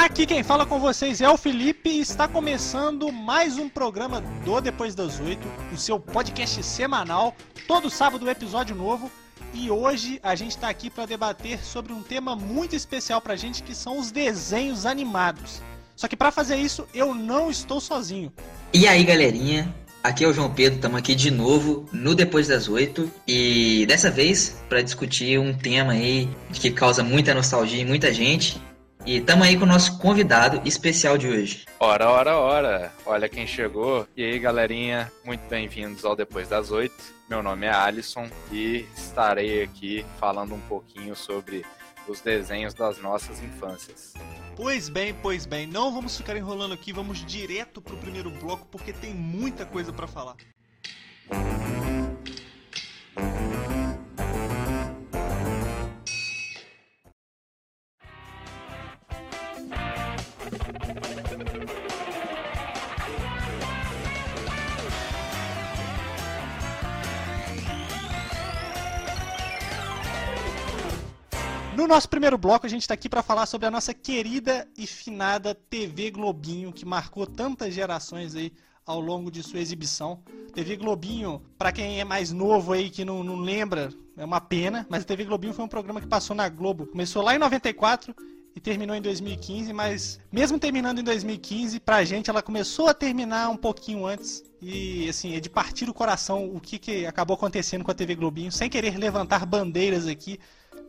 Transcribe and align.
Aqui 0.00 0.24
quem 0.24 0.42
fala 0.42 0.64
com 0.64 0.80
vocês 0.80 1.20
é 1.20 1.28
o 1.28 1.36
Felipe 1.36 1.90
e 1.90 2.00
está 2.00 2.26
começando 2.26 3.12
mais 3.12 3.58
um 3.58 3.68
programa 3.68 4.22
do 4.42 4.58
Depois 4.58 4.94
das 4.94 5.20
Oito, 5.20 5.46
o 5.74 5.76
seu 5.76 6.00
podcast 6.00 6.62
semanal, 6.62 7.36
todo 7.68 7.90
sábado 7.90 8.24
um 8.24 8.30
episódio 8.30 8.74
novo. 8.74 9.10
E 9.52 9.70
hoje 9.70 10.18
a 10.22 10.34
gente 10.34 10.52
está 10.52 10.70
aqui 10.70 10.88
para 10.88 11.04
debater 11.04 11.62
sobre 11.62 11.92
um 11.92 12.02
tema 12.02 12.34
muito 12.34 12.74
especial 12.74 13.20
para 13.20 13.34
a 13.34 13.36
gente 13.36 13.62
que 13.62 13.74
são 13.74 13.98
os 13.98 14.10
desenhos 14.10 14.86
animados. 14.86 15.60
Só 15.94 16.08
que 16.08 16.16
para 16.16 16.30
fazer 16.30 16.56
isso 16.56 16.88
eu 16.94 17.14
não 17.14 17.50
estou 17.50 17.78
sozinho. 17.78 18.32
E 18.72 18.88
aí 18.88 19.04
galerinha, 19.04 19.74
Aqui 20.02 20.24
é 20.24 20.26
o 20.26 20.32
João 20.32 20.50
Pedro, 20.50 20.76
estamos 20.76 20.98
aqui 20.98 21.14
de 21.14 21.30
novo 21.30 21.84
no 21.92 22.14
Depois 22.14 22.48
das 22.48 22.68
Oito 22.68 23.12
e 23.28 23.84
dessa 23.86 24.10
vez 24.10 24.56
para 24.66 24.80
discutir 24.80 25.38
um 25.38 25.52
tema 25.52 25.92
aí 25.92 26.26
que 26.54 26.70
causa 26.70 27.04
muita 27.04 27.34
nostalgia 27.34 27.82
em 27.82 27.84
muita 27.84 28.10
gente. 28.10 28.58
E 29.06 29.16
estamos 29.16 29.46
aí 29.46 29.56
com 29.56 29.64
o 29.64 29.68
nosso 29.68 29.98
convidado 29.98 30.60
especial 30.66 31.16
de 31.16 31.26
hoje. 31.26 31.64
Ora, 31.78 32.10
ora, 32.10 32.36
ora! 32.36 32.92
Olha 33.06 33.28
quem 33.28 33.46
chegou. 33.46 34.06
E 34.14 34.22
aí, 34.22 34.38
galerinha, 34.38 35.10
muito 35.24 35.40
bem-vindos 35.48 36.04
ao 36.04 36.14
Depois 36.14 36.48
das 36.48 36.70
Oito. 36.70 37.02
Meu 37.28 37.42
nome 37.42 37.66
é 37.66 37.70
Alisson 37.70 38.28
e 38.52 38.84
estarei 38.94 39.62
aqui 39.62 40.04
falando 40.18 40.54
um 40.54 40.60
pouquinho 40.60 41.16
sobre 41.16 41.64
os 42.06 42.20
desenhos 42.20 42.74
das 42.74 43.00
nossas 43.00 43.42
infâncias. 43.42 44.12
Pois 44.54 44.90
bem, 44.90 45.14
pois 45.14 45.46
bem, 45.46 45.66
não 45.66 45.94
vamos 45.94 46.16
ficar 46.16 46.36
enrolando 46.36 46.74
aqui, 46.74 46.92
vamos 46.92 47.24
direto 47.24 47.80
pro 47.80 47.96
primeiro 47.96 48.30
bloco 48.30 48.66
porque 48.70 48.92
tem 48.92 49.14
muita 49.14 49.64
coisa 49.64 49.92
para 49.92 50.06
falar. 50.06 50.36
No 71.80 71.88
nosso 71.88 72.10
primeiro 72.10 72.36
bloco, 72.36 72.66
a 72.66 72.68
gente 72.68 72.82
está 72.82 72.92
aqui 72.92 73.08
para 73.08 73.22
falar 73.22 73.46
sobre 73.46 73.66
a 73.66 73.70
nossa 73.70 73.94
querida 73.94 74.68
e 74.76 74.86
finada 74.86 75.54
TV 75.54 76.10
Globinho, 76.10 76.74
que 76.74 76.84
marcou 76.84 77.26
tantas 77.26 77.72
gerações 77.72 78.36
aí 78.36 78.52
ao 78.84 79.00
longo 79.00 79.30
de 79.30 79.42
sua 79.42 79.60
exibição. 79.60 80.22
TV 80.52 80.76
Globinho, 80.76 81.40
para 81.56 81.72
quem 81.72 81.98
é 81.98 82.04
mais 82.04 82.32
novo 82.32 82.74
aí 82.74 82.90
que 82.90 83.02
não, 83.02 83.24
não 83.24 83.36
lembra, 83.36 83.88
é 84.14 84.22
uma 84.22 84.42
pena, 84.42 84.86
mas 84.90 85.04
a 85.04 85.06
TV 85.06 85.24
Globinho 85.24 85.54
foi 85.54 85.64
um 85.64 85.68
programa 85.68 86.02
que 86.02 86.06
passou 86.06 86.36
na 86.36 86.50
Globo. 86.50 86.86
Começou 86.86 87.22
lá 87.22 87.34
em 87.34 87.38
94 87.38 88.14
e 88.54 88.60
terminou 88.60 88.94
em 88.94 89.00
2015, 89.00 89.72
mas 89.72 90.20
mesmo 90.30 90.58
terminando 90.58 90.98
em 90.98 91.04
2015, 91.04 91.80
pra 91.80 92.04
gente 92.04 92.28
ela 92.28 92.42
começou 92.42 92.88
a 92.88 92.94
terminar 92.94 93.48
um 93.48 93.56
pouquinho 93.56 94.04
antes. 94.04 94.44
E 94.60 95.08
assim, 95.08 95.34
é 95.34 95.40
de 95.40 95.48
partir 95.48 95.88
o 95.88 95.94
coração 95.94 96.44
o 96.54 96.60
que, 96.60 96.78
que 96.78 97.06
acabou 97.06 97.36
acontecendo 97.36 97.82
com 97.82 97.90
a 97.90 97.94
TV 97.94 98.16
Globinho, 98.16 98.52
sem 98.52 98.68
querer 98.68 98.98
levantar 98.98 99.46
bandeiras 99.46 100.06
aqui, 100.06 100.38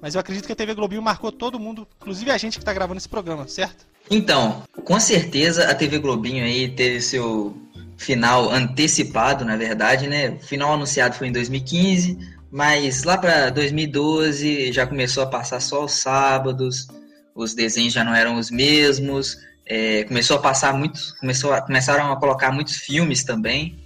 mas 0.01 0.15
eu 0.15 0.21
acredito 0.21 0.45
que 0.45 0.51
a 0.51 0.55
TV 0.55 0.73
Globinho 0.73 1.01
marcou 1.01 1.31
todo 1.31 1.59
mundo, 1.59 1.87
inclusive 2.01 2.31
a 2.31 2.37
gente 2.37 2.57
que 2.57 2.61
está 2.61 2.73
gravando 2.73 2.97
esse 2.97 3.09
programa, 3.09 3.47
certo? 3.47 3.85
Então, 4.09 4.63
com 4.83 4.99
certeza 4.99 5.69
a 5.69 5.75
TV 5.75 5.99
Globinho 5.99 6.43
aí 6.43 6.69
teve 6.69 7.01
seu 7.01 7.55
final 7.97 8.49
antecipado, 8.51 9.45
na 9.45 9.55
verdade, 9.55 10.07
né? 10.07 10.31
O 10.31 10.39
final 10.39 10.73
anunciado 10.73 11.15
foi 11.15 11.27
em 11.27 11.31
2015, 11.31 12.17
mas 12.51 13.03
lá 13.03 13.17
para 13.17 13.49
2012 13.51 14.73
já 14.73 14.87
começou 14.87 15.23
a 15.23 15.27
passar 15.27 15.59
só 15.59 15.85
os 15.85 15.93
sábados, 15.93 16.87
os 17.35 17.53
desenhos 17.53 17.93
já 17.93 18.03
não 18.03 18.15
eram 18.15 18.37
os 18.37 18.49
mesmos, 18.49 19.37
é, 19.65 20.03
começou 20.03 20.37
a 20.37 20.41
passar 20.41 20.73
muitos, 20.73 21.11
começou 21.13 21.53
a, 21.53 21.61
começaram 21.61 22.11
a 22.11 22.19
colocar 22.19 22.51
muitos 22.51 22.75
filmes 22.77 23.23
também. 23.23 23.79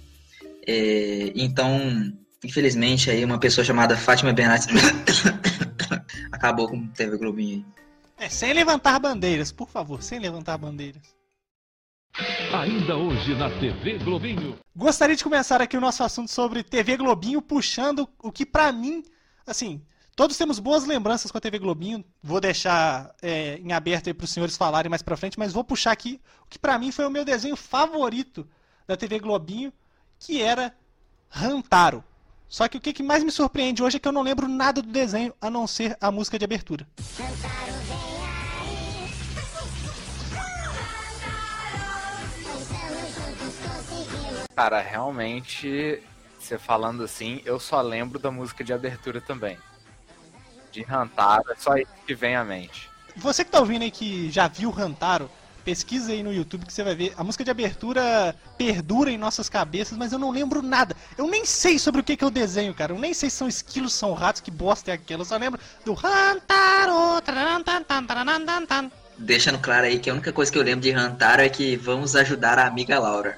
É, 0.66 1.30
então, 1.34 2.12
infelizmente 2.42 3.10
aí 3.10 3.24
uma 3.24 3.38
pessoa 3.38 3.64
chamada 3.64 3.96
Fátima 3.96 4.32
Bernardes 4.32 4.66
acabou 6.36 6.68
com 6.68 6.86
TV 6.88 7.16
Globinho 7.16 7.64
aí. 8.18 8.26
É, 8.26 8.28
sem 8.28 8.52
levantar 8.52 8.98
bandeiras, 8.98 9.52
por 9.52 9.68
favor, 9.68 10.02
sem 10.02 10.18
levantar 10.18 10.56
bandeiras. 10.56 11.14
Ainda 12.54 12.96
hoje 12.96 13.34
na 13.34 13.50
TV 13.58 13.98
Globinho. 13.98 14.58
Gostaria 14.74 15.14
de 15.14 15.22
começar 15.22 15.60
aqui 15.60 15.76
o 15.76 15.80
nosso 15.80 16.02
assunto 16.02 16.30
sobre 16.30 16.62
TV 16.62 16.96
Globinho, 16.96 17.42
puxando 17.42 18.08
o 18.18 18.32
que 18.32 18.46
para 18.46 18.72
mim, 18.72 19.04
assim, 19.46 19.82
todos 20.14 20.38
temos 20.38 20.58
boas 20.58 20.86
lembranças 20.86 21.30
com 21.30 21.36
a 21.36 21.40
TV 21.40 21.58
Globinho. 21.58 22.02
Vou 22.22 22.40
deixar 22.40 23.14
é, 23.20 23.58
em 23.58 23.72
aberto 23.72 24.06
aí 24.06 24.14
para 24.14 24.24
os 24.24 24.30
senhores 24.30 24.56
falarem 24.56 24.88
mais 24.88 25.02
para 25.02 25.16
frente, 25.16 25.38
mas 25.38 25.52
vou 25.52 25.62
puxar 25.62 25.92
aqui 25.92 26.20
o 26.42 26.48
que 26.48 26.58
para 26.58 26.78
mim 26.78 26.90
foi 26.90 27.04
o 27.04 27.10
meu 27.10 27.24
desenho 27.24 27.56
favorito 27.56 28.48
da 28.86 28.96
TV 28.96 29.18
Globinho, 29.18 29.70
que 30.18 30.40
era 30.40 30.74
Rantaro. 31.28 32.02
Só 32.48 32.68
que 32.68 32.78
o 32.78 32.80
que 32.80 33.02
mais 33.02 33.24
me 33.24 33.30
surpreende 33.30 33.82
hoje 33.82 33.96
é 33.96 34.00
que 34.00 34.06
eu 34.06 34.12
não 34.12 34.22
lembro 34.22 34.46
nada 34.46 34.80
do 34.80 34.90
desenho 34.90 35.34
a 35.40 35.50
não 35.50 35.66
ser 35.66 35.96
a 36.00 36.10
música 36.10 36.38
de 36.38 36.44
abertura. 36.44 36.86
Cara, 44.54 44.80
realmente, 44.80 46.02
você 46.38 46.56
falando 46.56 47.02
assim, 47.04 47.42
eu 47.44 47.60
só 47.60 47.80
lembro 47.82 48.18
da 48.18 48.30
música 48.30 48.64
de 48.64 48.72
abertura 48.72 49.20
também. 49.20 49.58
De 50.72 50.82
Rantaro, 50.82 51.52
é 51.52 51.56
só 51.56 51.76
isso 51.76 51.90
que 52.06 52.14
vem 52.14 52.36
à 52.36 52.44
mente. 52.44 52.88
Você 53.16 53.44
que 53.44 53.50
tá 53.50 53.60
ouvindo 53.60 53.82
aí 53.82 53.90
que 53.90 54.30
já 54.30 54.48
viu 54.48 54.70
Rantaro, 54.70 55.30
Pesquisa 55.66 56.12
aí 56.12 56.22
no 56.22 56.32
YouTube 56.32 56.64
que 56.64 56.72
você 56.72 56.84
vai 56.84 56.94
ver. 56.94 57.12
A 57.16 57.24
música 57.24 57.42
de 57.42 57.50
abertura 57.50 58.36
perdura 58.56 59.10
em 59.10 59.18
nossas 59.18 59.48
cabeças, 59.48 59.98
mas 59.98 60.12
eu 60.12 60.18
não 60.18 60.30
lembro 60.30 60.62
nada. 60.62 60.94
Eu 61.18 61.26
nem 61.26 61.44
sei 61.44 61.76
sobre 61.76 62.00
o 62.00 62.04
que, 62.04 62.16
que 62.16 62.22
eu 62.22 62.30
desenho, 62.30 62.72
cara. 62.72 62.92
Eu 62.92 62.98
nem 63.00 63.12
sei 63.12 63.28
se 63.28 63.34
são 63.34 63.48
esquilos, 63.48 63.92
são 63.92 64.14
ratos, 64.14 64.40
que 64.40 64.50
bosta 64.52 64.92
é 64.92 64.94
aquela. 64.94 65.22
Eu 65.22 65.24
só 65.24 65.36
lembro 65.36 65.58
do. 65.84 65.92
Deixando 69.18 69.58
claro 69.58 69.86
aí 69.86 69.98
que 69.98 70.08
a 70.08 70.12
única 70.12 70.32
coisa 70.32 70.52
que 70.52 70.56
eu 70.56 70.62
lembro 70.62 70.82
de 70.82 70.92
Rantaro 70.92 71.42
é 71.42 71.48
que 71.48 71.74
vamos 71.74 72.14
ajudar 72.14 72.60
a 72.60 72.68
amiga 72.68 73.00
Laura. 73.00 73.36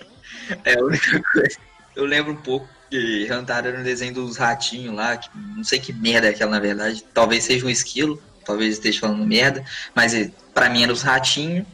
é 0.66 0.78
a 0.78 0.84
única 0.84 1.22
coisa. 1.32 1.56
Eu 1.96 2.04
lembro 2.04 2.34
um 2.34 2.42
pouco 2.42 2.68
que 2.90 3.26
Rantaro 3.26 3.68
era 3.68 3.80
um 3.80 3.82
desenho 3.82 4.12
dos 4.12 4.36
ratinhos 4.36 4.94
lá, 4.94 5.16
que 5.16 5.30
não 5.34 5.64
sei 5.64 5.78
que 5.78 5.94
merda 5.94 6.26
é 6.26 6.30
aquela 6.30 6.50
na 6.50 6.60
verdade. 6.60 7.02
Talvez 7.14 7.44
seja 7.44 7.64
um 7.64 7.70
esquilo 7.70 8.22
talvez 8.44 8.74
esteja 8.74 9.00
falando 9.00 9.24
merda, 9.24 9.64
mas 9.94 10.30
para 10.52 10.68
mim 10.68 10.82
era 10.82 10.92
os 10.92 11.02
ratinhos, 11.02 11.66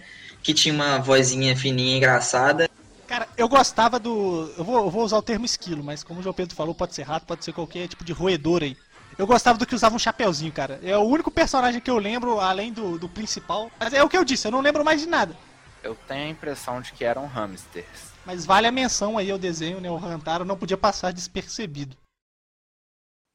que 0.43 0.55
tinha 0.55 0.75
uma 0.75 0.99
vozinha 0.99 1.57
fininha 1.57 1.97
engraçada. 1.97 2.69
Cara, 3.07 3.29
eu 3.37 3.49
gostava 3.49 3.99
do. 3.99 4.53
Eu 4.57 4.65
vou, 4.65 4.77
eu 4.85 4.91
vou 4.91 5.05
usar 5.05 5.19
o 5.19 5.23
termo 5.23 5.45
esquilo, 5.45 5.83
mas 5.83 6.05
como 6.05 6.21
o 6.21 6.23
João 6.23 6.33
Pedro 6.33 6.55
falou, 6.55 6.75
pode 6.75 6.95
ser 6.95 7.03
rato, 7.03 7.27
pode 7.27 7.45
ser 7.45 7.53
qualquer 7.53 7.89
tipo 7.89 8.05
de 8.05 8.13
roedor 8.13 8.63
aí. 8.63 8.77
Eu 9.19 9.27
gostava 9.27 9.59
do 9.59 9.67
que 9.67 9.75
usava 9.75 9.97
um 9.97 9.99
chapeuzinho, 9.99 10.53
cara. 10.53 10.81
É 10.83 10.97
o 10.97 11.03
único 11.03 11.31
personagem 11.31 11.81
que 11.81 11.91
eu 11.91 11.99
lembro, 11.99 12.39
além 12.39 12.73
do, 12.73 12.99
do 12.99 13.09
principal. 13.09 13.71
Mas 13.79 13.93
é 13.93 14.03
o 14.03 14.09
que 14.09 14.17
eu 14.17 14.25
disse, 14.25 14.47
eu 14.47 14.53
não 14.53 14.61
lembro 14.61 14.85
mais 14.85 15.01
de 15.01 15.09
nada. 15.09 15.37
Eu 15.83 15.97
tenho 16.07 16.27
a 16.27 16.31
impressão 16.31 16.81
de 16.81 16.93
que 16.93 17.05
eram 17.05 17.27
hamsters. 17.27 18.11
Mas 18.25 18.47
vale 18.47 18.67
a 18.67 18.73
menção 18.73 19.19
aí 19.19 19.31
ao 19.31 19.39
desenho, 19.39 19.81
né? 19.81 19.91
O 19.91 19.97
Rantaro 19.97 20.45
não 20.45 20.57
podia 20.57 20.77
passar 20.77 21.13
despercebido 21.13 21.97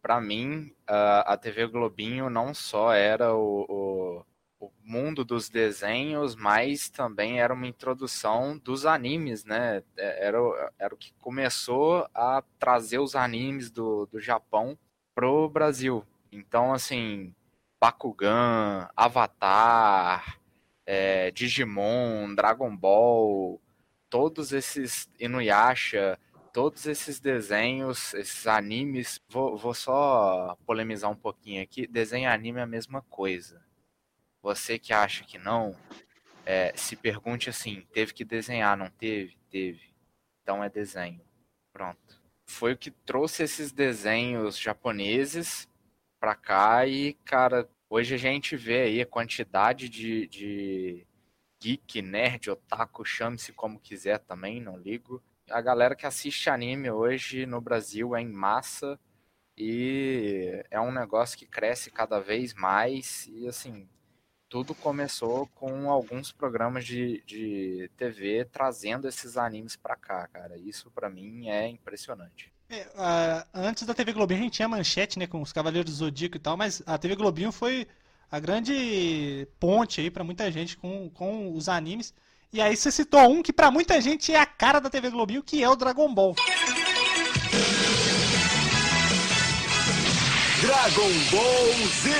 para 0.05 0.21
mim, 0.21 0.71
a 0.85 1.35
TV 1.35 1.65
Globinho 1.65 2.29
não 2.29 2.53
só 2.53 2.93
era 2.93 3.33
o, 3.33 3.65
o, 3.67 4.67
o, 4.67 4.71
mundo 4.83 5.25
dos 5.25 5.49
desenhos, 5.49 6.35
mas 6.35 6.89
também 6.89 7.41
era 7.41 7.51
uma 7.51 7.65
introdução 7.65 8.55
dos 8.55 8.85
animes, 8.85 9.43
né? 9.45 9.81
É, 9.97 10.27
era, 10.27 10.37
era 10.77 10.93
o 10.93 10.97
que 10.97 11.11
começou 11.19 12.07
a 12.13 12.43
trazer 12.59 12.99
os 12.99 13.15
animes 13.15 13.71
do, 13.71 14.05
do 14.05 14.19
Japão 14.19 14.77
pro 15.15 15.49
Brasil. 15.49 16.05
Então, 16.31 16.71
assim, 16.71 17.33
Bakugan, 17.81 18.87
Avatar, 18.95 20.37
é, 20.85 21.31
Digimon, 21.31 22.35
Dragon 22.35 22.77
Ball, 22.77 23.59
todos 24.07 24.53
esses 24.53 25.09
Inuyasha, 25.19 26.19
todos 26.55 26.85
esses 26.85 27.19
desenhos, 27.19 28.13
esses 28.13 28.47
animes, 28.47 29.19
vou, 29.27 29.57
vou 29.57 29.73
só 29.73 30.57
polemizar 30.65 31.11
um 31.11 31.15
pouquinho 31.15 31.61
aqui. 31.61 31.85
Desenho 31.85 32.23
e 32.23 32.27
anime 32.27 32.61
é 32.61 32.63
a 32.63 32.65
mesma 32.65 33.01
coisa. 33.01 33.61
Você 34.41 34.79
que 34.79 34.93
acha 34.93 35.25
que 35.25 35.37
não, 35.37 35.75
é, 36.45 36.71
se 36.77 36.95
pergunte 36.95 37.49
assim: 37.49 37.85
teve 37.91 38.13
que 38.13 38.23
desenhar, 38.23 38.77
não 38.77 38.89
teve? 38.89 39.37
Teve. 39.51 39.93
Então 40.41 40.63
é 40.63 40.69
desenho. 40.69 41.19
Pronto. 41.73 42.23
Foi 42.45 42.71
o 42.71 42.77
que 42.77 42.89
trouxe 42.89 43.43
esses 43.43 43.73
desenhos 43.73 44.57
japoneses 44.57 45.67
pra 46.21 46.35
cá 46.35 46.87
e, 46.87 47.15
cara, 47.25 47.69
hoje 47.89 48.15
a 48.15 48.17
gente 48.17 48.55
vê 48.55 48.83
aí 48.83 49.01
a 49.01 49.05
quantidade 49.05 49.89
de, 49.89 50.25
de 50.27 51.05
geek, 51.61 52.01
nerd, 52.01 52.49
otaku, 52.49 53.03
chame-se 53.03 53.51
como 53.51 53.77
quiser 53.77 54.19
também, 54.19 54.61
não 54.61 54.77
ligo 54.77 55.21
a 55.49 55.61
galera 55.61 55.95
que 55.95 56.05
assiste 56.05 56.49
anime 56.49 56.89
hoje 56.89 57.45
no 57.45 57.61
Brasil 57.61 58.15
é 58.15 58.21
em 58.21 58.31
massa 58.31 58.99
e 59.57 60.63
é 60.69 60.79
um 60.79 60.91
negócio 60.91 61.37
que 61.37 61.45
cresce 61.45 61.91
cada 61.91 62.19
vez 62.19 62.53
mais 62.53 63.27
e 63.27 63.47
assim 63.47 63.87
tudo 64.49 64.75
começou 64.75 65.47
com 65.55 65.89
alguns 65.89 66.31
programas 66.31 66.85
de, 66.85 67.23
de 67.25 67.89
TV 67.97 68.45
trazendo 68.45 69.07
esses 69.07 69.37
animes 69.37 69.75
pra 69.75 69.95
cá, 69.95 70.27
cara. 70.27 70.57
Isso 70.57 70.89
pra 70.91 71.09
mim 71.09 71.49
é 71.49 71.67
impressionante. 71.67 72.53
É, 72.69 72.87
antes 73.53 73.85
da 73.85 73.93
TV 73.93 74.13
Globinho 74.13 74.39
a 74.39 74.43
gente 74.43 74.53
tinha 74.53 74.67
manchete, 74.67 75.19
né, 75.19 75.27
com 75.27 75.41
os 75.41 75.51
Cavaleiros 75.51 75.91
do 75.91 75.97
Zodíaco 75.97 76.37
e 76.37 76.39
tal, 76.39 76.55
mas 76.55 76.81
a 76.85 76.97
TV 76.97 77.15
Globinho 77.15 77.51
foi 77.51 77.87
a 78.29 78.39
grande 78.39 79.47
ponte 79.59 80.01
aí 80.01 80.09
para 80.09 80.23
muita 80.23 80.51
gente 80.51 80.77
com, 80.77 81.09
com 81.09 81.53
os 81.53 81.69
animes. 81.69 82.13
E 82.53 82.61
aí 82.61 82.75
você 82.75 82.91
citou 82.91 83.21
um 83.29 83.43
que 83.43 83.51
para 83.51 83.69
muita 83.69 83.99
gente 83.99 84.33
é 84.33 84.39
a 84.39 84.45
cara 84.45 84.79
da 84.79 84.89
TV 84.89 85.09
Globinho, 85.09 85.43
que 85.43 85.61
é 85.63 85.69
o 85.69 85.75
Dragon 85.75 86.13
Ball. 86.13 86.35
Dragon 90.61 91.11
Ball 91.31 91.73
Z. 92.01 92.11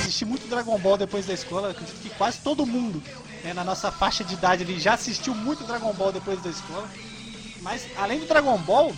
Assisti 0.00 0.24
muito 0.24 0.48
Dragon 0.48 0.78
Ball 0.78 0.98
depois 0.98 1.24
da 1.24 1.32
escola, 1.32 1.70
acredito 1.70 2.00
que 2.02 2.10
quase 2.10 2.40
todo 2.40 2.66
mundo 2.66 3.02
né, 3.44 3.54
na 3.54 3.64
nossa 3.64 3.90
faixa 3.90 4.24
de 4.24 4.34
idade 4.34 4.62
ele 4.64 4.78
já 4.78 4.94
assistiu 4.94 5.34
muito 5.34 5.64
Dragon 5.64 5.92
Ball 5.92 6.12
depois 6.12 6.42
da 6.42 6.50
escola. 6.50 6.88
Mas 7.60 7.86
além 7.96 8.18
do 8.18 8.26
Dragon 8.26 8.58
Ball, 8.58 8.92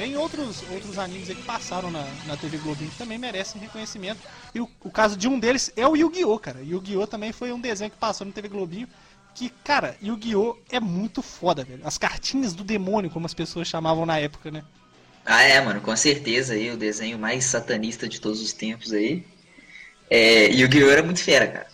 tem 0.00 0.16
outros, 0.16 0.62
outros 0.70 0.98
animes 0.98 1.28
que 1.28 1.42
passaram 1.42 1.90
na, 1.90 2.02
na 2.26 2.34
TV 2.34 2.56
Globinho 2.56 2.90
que 2.90 2.96
também 2.96 3.18
merecem 3.18 3.60
reconhecimento. 3.60 4.18
E 4.54 4.58
o, 4.58 4.66
o 4.82 4.90
caso 4.90 5.14
de 5.14 5.28
um 5.28 5.38
deles 5.38 5.70
é 5.76 5.86
o 5.86 5.94
Yu-Gi-Oh! 5.94 6.38
cara. 6.38 6.62
Yu-Gi-Oh! 6.62 7.06
também 7.06 7.32
foi 7.32 7.52
um 7.52 7.60
desenho 7.60 7.90
que 7.90 7.98
passou 7.98 8.26
na 8.26 8.32
TV 8.32 8.48
Globinho. 8.48 8.88
Que, 9.34 9.50
cara, 9.62 9.94
Yu-Gi-Oh! 10.02 10.56
é 10.70 10.80
muito 10.80 11.20
foda, 11.20 11.64
velho. 11.64 11.82
As 11.84 11.98
cartinhas 11.98 12.54
do 12.54 12.64
demônio, 12.64 13.10
como 13.10 13.26
as 13.26 13.34
pessoas 13.34 13.68
chamavam 13.68 14.06
na 14.06 14.18
época, 14.18 14.50
né? 14.50 14.64
Ah, 15.22 15.42
é, 15.42 15.60
mano, 15.60 15.82
com 15.82 15.94
certeza 15.94 16.54
aí, 16.54 16.70
o 16.70 16.78
desenho 16.78 17.18
mais 17.18 17.44
satanista 17.44 18.08
de 18.08 18.22
todos 18.22 18.40
os 18.40 18.54
tempos 18.54 18.94
aí. 18.94 19.22
É, 20.08 20.46
Yu-Gi-Oh! 20.46 20.88
era 20.88 21.02
muito 21.02 21.22
fera, 21.22 21.46
cara. 21.46 21.66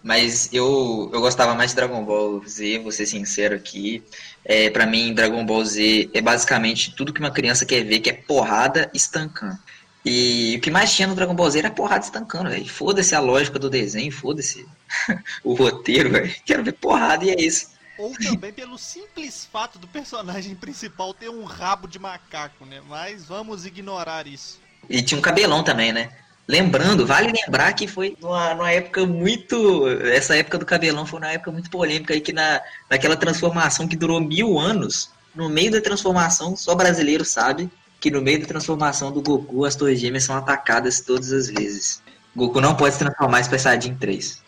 Mas 0.00 0.48
eu, 0.52 1.10
eu 1.12 1.20
gostava 1.20 1.56
mais 1.56 1.70
de 1.70 1.76
Dragon 1.76 2.04
Ball 2.04 2.40
Z, 2.46 2.78
vou 2.78 2.92
ser 2.92 3.06
sincero 3.06 3.56
aqui. 3.56 4.04
É, 4.44 4.68
para 4.68 4.86
mim, 4.86 5.14
Dragon 5.14 5.44
Ball 5.44 5.64
Z 5.64 6.10
é 6.12 6.20
basicamente 6.20 6.94
tudo 6.94 7.12
que 7.12 7.20
uma 7.20 7.30
criança 7.30 7.64
quer 7.64 7.82
ver, 7.82 8.00
que 8.00 8.10
é 8.10 8.12
porrada 8.12 8.90
estancando. 8.92 9.58
E 10.04 10.56
o 10.58 10.60
que 10.60 10.70
mais 10.70 10.94
tinha 10.94 11.08
no 11.08 11.14
Dragon 11.14 11.34
Ball 11.34 11.50
Z 11.50 11.60
era 11.60 11.70
porrada 11.70 12.04
estancando, 12.04 12.50
velho. 12.50 12.68
Foda-se 12.68 13.14
a 13.14 13.20
lógica 13.20 13.58
do 13.58 13.70
desenho, 13.70 14.12
foda-se 14.12 14.66
o 15.42 15.54
roteiro, 15.54 16.10
velho. 16.10 16.34
Quero 16.44 16.62
ver 16.62 16.72
porrada 16.72 17.24
e 17.24 17.30
é 17.30 17.40
isso. 17.40 17.72
Ou 17.96 18.12
também 18.18 18.52
pelo 18.52 18.76
simples 18.76 19.48
fato 19.50 19.78
do 19.78 19.86
personagem 19.86 20.54
principal 20.54 21.14
ter 21.14 21.30
um 21.30 21.44
rabo 21.44 21.86
de 21.86 21.98
macaco, 21.98 22.66
né? 22.66 22.82
Mas 22.86 23.24
vamos 23.24 23.64
ignorar 23.64 24.26
isso. 24.26 24.60
E 24.90 25.00
tinha 25.00 25.18
um 25.18 25.22
cabelão 25.22 25.62
também, 25.62 25.92
né? 25.92 26.10
Lembrando, 26.46 27.06
vale 27.06 27.32
lembrar 27.32 27.72
que 27.72 27.88
foi 27.88 28.16
numa, 28.20 28.54
numa, 28.54 28.70
época 28.70 29.06
muito. 29.06 29.88
Essa 30.02 30.36
época 30.36 30.58
do 30.58 30.66
cabelão 30.66 31.06
foi 31.06 31.18
uma 31.18 31.32
época 31.32 31.50
muito 31.50 31.70
polêmica 31.70 32.12
aí, 32.12 32.20
que 32.20 32.34
na, 32.34 32.60
naquela 32.90 33.16
transformação 33.16 33.88
que 33.88 33.96
durou 33.96 34.20
mil 34.20 34.58
anos, 34.58 35.10
no 35.34 35.48
meio 35.48 35.70
da 35.70 35.80
transformação, 35.80 36.54
só 36.54 36.74
brasileiro 36.74 37.24
sabe 37.24 37.70
que 37.98 38.10
no 38.10 38.20
meio 38.20 38.40
da 38.40 38.46
transformação 38.46 39.10
do 39.10 39.22
Goku, 39.22 39.64
as 39.64 39.74
torres 39.74 39.98
gêmeas 39.98 40.24
são 40.24 40.36
atacadas 40.36 41.00
todas 41.00 41.32
as 41.32 41.48
vezes. 41.48 42.02
Goku 42.36 42.60
não 42.60 42.76
pode 42.76 42.92
se 42.92 42.98
transformar 42.98 43.40
em 43.40 43.44
Super 43.44 43.60
Saiyajin 43.60 43.94
3. 43.94 44.44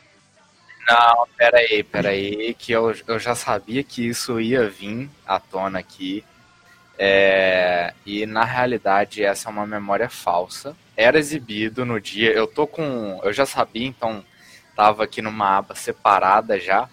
Não, 0.87 1.27
peraí, 1.37 1.83
peraí, 1.83 2.55
que 2.59 2.73
eu, 2.73 2.95
eu 3.07 3.19
já 3.19 3.35
sabia 3.35 3.83
que 3.83 4.07
isso 4.07 4.39
ia 4.39 4.69
vir 4.69 5.09
à 5.27 5.41
tona 5.41 5.79
aqui. 5.79 6.23
É, 6.99 7.95
e 8.05 8.27
na 8.27 8.45
realidade 8.45 9.23
essa 9.23 9.49
é 9.49 9.53
uma 9.53 9.67
memória 9.67 10.09
falsa 10.09 10.77
era 10.97 11.19
exibido 11.19 11.85
no 11.85 12.01
dia. 12.01 12.33
Eu 12.33 12.47
tô 12.47 12.67
com. 12.67 13.21
Eu 13.23 13.33
já 13.33 13.45
sabia, 13.45 13.87
então 13.87 14.25
tava 14.75 15.05
aqui 15.05 15.21
numa 15.21 15.59
aba 15.59 15.75
separada 15.75 16.59
já. 16.59 16.89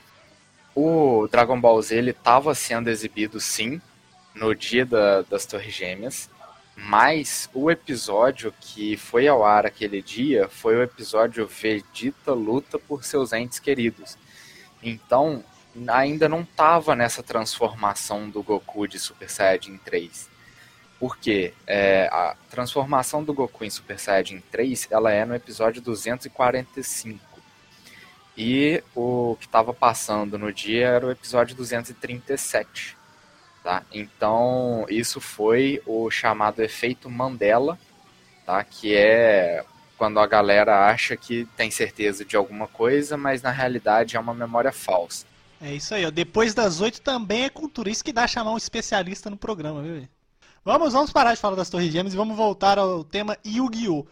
O 0.75 1.27
Dragon 1.31 1.59
Ball 1.59 1.81
Z 1.81 1.95
ele 1.95 2.13
tava 2.13 2.55
sendo 2.55 2.89
exibido 2.89 3.39
sim 3.39 3.81
no 4.33 4.55
dia 4.55 4.85
da, 4.85 5.21
das 5.21 5.45
Torres 5.45 5.73
Gêmeas, 5.73 6.29
mas 6.75 7.47
o 7.53 7.69
episódio 7.69 8.53
que 8.59 8.97
foi 8.97 9.27
ao 9.27 9.45
ar 9.45 9.65
aquele 9.65 10.01
dia 10.01 10.49
foi 10.49 10.75
o 10.75 10.81
episódio 10.81 11.47
Vegeta 11.47 12.33
luta 12.33 12.79
por 12.79 13.03
seus 13.03 13.31
entes 13.31 13.59
queridos. 13.59 14.17
Então, 14.81 15.43
ainda 15.87 16.27
não 16.27 16.43
tava 16.43 16.95
nessa 16.95 17.21
transformação 17.21 18.27
do 18.29 18.41
Goku 18.41 18.87
de 18.87 18.97
Super 18.97 19.29
Saiyajin 19.29 19.77
3. 19.77 20.32
Porque 21.03 21.53
é, 21.67 22.07
a 22.09 22.33
transformação 22.49 23.21
do 23.21 23.33
Goku 23.33 23.65
em 23.65 23.69
Super 23.69 23.99
Saiyajin 23.99 24.41
3 24.49 24.87
ela 24.89 25.11
é 25.11 25.25
no 25.25 25.35
episódio 25.35 25.81
245. 25.81 27.19
E 28.37 28.81
o 28.95 29.35
que 29.37 29.45
estava 29.45 29.73
passando 29.73 30.39
no 30.39 30.53
dia 30.53 30.87
era 30.87 31.05
o 31.05 31.11
episódio 31.11 31.57
237. 31.57 32.95
Tá? 33.61 33.83
Então, 33.91 34.85
isso 34.87 35.19
foi 35.19 35.83
o 35.85 36.09
chamado 36.09 36.63
efeito 36.63 37.09
Mandela, 37.09 37.77
tá? 38.45 38.63
que 38.63 38.95
é 38.95 39.65
quando 39.97 40.21
a 40.21 40.25
galera 40.25 40.87
acha 40.87 41.17
que 41.17 41.45
tem 41.57 41.69
certeza 41.69 42.23
de 42.23 42.37
alguma 42.37 42.69
coisa, 42.69 43.17
mas 43.17 43.41
na 43.41 43.51
realidade 43.51 44.15
é 44.15 44.19
uma 44.21 44.33
memória 44.33 44.71
falsa. 44.71 45.25
É 45.59 45.73
isso 45.73 45.93
aí, 45.93 46.05
ó. 46.05 46.09
depois 46.09 46.53
das 46.53 46.79
oito 46.79 47.01
também 47.01 47.43
é 47.43 47.49
cultura. 47.49 47.89
Isso 47.89 48.05
que 48.05 48.13
dá 48.13 48.23
a 48.23 48.27
chamar 48.27 48.53
um 48.53 48.57
especialista 48.57 49.29
no 49.29 49.35
programa, 49.35 49.81
viu? 49.81 50.07
Vamos, 50.65 50.93
vamos 50.93 51.11
parar 51.11 51.33
de 51.33 51.41
falar 51.41 51.57
das 51.57 51.69
Torres 51.69 51.91
Gêmeas 51.91 52.13
e 52.13 52.17
vamos 52.17 52.37
voltar 52.37 52.79
ao 52.79 53.03
tema 53.03 53.37
Yu-Gi-Oh! 53.45 54.07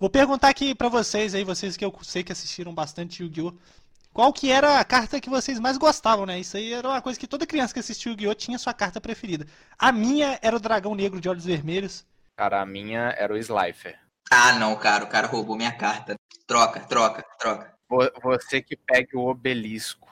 Vou 0.00 0.10
perguntar 0.10 0.48
aqui 0.48 0.74
para 0.74 0.88
vocês 0.88 1.32
aí, 1.32 1.44
vocês 1.44 1.76
que 1.76 1.84
eu 1.84 1.96
sei 2.02 2.24
que 2.24 2.32
assistiram 2.32 2.74
bastante 2.74 3.22
Yu-Gi-Oh! 3.22 3.54
Qual 4.12 4.32
que 4.32 4.50
era 4.50 4.80
a 4.80 4.84
carta 4.84 5.20
que 5.20 5.30
vocês 5.30 5.60
mais 5.60 5.78
gostavam, 5.78 6.26
né? 6.26 6.40
Isso 6.40 6.56
aí 6.56 6.72
era 6.72 6.88
uma 6.88 7.00
coisa 7.00 7.16
que 7.16 7.26
toda 7.28 7.46
criança 7.46 7.72
que 7.72 7.78
assistiu 7.78 8.10
Yu-Gi-Oh! 8.10 8.34
tinha 8.34 8.58
sua 8.58 8.74
carta 8.74 9.00
preferida. 9.00 9.46
A 9.78 9.92
minha 9.92 10.40
era 10.42 10.56
o 10.56 10.58
Dragão 10.58 10.92
Negro 10.96 11.20
de 11.20 11.28
Olhos 11.28 11.44
Vermelhos. 11.44 12.04
Cara, 12.36 12.60
a 12.60 12.66
minha 12.66 13.14
era 13.16 13.32
o 13.32 13.36
Slifer. 13.36 13.96
Ah, 14.28 14.54
não, 14.54 14.74
cara, 14.74 15.04
o 15.04 15.08
cara 15.08 15.28
roubou 15.28 15.54
minha 15.54 15.70
carta. 15.70 16.16
Troca, 16.48 16.80
troca, 16.80 17.24
troca. 17.38 17.74
Você 18.24 18.60
que 18.60 18.76
pegue 18.76 19.16
o 19.16 19.28
obelisco. 19.28 20.08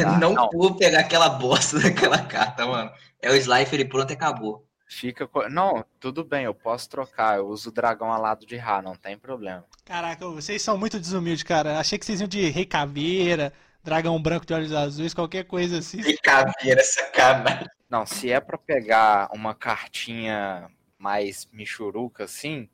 Tá? 0.00 0.12
não, 0.16 0.32
não 0.32 0.48
vou 0.52 0.76
pegar 0.76 1.00
aquela 1.00 1.28
bosta 1.28 1.80
daquela 1.82 2.24
carta, 2.24 2.64
mano. 2.64 2.92
É 3.20 3.32
o 3.32 3.34
Slifer 3.34 3.80
e 3.80 3.84
pronto, 3.84 4.12
acabou. 4.12 4.63
Fica. 4.86 5.28
Não, 5.50 5.84
tudo 5.98 6.24
bem, 6.24 6.44
eu 6.44 6.54
posso 6.54 6.88
trocar. 6.88 7.38
Eu 7.38 7.48
uso 7.48 7.70
o 7.70 7.72
dragão 7.72 8.12
alado 8.12 8.46
de 8.46 8.56
Ra, 8.56 8.82
não 8.82 8.94
tem 8.94 9.18
problema. 9.18 9.64
Caraca, 9.84 10.26
vocês 10.28 10.62
são 10.62 10.78
muito 10.78 11.00
desumildes, 11.00 11.42
cara. 11.42 11.78
Achei 11.78 11.98
que 11.98 12.04
vocês 12.04 12.20
iam 12.20 12.28
de 12.28 12.48
Rei 12.50 12.66
Caveira, 12.66 13.52
dragão 13.82 14.20
branco 14.20 14.46
de 14.46 14.54
olhos 14.54 14.72
azuis, 14.72 15.14
qualquer 15.14 15.44
coisa 15.44 15.78
assim. 15.78 16.00
Rei 16.00 16.16
Caveira, 16.18 16.82
sacanagem. 16.82 17.68
Não, 17.88 18.04
se 18.06 18.30
é 18.30 18.40
para 18.40 18.58
pegar 18.58 19.28
uma 19.32 19.54
cartinha 19.54 20.68
mais 20.98 21.48
michuruca 21.52 22.24
assim, 22.24 22.68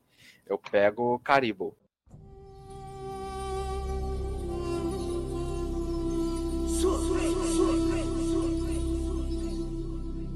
eu 0.46 0.58
pego 0.58 1.14
o 1.14 1.18
Caribou. 1.18 1.76
Sua 6.80 6.98
vez! 6.98 7.32
Sua 7.54 7.72
vez! 7.90 8.06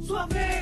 Sua 0.07 0.27
vez! 0.27 0.54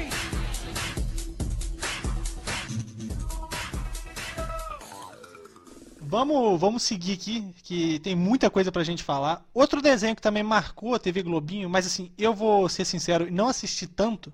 Vamos, 6.13 6.61
vamos 6.61 6.83
seguir 6.83 7.15
aqui, 7.15 7.43
que 7.65 7.99
tem 8.01 8.15
muita 8.15 8.51
coisa 8.51 8.71
pra 8.71 8.85
gente 8.85 9.03
falar. 9.03 9.43
Outro 9.55 9.81
desenho 9.81 10.15
que 10.15 10.21
também 10.21 10.43
marcou 10.43 10.95
a 10.95 10.99
TV 10.99 11.23
Globinho, 11.23 11.71
mas 11.71 11.87
assim, 11.87 12.11
eu 12.19 12.35
vou 12.35 12.69
ser 12.69 12.85
sincero, 12.85 13.29
não 13.33 13.49
assisti 13.49 13.87
tanto, 13.87 14.31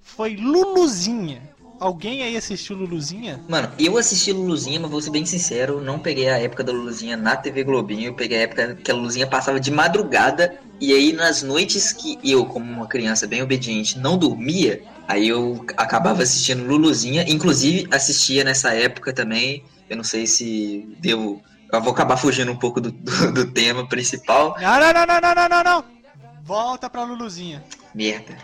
foi 0.00 0.34
Luluzinha. 0.34 1.40
Alguém 1.78 2.24
aí 2.24 2.36
assistiu 2.36 2.74
Luluzinha? 2.74 3.40
Mano, 3.48 3.70
eu 3.78 3.96
assisti 3.96 4.32
Luluzinha, 4.32 4.80
mas 4.80 4.90
vou 4.90 5.00
ser 5.00 5.10
bem 5.10 5.24
sincero, 5.24 5.80
não 5.80 6.00
peguei 6.00 6.28
a 6.28 6.36
época 6.36 6.64
da 6.64 6.72
Luluzinha 6.72 7.16
na 7.16 7.36
TV 7.36 7.62
Globinho, 7.62 8.08
eu 8.08 8.14
peguei 8.14 8.38
a 8.38 8.42
época 8.42 8.74
que 8.74 8.90
a 8.90 8.94
Luluzinha 8.94 9.28
passava 9.28 9.60
de 9.60 9.70
madrugada, 9.70 10.58
e 10.80 10.92
aí 10.92 11.12
nas 11.12 11.44
noites 11.44 11.92
que 11.92 12.18
eu, 12.24 12.44
como 12.44 12.68
uma 12.68 12.88
criança 12.88 13.28
bem 13.28 13.40
obediente, 13.40 14.00
não 14.00 14.18
dormia, 14.18 14.82
aí 15.06 15.28
eu 15.28 15.64
acabava 15.76 16.24
assistindo 16.24 16.66
Luluzinha, 16.66 17.24
inclusive 17.28 17.86
assistia 17.92 18.42
nessa 18.42 18.74
época 18.74 19.12
também 19.12 19.62
eu 19.90 19.96
não 19.96 20.04
sei 20.04 20.26
se 20.26 20.88
devo. 21.00 21.42
Eu 21.72 21.80
vou 21.82 21.92
acabar 21.92 22.16
fugindo 22.16 22.50
um 22.50 22.56
pouco 22.56 22.80
do, 22.80 22.90
do, 22.90 23.32
do 23.32 23.52
tema 23.52 23.86
principal. 23.86 24.56
Não, 24.60 24.80
não, 24.80 24.92
não, 24.92 25.06
não, 25.06 25.34
não, 25.34 25.48
não, 25.48 25.64
não, 25.64 25.84
Volta 26.42 26.88
pra 26.88 27.04
Luluzinha. 27.04 27.62
Merda. 27.94 28.36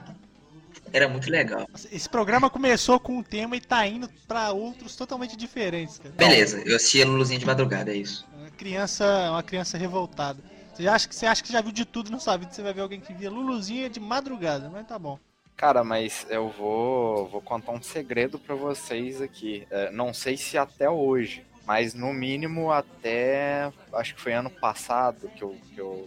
Era 0.93 1.09
muito 1.09 1.31
legal. 1.31 1.67
Esse 1.91 2.09
programa 2.09 2.49
começou 2.51 2.99
com 3.01 3.19
um 3.19 3.23
tema 3.23 3.57
e 3.57 3.61
tá 3.61 3.87
indo 3.87 4.09
pra 4.29 4.53
outros 4.53 4.95
totalmente 4.97 5.37
diferentes, 5.37 5.99
cara. 5.99 6.15
Beleza, 6.17 6.63
eu 6.65 6.77
assisti 6.77 7.03
a 7.03 7.07
Luluzinha 7.07 7.39
de 7.39 7.47
madrugada, 7.47 7.93
é 7.93 7.97
isso. 7.97 8.27
Uma 8.37 8.51
criança, 8.51 9.31
uma 9.31 9.43
criança 9.43 9.77
revoltada. 9.77 10.43
Você 10.75 10.87
acha, 10.87 11.09
que, 11.09 11.15
você 11.15 11.27
acha 11.27 11.43
que 11.43 11.53
já 11.53 11.61
viu 11.61 11.73
de 11.73 11.85
tudo 11.85 12.11
na 12.11 12.19
sua 12.19 12.37
vida, 12.37 12.53
você 12.53 12.63
vai 12.63 12.73
ver 12.73 12.83
alguém 12.83 13.01
que 13.01 13.13
via 13.13 13.31
Luluzinha 13.31 13.89
de 13.89 13.99
madrugada, 13.99 14.69
mas 14.69 14.87
tá 14.87 14.99
bom. 14.99 15.19
Cara, 15.57 15.83
mas 15.83 16.27
eu 16.29 16.51
vou, 16.51 17.29
vou 17.29 17.41
contar 17.41 17.73
um 17.73 17.81
segredo 17.81 18.39
para 18.39 18.55
vocês 18.55 19.23
aqui. 19.23 19.67
É, 19.71 19.91
não 19.91 20.13
sei 20.13 20.37
se 20.37 20.59
até 20.59 20.89
hoje, 20.89 21.47
Mas 21.67 21.95
no 21.95 22.13
mínimo 22.13 22.71
até. 22.71 23.73
Acho 23.93 24.15
que 24.15 24.21
foi 24.21 24.35
ano 24.35 24.51
passado 24.51 25.29
que 25.31 25.43
eu. 25.43 25.57
Que 25.75 25.81
eu 25.81 26.07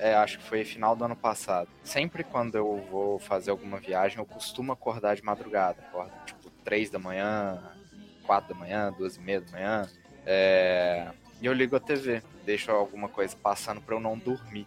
é, 0.00 0.14
acho 0.14 0.38
que 0.38 0.44
foi 0.44 0.64
final 0.64 0.94
do 0.94 1.04
ano 1.04 1.16
passado. 1.16 1.68
Sempre 1.82 2.22
quando 2.22 2.56
eu 2.56 2.84
vou 2.90 3.18
fazer 3.18 3.50
alguma 3.50 3.78
viagem, 3.78 4.18
eu 4.18 4.26
costumo 4.26 4.72
acordar 4.72 5.16
de 5.16 5.24
madrugada. 5.24 5.80
Acordo 5.80 6.12
tipo 6.26 6.50
3 6.62 6.90
da 6.90 6.98
manhã, 6.98 7.62
4 8.26 8.52
da 8.52 8.60
manhã, 8.60 8.92
2 8.92 9.16
e 9.16 9.20
meia 9.20 9.40
da 9.40 9.52
manhã. 9.52 9.88
É... 10.26 11.08
E 11.40 11.46
eu 11.46 11.52
ligo 11.52 11.76
a 11.76 11.80
TV, 11.80 12.22
deixo 12.44 12.70
alguma 12.70 13.08
coisa 13.08 13.34
passando 13.36 13.80
para 13.80 13.94
eu 13.94 14.00
não 14.00 14.18
dormir. 14.18 14.66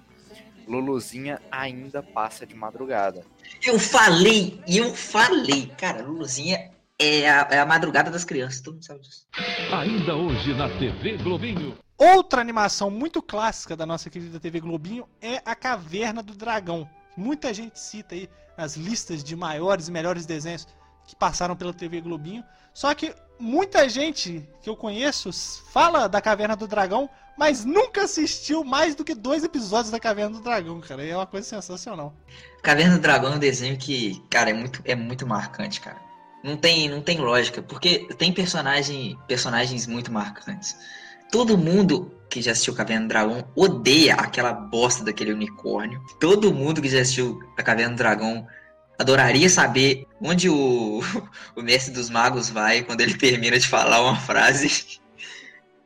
Luluzinha 0.70 1.42
ainda 1.52 2.04
passa 2.04 2.46
de 2.46 2.54
madrugada. 2.54 3.26
Eu 3.66 3.80
falei, 3.80 4.62
eu 4.68 4.94
falei, 4.94 5.66
cara, 5.76 6.04
Luluzinha 6.04 6.72
é 7.00 7.28
a, 7.28 7.48
é 7.50 7.60
a 7.60 7.66
madrugada 7.66 8.12
das 8.12 8.24
crianças, 8.24 8.62
todo 8.62 8.76
mundo 8.76 8.86
sabe 8.86 9.00
disso. 9.02 9.26
Ainda 9.74 10.16
hoje 10.16 10.54
na 10.54 10.70
TV 10.78 11.18
Globinho. 11.18 11.76
Outra 11.98 12.40
animação 12.40 12.92
muito 12.92 13.22
clássica 13.22 13.76
da 13.76 13.86
nossa 13.86 14.10
querida 14.10 14.40
TV 14.40 14.60
Globinho 14.60 15.10
é 15.20 15.42
A 15.44 15.56
Caverna 15.56 16.22
do 16.22 16.34
Dragão. 16.34 16.88
Muita 17.18 17.54
gente 17.54 17.80
cita 17.80 18.14
aí 18.14 18.30
nas 18.56 18.78
listas 18.78 19.24
de 19.24 19.36
maiores 19.36 19.88
e 19.88 19.92
melhores 19.92 20.26
desenhos 20.26 20.68
que 21.08 21.16
passaram 21.16 21.56
pela 21.56 21.74
TV 21.74 22.00
Globinho. 22.00 22.44
Só 22.74 22.94
que 22.94 23.14
muita 23.40 23.90
gente 23.90 24.48
que 24.62 24.70
eu 24.70 24.76
conheço 24.76 25.32
fala 25.72 26.08
da 26.08 26.22
Caverna 26.22 26.56
do 26.56 26.68
Dragão, 26.68 27.10
mas 27.40 27.64
nunca 27.64 28.04
assistiu 28.04 28.66
mais 28.66 28.96
do 28.96 29.06
que 29.06 29.16
dois 29.16 29.46
episódios 29.46 29.90
da 29.90 29.98
Caverna 29.98 30.36
do 30.36 30.44
Dragão, 30.44 30.82
cara. 30.82 31.06
E 31.06 31.10
é 31.10 31.16
uma 31.16 31.26
coisa 31.26 31.48
sensacional. 31.48 32.14
Caverna 32.62 32.98
do 32.98 33.02
Dragão 33.02 33.32
é 33.32 33.36
um 33.38 33.40
desenho 33.40 33.78
que, 33.78 34.22
cara, 34.30 34.50
é 34.50 34.54
muito, 34.54 34.82
é 34.84 34.94
muito 34.94 35.26
marcante, 35.26 35.80
cara. 35.80 35.96
Não 36.44 36.58
tem, 36.58 36.90
não 36.90 37.02
tem 37.02 37.18
lógica, 37.18 37.62
porque 37.62 38.10
tem 38.18 38.34
personagem, 38.34 39.18
personagens 39.26 39.88
muito 39.88 40.12
marcantes. 40.12 40.76
Todo 41.32 41.58
mundo 41.58 42.14
que 42.30 42.42
já 42.42 42.52
assistiu 42.52 42.76
Caverna 42.76 43.06
do 43.06 43.08
Dragão 43.08 43.48
odeia 43.56 44.16
aquela 44.16 44.52
bosta 44.52 45.06
daquele 45.06 45.32
unicórnio. 45.32 46.04
Todo 46.20 46.54
mundo 46.54 46.82
que 46.82 46.90
já 46.90 47.00
assistiu 47.00 47.40
a 47.58 47.64
Caverna 47.64 47.96
do 47.96 48.00
Dragão 48.00 48.46
adoraria 48.98 49.50
saber 49.50 50.06
onde 50.22 50.50
o, 50.50 51.00
o 51.56 51.62
mestre 51.62 51.94
dos 51.94 52.10
magos 52.10 52.50
vai 52.50 52.84
quando 52.84 53.00
ele 53.00 53.14
termina 53.14 53.58
de 53.58 53.66
falar 53.66 54.02
uma 54.02 54.18
frase. 54.18 54.99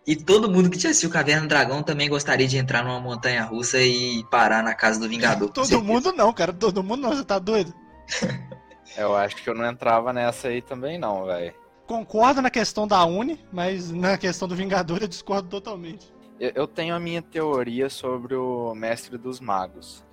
E 0.06 0.16
todo 0.16 0.52
mundo 0.52 0.70
que 0.70 0.78
já 0.78 0.90
assistiu 0.90 1.10
Caverna 1.10 1.44
do 1.44 1.48
Dragão 1.48 1.82
também 1.82 2.10
gostaria 2.10 2.48
de 2.48 2.58
entrar 2.58 2.84
numa 2.84 3.00
montanha 3.00 3.44
russa 3.44 3.82
e 3.82 4.24
parar 4.26 4.62
na 4.62 4.74
casa 4.74 5.00
do 5.00 5.08
Vingador. 5.08 5.50
Todo 5.50 5.82
mundo 5.82 6.12
não, 6.12 6.34
cara. 6.34 6.52
Todo 6.52 6.84
mundo 6.84 7.02
não, 7.02 7.16
você 7.16 7.24
tá 7.24 7.40
doido? 7.40 7.74
Eu 8.96 9.16
acho 9.16 9.38
que 9.38 9.50
eu 9.50 9.56
não 9.56 9.66
entrava 9.66 10.14
nessa 10.14 10.50
aí 10.50 10.62
também 10.62 11.00
não, 11.00 11.26
velho. 11.26 11.54
Concordo 11.88 12.42
na 12.42 12.50
questão 12.50 12.88
da 12.88 13.04
Uni, 13.04 13.44
mas 13.52 13.92
na 13.92 14.18
questão 14.18 14.48
do 14.48 14.56
Vingador 14.56 15.02
eu 15.02 15.08
discordo 15.08 15.50
totalmente. 15.50 16.14
Eu, 16.40 16.52
eu 16.54 16.68
tenho 16.68 16.94
a 16.94 17.00
minha 17.00 17.22
teoria 17.22 17.90
sobre 17.90 18.36
o 18.36 18.74
Mestre 18.76 19.18
dos 19.18 19.40
Magos. 19.40 20.04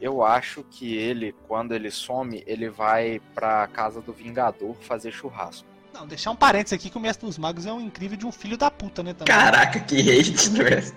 Eu 0.00 0.22
acho 0.22 0.62
que 0.62 0.96
ele, 0.96 1.34
quando 1.48 1.74
ele 1.74 1.90
some, 1.90 2.44
ele 2.46 2.70
vai 2.70 3.20
pra 3.34 3.66
casa 3.66 4.00
do 4.00 4.12
Vingador 4.12 4.76
fazer 4.80 5.10
churrasco. 5.10 5.66
Não, 5.98 6.06
deixar 6.06 6.30
um 6.30 6.36
parênteses 6.36 6.74
aqui 6.74 6.88
que 6.88 6.96
o 6.96 7.00
Mestre 7.00 7.26
dos 7.26 7.36
Magos 7.36 7.66
é 7.66 7.72
um 7.72 7.80
incrível 7.80 8.16
de 8.16 8.24
um 8.24 8.30
filho 8.30 8.56
da 8.56 8.70
puta, 8.70 9.02
né? 9.02 9.14
Também. 9.14 9.34
Caraca, 9.34 9.80
que 9.80 9.98
hate 9.98 10.50
do 10.50 10.62
mestre. 10.62 10.96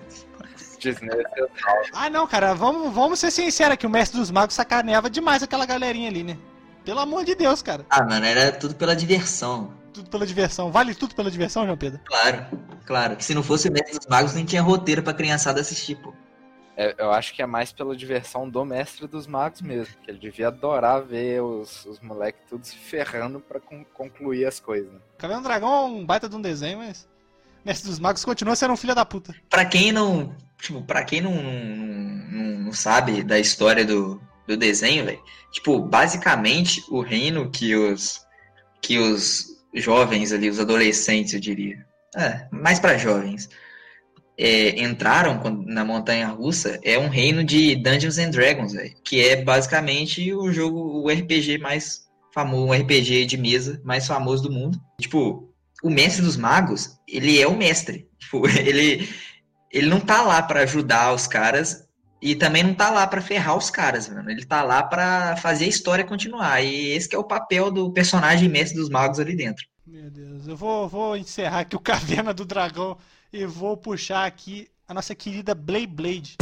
Ah, 1.92 2.08
não, 2.08 2.24
cara, 2.26 2.54
vamos, 2.54 2.92
vamos 2.92 3.18
ser 3.18 3.32
sinceros 3.32 3.76
que 3.76 3.86
o 3.86 3.90
Mestre 3.90 4.18
dos 4.18 4.30
Magos 4.30 4.54
sacaneava 4.54 5.08
demais 5.08 5.42
aquela 5.42 5.66
galerinha 5.66 6.08
ali, 6.08 6.22
né? 6.22 6.38
Pelo 6.84 7.00
amor 7.00 7.24
de 7.24 7.34
Deus, 7.34 7.62
cara. 7.62 7.84
Ah, 7.90 8.04
mano, 8.04 8.24
era 8.24 8.52
tudo 8.52 8.74
pela 8.74 8.94
diversão. 8.94 9.72
Tudo 9.92 10.08
pela 10.08 10.26
diversão. 10.26 10.70
Vale 10.70 10.94
tudo 10.94 11.14
pela 11.14 11.30
diversão, 11.30 11.64
João 11.64 11.76
Pedro? 11.76 12.00
Claro, 12.04 12.46
claro. 12.84 13.16
Se 13.18 13.34
não 13.34 13.42
fosse 13.42 13.68
o 13.68 13.72
Mestre 13.72 13.98
dos 13.98 14.06
Magos, 14.06 14.34
nem 14.34 14.44
tinha 14.44 14.62
roteiro 14.62 15.02
pra 15.02 15.12
criançada 15.12 15.60
assistir, 15.60 15.96
pô. 15.96 16.12
É, 16.76 16.94
eu 16.98 17.12
acho 17.12 17.34
que 17.34 17.42
é 17.42 17.46
mais 17.46 17.70
pela 17.72 17.94
diversão 17.94 18.48
do 18.48 18.64
Mestre 18.64 19.06
dos 19.06 19.26
Magos 19.26 19.60
mesmo. 19.60 19.94
Que 20.02 20.10
ele 20.10 20.18
devia 20.18 20.48
adorar 20.48 21.02
ver 21.02 21.42
os, 21.42 21.84
os 21.84 22.00
moleques 22.00 22.40
tudo 22.48 22.64
se 22.64 22.76
ferrando 22.76 23.40
pra 23.40 23.60
con- 23.60 23.84
concluir 23.92 24.46
as 24.46 24.58
coisas. 24.58 24.90
né? 24.90 24.98
Caverna 25.18 25.42
do 25.42 25.48
Dragão 25.48 25.72
é 25.72 25.84
um 25.84 26.04
baita 26.06 26.28
de 26.28 26.36
um 26.36 26.40
desenho, 26.40 26.78
mas. 26.78 27.06
Mestre 27.64 27.88
dos 27.90 28.00
Magos 28.00 28.24
continua 28.24 28.56
sendo 28.56 28.72
um 28.72 28.76
filho 28.76 28.94
da 28.94 29.04
puta. 29.04 29.34
Pra 29.50 29.64
quem 29.64 29.92
não. 29.92 30.34
Tipo, 30.60 30.82
pra 30.82 31.04
quem 31.04 31.20
não, 31.20 31.34
não, 31.42 32.58
não, 32.64 32.72
sabe 32.72 33.22
da 33.22 33.38
história 33.38 33.84
do, 33.84 34.20
do 34.46 34.56
desenho, 34.56 35.04
velho. 35.04 35.22
Tipo, 35.50 35.78
basicamente 35.78 36.82
o 36.90 37.00
reino 37.02 37.50
que 37.50 37.74
os. 37.76 38.26
que 38.80 38.98
os 38.98 39.46
jovens 39.74 40.32
ali, 40.32 40.48
os 40.50 40.58
adolescentes, 40.60 41.34
eu 41.34 41.40
diria. 41.40 41.84
É, 42.16 42.46
mais 42.50 42.78
pra 42.80 42.96
jovens. 42.98 43.48
É, 44.44 44.82
entraram 44.82 45.40
na 45.66 45.84
montanha 45.84 46.26
russa 46.26 46.80
é 46.82 46.98
um 46.98 47.08
reino 47.08 47.44
de 47.44 47.76
Dungeons 47.76 48.18
and 48.18 48.30
Dragons, 48.30 48.72
velho. 48.72 48.92
Que 49.04 49.24
é 49.24 49.36
basicamente 49.40 50.34
o 50.34 50.50
jogo, 50.52 51.00
o 51.00 51.08
RPG 51.08 51.58
mais 51.58 52.08
famoso, 52.34 52.66
um 52.66 52.72
RPG 52.72 53.26
de 53.26 53.36
mesa 53.36 53.80
mais 53.84 54.04
famoso 54.04 54.42
do 54.42 54.50
mundo. 54.50 54.80
Tipo, 55.00 55.48
o 55.80 55.88
mestre 55.88 56.22
dos 56.22 56.36
magos, 56.36 56.98
ele 57.06 57.40
é 57.40 57.46
o 57.46 57.56
mestre. 57.56 58.08
Tipo, 58.18 58.48
ele, 58.48 59.08
ele 59.70 59.88
não 59.88 60.00
tá 60.00 60.22
lá 60.22 60.42
pra 60.42 60.62
ajudar 60.62 61.12
os 61.12 61.26
caras 61.26 61.86
e 62.20 62.34
também 62.34 62.62
não 62.62 62.72
tá 62.72 62.88
lá 62.88 63.06
pra 63.06 63.20
ferrar 63.20 63.56
os 63.56 63.68
caras, 63.68 64.08
mano. 64.08 64.30
Ele 64.30 64.44
tá 64.44 64.62
lá 64.62 64.82
pra 64.82 65.36
fazer 65.36 65.66
a 65.66 65.68
história 65.68 66.04
continuar. 66.04 66.62
E 66.62 66.90
esse 66.92 67.14
é 67.14 67.18
o 67.18 67.24
papel 67.24 67.70
do 67.70 67.92
personagem 67.92 68.48
mestre 68.48 68.78
dos 68.78 68.88
magos 68.88 69.20
ali 69.20 69.36
dentro. 69.36 69.66
Meu 69.86 70.10
Deus, 70.10 70.48
eu 70.48 70.56
vou, 70.56 70.88
vou 70.88 71.16
encerrar 71.16 71.60
aqui 71.60 71.76
o 71.76 71.80
Caverna 71.80 72.32
do 72.32 72.44
Dragão 72.44 72.96
e 73.32 73.46
vou 73.46 73.76
puxar 73.76 74.26
aqui 74.26 74.68
a 74.86 74.92
nossa 74.92 75.14
querida 75.14 75.54
Blade 75.54 75.86
Blade. 75.86 76.36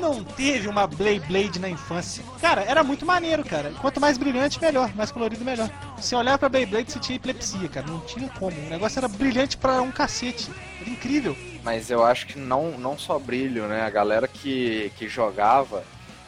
Não 0.00 0.22
teve 0.22 0.68
uma 0.68 0.86
Blade 0.86 1.26
Blade 1.26 1.58
na 1.58 1.68
infância? 1.68 2.24
Cara, 2.40 2.62
era 2.62 2.84
muito 2.84 3.04
maneiro, 3.04 3.44
cara. 3.44 3.72
Quanto 3.80 4.00
mais 4.00 4.16
brilhante, 4.16 4.60
melhor. 4.60 4.94
Mais 4.94 5.10
colorido, 5.10 5.44
melhor. 5.44 5.68
Se 6.00 6.14
olhar 6.14 6.38
pra 6.38 6.48
Blade 6.48 6.66
Blade, 6.66 6.92
você 6.92 7.00
tinha 7.00 7.16
epilepsia, 7.16 7.68
cara. 7.68 7.88
Não 7.88 7.98
tinha 8.00 8.28
como. 8.28 8.56
O 8.56 8.70
negócio 8.70 9.00
era 9.00 9.08
brilhante 9.08 9.56
pra 9.56 9.82
um 9.82 9.90
cacete. 9.90 10.48
Era 10.80 10.88
incrível. 10.90 11.36
Mas 11.66 11.90
eu 11.90 12.04
acho 12.04 12.28
que 12.28 12.38
não, 12.38 12.78
não 12.78 12.96
só 12.96 13.18
brilho, 13.18 13.66
né? 13.66 13.82
A 13.82 13.90
galera 13.90 14.28
que, 14.28 14.92
que 14.96 15.08
jogava 15.08 15.82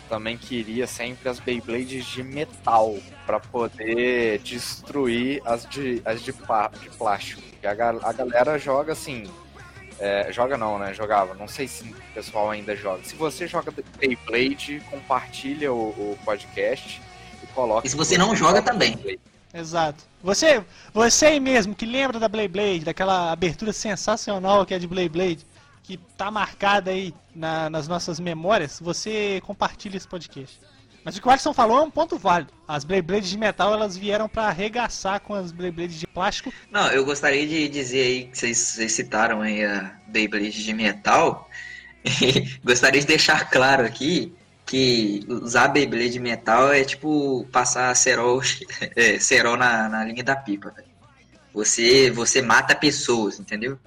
também 0.08 0.36
queria 0.36 0.84
sempre 0.84 1.28
as 1.28 1.38
Beyblades 1.38 2.04
de 2.06 2.24
metal 2.24 2.98
pra 3.24 3.38
poder 3.38 4.40
destruir 4.40 5.40
as 5.44 5.64
de, 5.64 6.02
as 6.04 6.24
de, 6.24 6.32
de 6.32 6.90
plástico. 6.90 7.40
A, 7.62 8.08
a 8.08 8.12
galera 8.12 8.58
joga 8.58 8.94
assim. 8.94 9.30
é, 10.00 10.26
joga 10.32 10.58
não, 10.58 10.76
né? 10.76 10.92
Jogava. 10.92 11.34
Não 11.34 11.46
sei 11.46 11.68
se 11.68 11.84
o 11.84 11.96
pessoal 12.12 12.50
ainda 12.50 12.74
joga. 12.74 13.04
Se 13.04 13.14
você 13.14 13.46
joga 13.46 13.72
Beyblade, 13.96 14.82
compartilha 14.90 15.72
o, 15.72 15.90
o 15.90 16.18
podcast 16.24 17.00
e 17.44 17.46
coloca. 17.54 17.86
E 17.86 17.90
se 17.90 17.96
você 17.96 18.18
não 18.18 18.34
joga, 18.34 18.60
também. 18.60 18.96
Beyblade. 18.96 19.20
Exato. 19.52 20.04
Você, 20.22 20.62
você 20.92 21.26
aí 21.26 21.40
mesmo 21.40 21.74
que 21.74 21.86
lembra 21.86 22.18
da 22.18 22.28
Blade 22.28 22.48
Blade, 22.48 22.80
daquela 22.80 23.32
abertura 23.32 23.72
sensacional 23.72 24.66
que 24.66 24.74
é 24.74 24.78
de 24.78 24.86
Blade 24.86 25.08
Blade, 25.08 25.46
que 25.82 25.96
tá 26.16 26.30
marcada 26.30 26.90
aí 26.90 27.14
na- 27.34 27.70
nas 27.70 27.88
nossas 27.88 28.20
memórias, 28.20 28.78
você 28.80 29.40
compartilha 29.46 29.96
esse 29.96 30.06
podcast. 30.06 30.60
Mas 31.04 31.16
o 31.16 31.22
que 31.22 31.28
o 31.28 31.30
Alisson 31.30 31.54
falou 31.54 31.78
é 31.78 31.82
um 31.82 31.90
ponto 31.90 32.18
válido. 32.18 32.52
As 32.66 32.84
Blade 32.84 33.02
Blades 33.02 33.30
de 33.30 33.38
metal 33.38 33.72
elas 33.72 33.96
vieram 33.96 34.28
pra 34.28 34.48
arregaçar 34.48 35.20
com 35.20 35.32
as 35.34 35.50
Blade 35.52 35.74
Blades 35.74 35.98
de 35.98 36.06
plástico. 36.06 36.52
Não, 36.70 36.88
eu 36.90 37.04
gostaria 37.04 37.46
de 37.46 37.68
dizer 37.68 38.02
aí 38.02 38.24
que 38.24 38.36
vocês, 38.36 38.58
vocês 38.58 38.92
citaram 38.92 39.40
aí 39.40 39.64
a 39.64 39.94
Beyblade 40.08 40.62
de 40.62 40.72
metal. 40.74 41.48
E 42.22 42.58
gostaria 42.64 43.00
de 43.00 43.06
deixar 43.06 43.50
claro 43.50 43.84
aqui 43.84 44.32
que 44.68 45.24
usar 45.26 45.68
Beyblade 45.68 46.10
de 46.10 46.20
metal 46.20 46.70
é 46.70 46.84
tipo 46.84 47.46
passar 47.50 47.94
cerol, 47.96 48.42
é, 48.94 49.18
cerol 49.18 49.56
na, 49.56 49.88
na 49.88 50.04
linha 50.04 50.22
da 50.22 50.36
pipa. 50.36 50.74
Você, 51.54 52.10
você 52.10 52.42
mata 52.42 52.76
pessoas, 52.76 53.40
entendeu? 53.40 53.78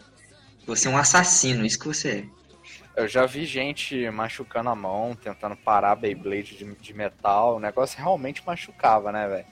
Você 0.66 0.88
é 0.88 0.92
um 0.92 0.98
assassino, 0.98 1.64
isso 1.64 1.80
que 1.80 1.88
você 1.88 2.10
é. 2.10 3.02
Eu 3.04 3.08
já 3.08 3.28
vi 3.28 3.46
gente 3.46 4.10
machucando 4.10 4.72
a 4.72 4.76
mão, 4.76 5.16
tentando 5.16 5.56
parar 5.56 5.96
Beyblade 5.96 6.58
de, 6.58 6.66
de 6.66 6.94
metal. 6.94 7.58
O 7.58 7.60
negócio 7.60 7.98
realmente 7.98 8.44
machucava, 8.46 9.12
né, 9.12 9.28
velho? 9.28 9.46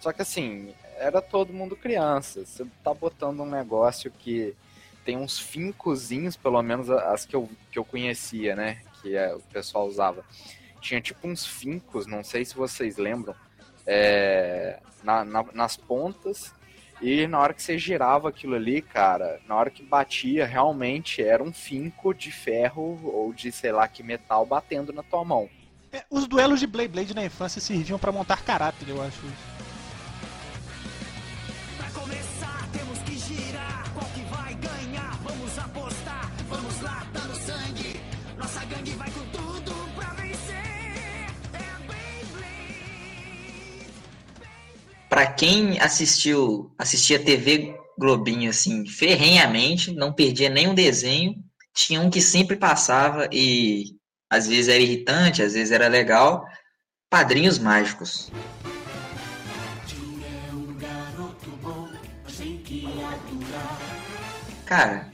Só 0.00 0.12
que 0.12 0.22
assim, 0.22 0.72
era 0.96 1.20
todo 1.20 1.52
mundo 1.52 1.76
criança. 1.76 2.44
Você 2.46 2.64
tá 2.84 2.94
botando 2.94 3.40
um 3.40 3.50
negócio 3.50 4.10
que 4.10 4.54
tem 5.04 5.16
uns 5.16 5.38
fincozinhos, 5.38 6.36
pelo 6.36 6.62
menos 6.62 6.88
as 6.88 7.26
que 7.26 7.34
eu, 7.34 7.50
que 7.72 7.78
eu 7.78 7.84
conhecia, 7.84 8.54
né? 8.54 8.78
Que 9.02 9.16
é, 9.16 9.34
o 9.34 9.40
pessoal 9.40 9.86
usava. 9.86 10.24
Tinha 10.86 11.00
tipo 11.00 11.26
uns 11.26 11.44
fincos, 11.44 12.06
não 12.06 12.22
sei 12.22 12.44
se 12.44 12.54
vocês 12.54 12.96
lembram, 12.96 13.34
é, 13.84 14.78
na- 15.02 15.24
na- 15.24 15.44
nas 15.52 15.76
pontas. 15.76 16.54
E 17.02 17.26
na 17.26 17.40
hora 17.40 17.52
que 17.52 17.60
você 17.62 17.76
girava 17.76 18.28
aquilo 18.28 18.54
ali, 18.54 18.80
cara, 18.80 19.40
na 19.48 19.56
hora 19.56 19.68
que 19.68 19.82
batia, 19.82 20.46
realmente 20.46 21.20
era 21.20 21.42
um 21.42 21.52
finco 21.52 22.14
de 22.14 22.30
ferro 22.30 23.00
ou 23.04 23.32
de 23.34 23.50
sei 23.50 23.72
lá 23.72 23.86
que 23.88 24.02
metal 24.02 24.46
batendo 24.46 24.92
na 24.92 25.02
tua 25.02 25.24
mão. 25.24 25.48
É, 25.92 26.04
os 26.08 26.26
duelos 26.28 26.60
de 26.60 26.66
Blade 26.68 26.88
Blade 26.88 27.14
na 27.14 27.24
infância 27.24 27.60
serviam 27.60 27.98
para 27.98 28.12
montar 28.12 28.42
caráter, 28.44 28.88
eu 28.88 29.02
acho. 29.02 29.18
Pra 29.20 29.55
Pra 45.16 45.26
quem 45.26 45.80
assistiu, 45.80 46.70
assistia 46.76 47.18
TV 47.18 47.74
Globinho 47.98 48.50
assim, 48.50 48.86
ferrenhamente, 48.86 49.90
não 49.94 50.12
perdia 50.12 50.50
nenhum 50.50 50.74
desenho, 50.74 51.36
tinha 51.74 52.02
um 52.02 52.10
que 52.10 52.20
sempre 52.20 52.54
passava 52.54 53.26
e 53.32 53.96
às 54.28 54.46
vezes 54.46 54.68
era 54.68 54.78
irritante, 54.78 55.40
às 55.40 55.54
vezes 55.54 55.72
era 55.72 55.88
legal. 55.88 56.44
Padrinhos 57.08 57.58
Mágicos. 57.58 58.30
Cara, 64.66 65.10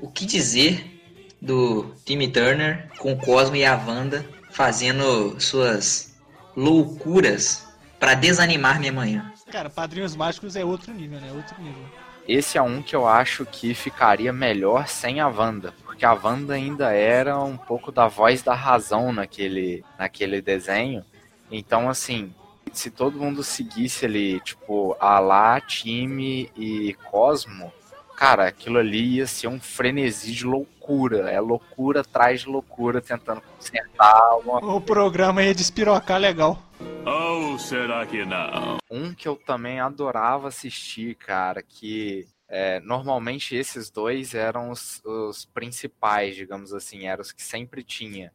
o 0.00 0.10
que 0.10 0.24
dizer 0.24 0.98
do 1.42 1.94
Timmy 2.06 2.32
Turner 2.32 2.90
com 2.96 3.12
o 3.12 3.18
Cosmo 3.18 3.56
e 3.56 3.66
a 3.66 3.76
Wanda 3.76 4.26
fazendo 4.50 5.38
suas 5.38 6.16
loucuras 6.56 7.65
pra 7.98 8.14
desanimar 8.14 8.78
minha 8.78 8.92
manhã? 8.92 9.32
Cara, 9.50 9.70
Padrinhos 9.70 10.16
Mágicos 10.16 10.56
é 10.56 10.64
outro 10.64 10.92
nível, 10.92 11.20
né? 11.20 11.32
Outro 11.32 11.60
nível. 11.62 11.84
Esse 12.28 12.58
é 12.58 12.62
um 12.62 12.82
que 12.82 12.96
eu 12.96 13.06
acho 13.06 13.46
que 13.46 13.72
ficaria 13.72 14.32
melhor 14.32 14.88
sem 14.88 15.20
a 15.20 15.28
Wanda, 15.28 15.72
porque 15.84 16.04
a 16.04 16.12
Wanda 16.12 16.54
ainda 16.54 16.92
era 16.92 17.38
um 17.38 17.56
pouco 17.56 17.92
da 17.92 18.08
voz 18.08 18.42
da 18.42 18.52
razão 18.52 19.12
naquele, 19.12 19.84
naquele 19.96 20.42
desenho. 20.42 21.04
Então, 21.50 21.88
assim, 21.88 22.34
se 22.72 22.90
todo 22.90 23.20
mundo 23.20 23.44
seguisse 23.44 24.06
ali, 24.06 24.40
tipo, 24.40 24.96
a 24.98 25.20
lá, 25.20 25.60
time 25.60 26.50
e 26.56 26.94
Cosmo, 27.10 27.72
cara, 28.16 28.48
aquilo 28.48 28.78
ali 28.78 29.16
ia 29.16 29.26
ser 29.26 29.46
um 29.46 29.60
frenesi 29.60 30.32
de 30.32 30.44
loucura. 30.44 31.30
É 31.30 31.38
loucura 31.38 32.00
atrás 32.00 32.40
de 32.40 32.48
loucura 32.48 33.00
tentando 33.00 33.42
consertar 33.42 34.38
uma 34.38 34.58
O 34.58 34.80
programa 34.80 35.42
ia 35.44 35.54
despirocar 35.54 36.18
legal. 36.18 36.62
Ou 37.04 37.58
será 37.58 38.04
que 38.06 38.24
não? 38.24 38.78
Um 38.90 39.14
que 39.14 39.28
eu 39.28 39.36
também 39.36 39.78
adorava 39.78 40.48
assistir, 40.48 41.14
cara, 41.14 41.62
que 41.62 42.26
é, 42.48 42.80
normalmente 42.80 43.54
esses 43.54 43.90
dois 43.90 44.34
eram 44.34 44.70
os, 44.70 45.02
os 45.04 45.44
principais, 45.44 46.34
digamos 46.34 46.72
assim, 46.72 47.06
eram 47.06 47.22
os 47.22 47.32
que 47.32 47.42
sempre 47.42 47.82
tinha. 47.82 48.32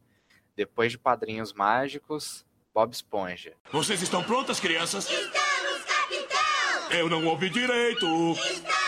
Depois 0.56 0.92
de 0.92 0.98
Padrinhos 0.98 1.54
Mágicos, 1.54 2.46
Bob 2.74 2.94
Esponja. 2.94 3.54
Vocês 3.72 4.02
estão 4.02 4.24
prontas, 4.24 4.60
crianças? 4.60 5.10
Estamos, 5.10 5.84
capitão! 5.86 6.98
Eu 6.98 7.10
não 7.10 7.26
ouvi 7.26 7.50
direito! 7.50 8.06
Estamos! 8.34 8.81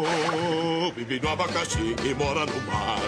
Oh, 0.00 0.92
vive 0.94 1.20
no 1.20 1.28
abacaxi 1.28 1.94
e 2.04 2.14
mora 2.14 2.44
no 2.46 2.60
mar. 2.62 2.98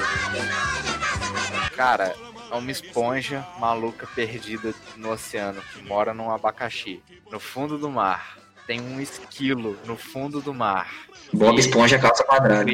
Cara, 1.75 2.15
é 2.51 2.55
uma 2.55 2.71
esponja 2.71 3.45
maluca 3.59 4.07
perdida 4.15 4.73
no 4.97 5.11
oceano 5.11 5.61
que 5.73 5.83
mora 5.83 6.15
num 6.15 6.31
abacaxi. 6.31 7.03
No 7.31 7.41
fundo 7.41 7.77
do 7.77 7.91
mar. 7.91 8.39
Tem 8.67 8.81
um 8.81 9.01
esquilo 9.01 9.77
no 9.85 9.97
fundo 9.97 10.41
do 10.41 10.55
mar. 10.55 10.89
Bob 11.33 11.59
Esponja 11.59 11.99
calça 11.99 12.23
quadrada. 12.23 12.71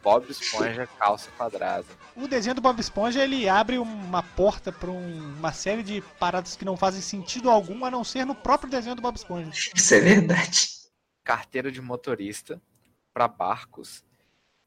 Bob 0.00 0.30
Esponja, 0.30 0.88
calça 0.96 1.28
quadrada. 1.36 1.86
O 2.14 2.28
desenho 2.28 2.54
do 2.54 2.60
Bob 2.60 2.78
Esponja 2.78 3.24
ele 3.24 3.48
abre 3.48 3.78
uma 3.78 4.22
porta 4.22 4.70
pra 4.70 4.90
um- 4.92 5.34
uma 5.38 5.52
série 5.52 5.82
de 5.82 6.00
paradas 6.20 6.54
que 6.54 6.64
não 6.64 6.76
fazem 6.76 7.00
sentido 7.00 7.50
algum 7.50 7.84
a 7.84 7.90
não 7.90 8.04
ser 8.04 8.24
no 8.24 8.34
próprio 8.34 8.70
desenho 8.70 8.94
do 8.94 9.02
Bob 9.02 9.16
Esponja. 9.16 9.50
Isso 9.74 9.94
é 9.94 9.98
verdade. 10.00 10.68
Carteira 11.24 11.72
de 11.72 11.80
motorista 11.80 12.60
para 13.12 13.26
barcos 13.26 14.04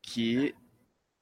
que 0.02 0.56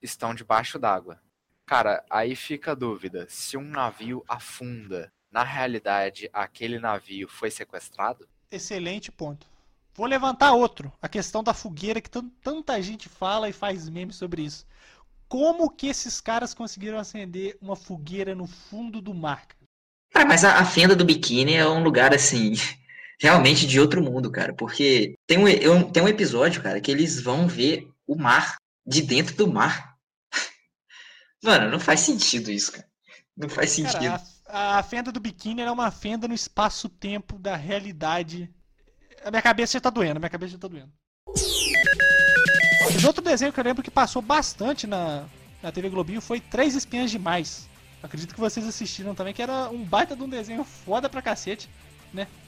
estão 0.02 0.34
debaixo 0.34 0.80
d'água. 0.80 1.20
Cara, 1.66 2.04
aí 2.10 2.36
fica 2.36 2.72
a 2.72 2.76
dúvida: 2.76 3.28
se 3.30 3.58
um 3.58 3.64
navio 3.70 4.24
afunda, 4.28 5.12
na 5.32 5.44
realidade 5.44 6.30
aquele 6.32 6.80
navio 6.80 7.28
foi 7.28 7.52
sequestrado? 7.52 8.28
Excelente 8.50 9.12
ponto. 9.12 9.48
Vou 9.94 10.06
levantar 10.06 10.54
outro, 10.54 10.92
a 11.02 11.10
questão 11.10 11.44
da 11.44 11.54
fogueira 11.54 12.02
que 12.02 12.10
tan- 12.10 12.30
tanta 12.42 12.82
gente 12.82 13.10
fala 13.10 13.50
e 13.50 13.54
faz 13.54 13.90
memes 13.90 14.16
sobre 14.18 14.44
isso. 14.44 14.66
Como 15.28 15.70
que 15.70 15.88
esses 15.88 16.22
caras 16.22 16.54
conseguiram 16.54 17.00
acender 17.00 17.58
uma 17.62 17.76
fogueira 17.76 18.36
no 18.36 18.46
fundo 18.46 19.02
do 19.02 19.14
mar? 19.14 19.48
cara? 19.48 19.60
Cara, 20.14 20.26
mas 20.26 20.44
a, 20.44 20.60
a 20.60 20.66
fenda 20.66 20.96
do 20.96 21.04
biquíni 21.06 21.56
é 21.56 21.68
um 21.68 21.84
lugar 21.84 22.14
assim, 22.14 22.54
realmente 23.20 23.66
de 23.68 23.80
outro 23.80 24.02
mundo, 24.04 24.32
cara. 24.32 24.54
Porque 24.54 25.16
tem 25.28 25.38
um, 25.38 25.48
eu- 25.48 25.84
tem 25.92 26.04
um 26.04 26.08
episódio, 26.08 26.62
cara, 26.62 26.80
que 26.82 26.92
eles 26.92 27.22
vão 27.22 27.48
ver 27.48 27.88
o 28.08 28.16
mar 28.16 28.56
de 28.86 29.02
dentro 29.02 29.36
do 29.36 29.52
mar. 29.52 29.96
Mano, 31.44 31.70
não 31.70 31.80
faz 31.80 32.02
sentido 32.02 32.52
isso, 32.52 32.72
cara. 32.72 32.88
Não 33.38 33.50
faz 33.50 33.72
sentido. 33.72 34.00
Cara, 34.02 34.24
a, 34.48 34.80
a 34.80 34.84
fenda 34.84 35.12
do 35.12 35.20
biquíni 35.20 35.62
era 35.62 35.72
uma 35.74 35.92
fenda 35.92 36.28
no 36.28 36.34
espaço-tempo 36.34 37.38
da 37.38 37.56
realidade. 37.56 38.50
A 39.24 39.30
minha 39.32 39.42
cabeça 39.42 39.74
já 39.74 39.82
tá 39.82 39.90
doendo, 39.90 40.18
a 40.18 40.20
minha 40.20 40.30
cabeça 40.30 40.54
já 40.54 40.58
tá 40.60 40.68
doendo. 40.68 40.92
Outro 43.06 43.24
desenho 43.24 43.52
que 43.52 43.60
eu 43.60 43.64
lembro 43.64 43.84
que 43.84 43.92
passou 43.92 44.22
bastante 44.22 44.88
na, 44.88 45.26
na 45.62 45.72
TV 45.72 45.90
Globinho 45.90 46.22
foi 46.22 46.40
Três 46.40 46.76
Espinhas 46.76 47.12
Demais. 47.12 47.68
Acredito 48.02 48.34
que 48.34 48.40
vocês 48.40 48.66
assistiram 48.68 49.16
também, 49.16 49.34
que 49.34 49.42
era 49.42 49.70
um 49.70 49.84
baita 49.84 50.16
de 50.16 50.22
um 50.24 50.30
desenho 50.30 50.64
foda 50.64 51.10
pra 51.10 51.22
cacete. 51.22 51.70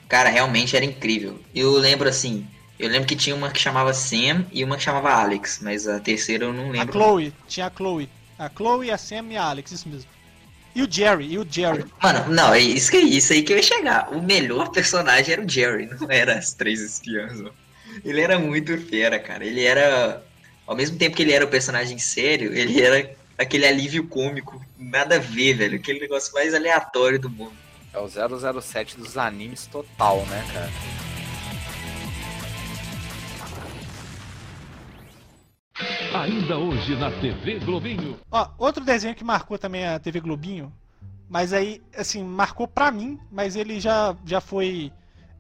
Cara, 0.08 0.30
realmente 0.30 0.76
era 0.76 0.86
incrível. 0.86 1.40
Eu 1.54 1.72
lembro 1.74 2.08
assim, 2.08 2.48
eu 2.80 2.90
lembro 2.90 3.08
que 3.08 3.16
tinha 3.16 3.36
uma 3.36 3.52
que 3.52 3.60
chamava 3.60 3.94
Sam 3.94 4.46
e 4.52 4.64
uma 4.64 4.78
que 4.78 4.84
chamava 4.84 5.12
Alex, 5.12 5.60
mas 5.62 5.88
a 5.88 6.00
terceira 6.00 6.46
eu 6.46 6.54
não 6.54 6.70
A 6.70 6.72
lembro. 6.72 6.94
Chloe, 6.94 7.34
tinha 7.48 7.68
a 7.68 7.72
Chloe. 7.72 8.10
A 8.38 8.50
Chloe, 8.50 8.92
a 8.92 8.98
Sam 8.98 9.26
e 9.32 9.38
a 9.38 9.44
Alex, 9.44 9.72
isso 9.72 9.90
mesmo. 9.90 10.10
E 10.76 10.84
o 10.84 10.88
Jerry, 10.92 11.34
e 11.34 11.40
o 11.40 11.48
Jerry. 11.50 11.86
Mano, 12.02 12.32
não, 12.32 12.54
é 12.54 12.60
isso, 12.60 12.92
que, 12.92 12.98
isso 12.98 13.34
aí 13.34 13.42
que 13.42 13.52
eu 13.52 13.58
ia 13.58 13.64
chegar. 13.64 14.14
O 14.14 14.22
melhor 14.22 14.70
personagem 14.70 15.34
era 15.34 15.42
o 15.44 15.50
Jerry, 15.50 15.88
não 16.00 16.10
era 16.10 16.38
as 16.38 16.54
três 16.54 16.80
espiãs. 16.80 17.42
Ele 18.06 18.22
era 18.22 18.38
muito 18.38 18.78
fera, 18.78 19.18
cara. 19.18 19.44
Ele 19.44 19.64
era. 19.64 20.24
Ao 20.68 20.76
mesmo 20.76 20.98
tempo 20.98 21.16
que 21.16 21.24
ele 21.24 21.34
era 21.34 21.44
o 21.44 21.48
personagem 21.48 21.98
sério, 21.98 22.54
ele 22.54 22.80
era 22.80 23.10
aquele 23.38 23.66
alívio 23.66 24.08
cômico. 24.08 24.64
Nada 24.78 25.16
a 25.16 25.20
ver, 25.20 25.56
velho. 25.56 25.78
Aquele 25.78 26.00
negócio 26.00 26.32
mais 26.34 26.54
aleatório 26.54 27.20
do 27.20 27.30
mundo. 27.30 27.54
É 27.98 28.00
o 28.00 28.62
007 28.62 28.96
dos 28.96 29.18
animes 29.18 29.66
total, 29.66 30.24
né, 30.28 30.46
cara? 30.54 30.70
Ainda 36.22 36.60
hoje 36.60 36.96
na 36.96 37.10
TV 37.10 37.58
Globinho. 37.58 38.20
Ó, 38.32 38.50
outro 38.60 38.86
desenho 38.86 39.16
que 39.16 39.24
marcou 39.24 39.58
também 39.58 39.88
a 39.88 39.98
TV 39.98 40.20
Globinho, 40.20 40.72
mas 41.28 41.54
aí, 41.54 41.82
assim, 41.96 42.24
marcou 42.24 42.68
pra 42.68 42.92
mim, 42.92 43.20
mas 43.32 43.56
ele 43.56 43.80
já, 43.80 44.16
já 44.24 44.40
foi 44.40 44.94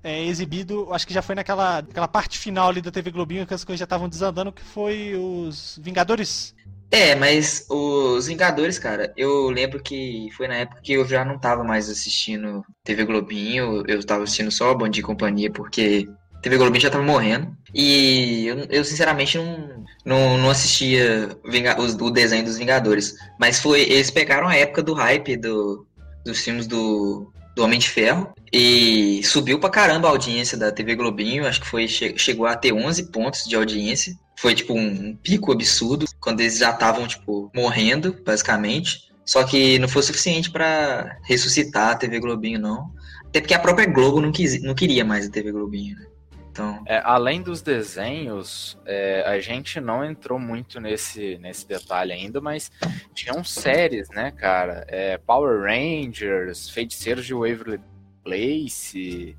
é, 0.08 0.26
exibido, 0.26 0.93
acho 0.93 1.06
que 1.06 1.13
já 1.13 1.22
foi 1.22 1.36
naquela, 1.36 1.82
naquela 1.82 2.08
parte 2.08 2.39
final 2.39 2.70
ali 2.70 2.82
da 2.82 2.89
TV 2.91 3.12
Globinho, 3.12 3.46
que 3.46 3.54
as 3.54 3.63
coisas 3.63 3.80
já 3.80 3.84
estavam 3.84 4.08
desandando, 4.08 4.52
que 4.54 4.62
foi 4.62 5.15
os 5.15 5.78
Vingadores. 5.82 6.56
É, 6.89 7.13
mas 7.15 7.65
os 7.70 8.28
Vingadores, 8.28 8.80
cara, 8.80 9.13
eu 9.17 9.50
lembro 9.50 9.82
que 9.84 10.30
foi 10.38 10.48
na 10.48 10.56
época 10.56 10.82
que 10.82 10.93
eu 10.93 11.06
já 11.06 11.26
não 11.26 11.38
tava 11.38 11.63
mais 11.63 11.89
assistindo 11.89 12.63
TV 12.84 13.04
Globinho, 13.04 13.84
eu 13.86 14.02
tava 14.06 14.24
assistindo 14.24 14.50
só 14.50 14.74
Bom 14.74 14.88
Dia 14.88 15.02
e 15.02 15.06
Companhia, 15.06 15.52
porque 15.52 16.08
TV 16.41 16.58
Globinho 16.58 16.82
já 16.82 16.89
tava 16.89 17.04
morrendo. 17.04 17.54
E 17.74 18.46
eu, 18.48 18.60
eu, 18.70 18.86
sinceramente 18.86 19.38
não, 19.38 19.84
não, 20.06 20.38
não 20.38 20.50
assistia 20.50 21.38
os- 21.78 21.93
o 21.96 22.10
desenho 22.10 22.46
dos 22.46 22.58
Vingadores. 22.58 23.15
Mas 23.38 23.60
foi, 23.60 23.82
eles 23.82 24.10
pegaram 24.10 24.48
a 24.48 24.56
época 24.56 24.82
do 24.82 24.93
hype 24.93 25.36
do, 25.36 25.86
dos 26.24 26.39
filmes 26.39 26.67
do, 26.67 27.32
do 27.54 27.63
Homem 27.63 27.80
de 27.80 27.89
Ferro 27.89 28.34
e 28.52 29.22
subiu 29.24 29.60
pra 29.60 29.70
caramba 29.70 30.08
a 30.08 30.12
audiência 30.12 30.58
da 30.58 30.72
TV 30.72 30.96
Globinho, 30.96 31.46
acho 31.48 31.62
que 31.62 31.68
foi 31.68 31.88
che- 31.88 32.18
chegou 32.18 32.46
a 32.46 32.56
ter 32.56 32.72
11 32.74 33.12
pontos 33.12 33.44
de 33.46 33.56
audiência. 33.56 34.14
Foi 34.40 34.54
tipo 34.54 34.74
um, 34.74 35.16
pico 35.16 35.52
absurdo 35.52 36.06
quando 36.20 36.42
eles 36.42 36.58
já 36.58 36.72
estavam 36.72 37.08
tipo 37.08 37.52
morrendo, 37.54 38.16
basicamente. 38.24 39.08
Só 39.26 39.44
que 39.44 39.78
não 39.80 39.90
foi 39.90 40.04
suficiente 40.04 40.50
pra 40.50 41.18
ressuscitar 41.24 41.90
a 41.92 41.96
TV 41.96 42.20
Globinho 42.20 42.60
não. 42.60 42.90
Até 43.26 43.42
porque 43.42 43.54
a 43.54 43.60
própria 43.60 43.86
Globo 43.86 44.22
não, 44.22 44.32
quis, 44.32 44.62
não 44.64 44.74
queria 44.74 45.04
mais 45.04 45.28
a 45.28 45.30
TV 45.32 45.52
Globinho, 45.52 45.98
né? 45.98 46.06
Então, 46.50 46.82
É, 46.88 47.02
além 47.04 47.42
dos 47.42 47.62
desenhos, 47.62 48.78
é, 48.86 49.24
a 49.28 49.40
gente 49.40 49.80
não 49.80 50.04
entrou 50.04 50.40
muito 50.40 50.80
nesse, 50.80 51.38
nesse 51.40 51.68
detalhe 51.68 52.14
ainda, 52.14 52.40
mas 52.42 52.72
tinham 53.14 53.44
séries, 53.44 54.10
né, 54.10 54.32
cara? 54.32 54.84
É, 54.88 55.18
Power 55.20 55.62
Rangers, 55.62 56.70
Feiticeiros 56.70 57.26
de 57.26 57.34
Waverly 57.34 57.80
Place, 58.28 59.36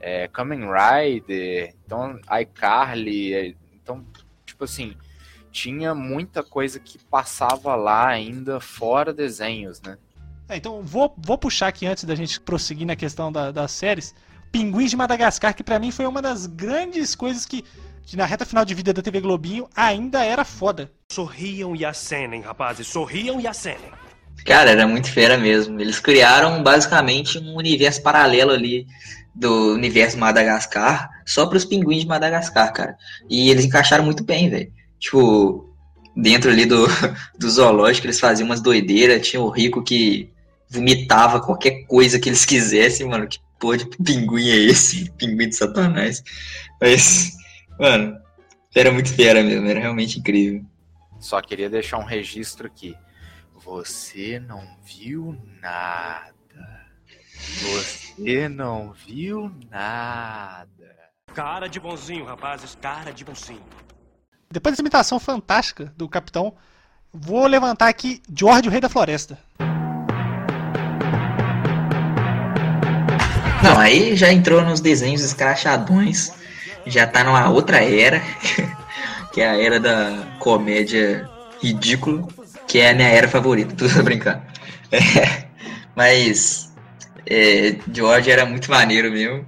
é, 0.00 0.26
Kamen 0.28 0.60
Rider, 0.70 1.74
então 1.84 2.18
iCarly, 2.40 3.34
é, 3.34 3.54
então, 3.74 4.04
tipo 4.46 4.64
assim, 4.64 4.94
tinha 5.50 5.94
muita 5.94 6.42
coisa 6.42 6.80
que 6.80 6.98
passava 6.98 7.74
lá 7.74 8.08
ainda 8.08 8.58
fora 8.60 9.12
desenhos, 9.12 9.80
né? 9.82 9.98
É, 10.48 10.56
então 10.56 10.82
vou, 10.82 11.14
vou 11.18 11.38
puxar 11.38 11.68
aqui 11.68 11.86
antes 11.86 12.04
da 12.04 12.14
gente 12.14 12.40
prosseguir 12.40 12.86
na 12.86 12.96
questão 12.96 13.30
da- 13.30 13.50
das 13.52 13.70
séries. 13.72 14.14
Pinguins 14.50 14.90
de 14.90 14.96
Madagascar, 14.96 15.54
que 15.54 15.62
pra 15.62 15.78
mim 15.78 15.90
foi 15.90 16.06
uma 16.06 16.20
das 16.20 16.46
grandes 16.46 17.14
coisas 17.14 17.46
que, 17.46 17.62
que 18.04 18.16
na 18.16 18.26
reta 18.26 18.44
final 18.44 18.64
de 18.64 18.74
vida 18.74 18.92
da 18.92 19.00
TV 19.00 19.20
Globinho 19.20 19.68
ainda 19.74 20.22
era 20.24 20.44
foda. 20.44 20.90
Sorriam 21.10 21.74
e 21.76 21.84
acenem, 21.84 22.42
rapazes, 22.42 22.86
sorriam 22.86 23.40
e 23.40 23.46
acenem. 23.46 23.90
Cara, 24.44 24.70
era 24.70 24.86
muito 24.86 25.10
fera 25.10 25.38
mesmo. 25.38 25.80
Eles 25.80 26.00
criaram 26.00 26.62
basicamente 26.62 27.38
um 27.38 27.56
universo 27.56 28.02
paralelo 28.02 28.50
ali 28.52 28.86
do 29.34 29.74
universo 29.74 30.18
Madagascar, 30.18 31.10
só 31.24 31.46
pros 31.46 31.64
pinguins 31.64 32.02
de 32.02 32.08
Madagascar, 32.08 32.72
cara. 32.72 32.96
E 33.28 33.50
eles 33.50 33.64
encaixaram 33.64 34.04
muito 34.04 34.24
bem, 34.24 34.50
velho. 34.50 34.72
Tipo, 34.98 35.74
dentro 36.16 36.50
ali 36.50 36.66
do, 36.66 36.86
do 37.38 37.50
zoológico, 37.50 38.06
eles 38.06 38.20
faziam 38.20 38.46
umas 38.46 38.60
doideiras. 38.60 39.26
Tinha 39.26 39.40
o 39.40 39.48
rico 39.48 39.82
que 39.82 40.30
vomitava 40.68 41.40
qualquer 41.40 41.84
coisa 41.86 42.18
que 42.18 42.28
eles 42.28 42.44
quisessem, 42.44 43.06
mano. 43.08 43.26
Que 43.26 43.38
porra 43.58 43.78
de 43.78 43.86
pinguim 43.86 44.48
é 44.48 44.56
esse? 44.56 45.10
Pinguim 45.16 45.48
de 45.48 45.56
Satanás. 45.56 46.22
Mas, 46.80 47.32
mano, 47.78 48.16
era 48.74 48.90
muito 48.90 49.12
fera 49.12 49.42
mesmo. 49.42 49.66
Era 49.68 49.80
realmente 49.80 50.18
incrível. 50.18 50.64
Só 51.20 51.40
queria 51.40 51.70
deixar 51.70 51.98
um 51.98 52.04
registro 52.04 52.66
aqui. 52.66 52.94
Você 53.64 54.40
não 54.40 54.60
viu 54.82 55.38
nada. 55.60 56.32
Você 57.60 58.48
não 58.48 58.92
viu 58.92 59.52
nada. 59.70 60.96
Cara 61.32 61.68
de 61.68 61.78
bonzinho, 61.78 62.24
rapazes, 62.24 62.76
cara 62.80 63.12
de 63.12 63.24
bonzinho. 63.24 63.62
Depois 64.50 64.72
dessa 64.72 64.82
imitação 64.82 65.20
fantástica 65.20 65.92
do 65.96 66.08
capitão, 66.08 66.56
vou 67.12 67.46
levantar 67.46 67.86
aqui 67.86 68.20
George, 68.36 68.68
o 68.68 68.70
Rei 68.72 68.80
da 68.80 68.88
Floresta. 68.88 69.38
Não, 73.62 73.78
aí 73.78 74.16
já 74.16 74.32
entrou 74.32 74.60
nos 74.62 74.80
desenhos 74.80 75.22
escrachadões, 75.22 76.32
já 76.84 77.06
tá 77.06 77.22
numa 77.22 77.48
outra 77.48 77.78
era, 77.84 78.20
que 79.32 79.40
é 79.40 79.48
a 79.48 79.56
era 79.56 79.78
da 79.78 80.26
comédia 80.40 81.30
ridícula, 81.62 82.26
que 82.72 82.78
é 82.78 82.90
a 82.90 82.94
minha 82.94 83.08
era 83.08 83.28
favorita, 83.28 83.74
tudo 83.76 84.02
brincando. 84.02 84.40
É, 84.90 85.44
mas 85.94 86.72
é, 87.26 87.76
George 87.92 88.30
era 88.30 88.46
muito 88.46 88.70
maneiro 88.70 89.10
mesmo. 89.12 89.46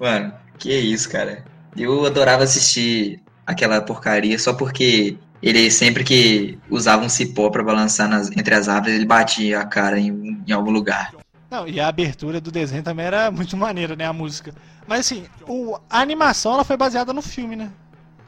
Mano, 0.00 0.34
que 0.58 0.72
isso, 0.74 1.08
cara. 1.08 1.44
Eu 1.76 2.04
adorava 2.04 2.42
assistir 2.42 3.22
aquela 3.46 3.80
porcaria 3.80 4.36
só 4.40 4.54
porque 4.54 5.16
ele 5.40 5.70
sempre 5.70 6.02
que 6.02 6.58
usava 6.68 7.04
um 7.04 7.08
cipó 7.08 7.48
pra 7.48 7.62
balançar 7.62 8.08
nas- 8.08 8.30
entre 8.36 8.52
as 8.54 8.68
árvores, 8.68 8.96
ele 8.96 9.06
batia 9.06 9.60
a 9.60 9.64
cara 9.64 9.96
em, 10.00 10.42
em 10.44 10.52
algum 10.52 10.72
lugar. 10.72 11.12
Não, 11.48 11.68
e 11.68 11.78
a 11.78 11.86
abertura 11.86 12.40
do 12.40 12.50
desenho 12.50 12.82
também 12.82 13.06
era 13.06 13.30
muito 13.30 13.56
maneira, 13.56 13.94
né? 13.94 14.04
A 14.04 14.12
música. 14.12 14.52
Mas 14.88 15.00
assim, 15.00 15.26
o, 15.46 15.78
a 15.88 16.00
animação 16.00 16.54
ela 16.54 16.64
foi 16.64 16.76
baseada 16.76 17.12
no 17.12 17.22
filme, 17.22 17.54
né? 17.54 17.70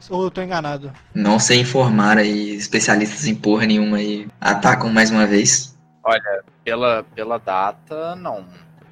Ou 0.09 0.23
eu 0.23 0.31
tô 0.31 0.41
enganado? 0.41 0.91
Não 1.13 1.39
sei 1.39 1.61
informar 1.61 2.17
aí, 2.17 2.55
especialistas 2.55 3.25
em 3.25 3.35
porra 3.35 3.65
nenhuma 3.65 3.97
aí 3.97 4.27
atacam 4.39 4.89
mais 4.89 5.11
uma 5.11 5.25
vez. 5.25 5.77
Olha, 6.03 6.43
pela, 6.63 7.03
pela 7.15 7.37
data, 7.37 8.15
não. 8.15 8.45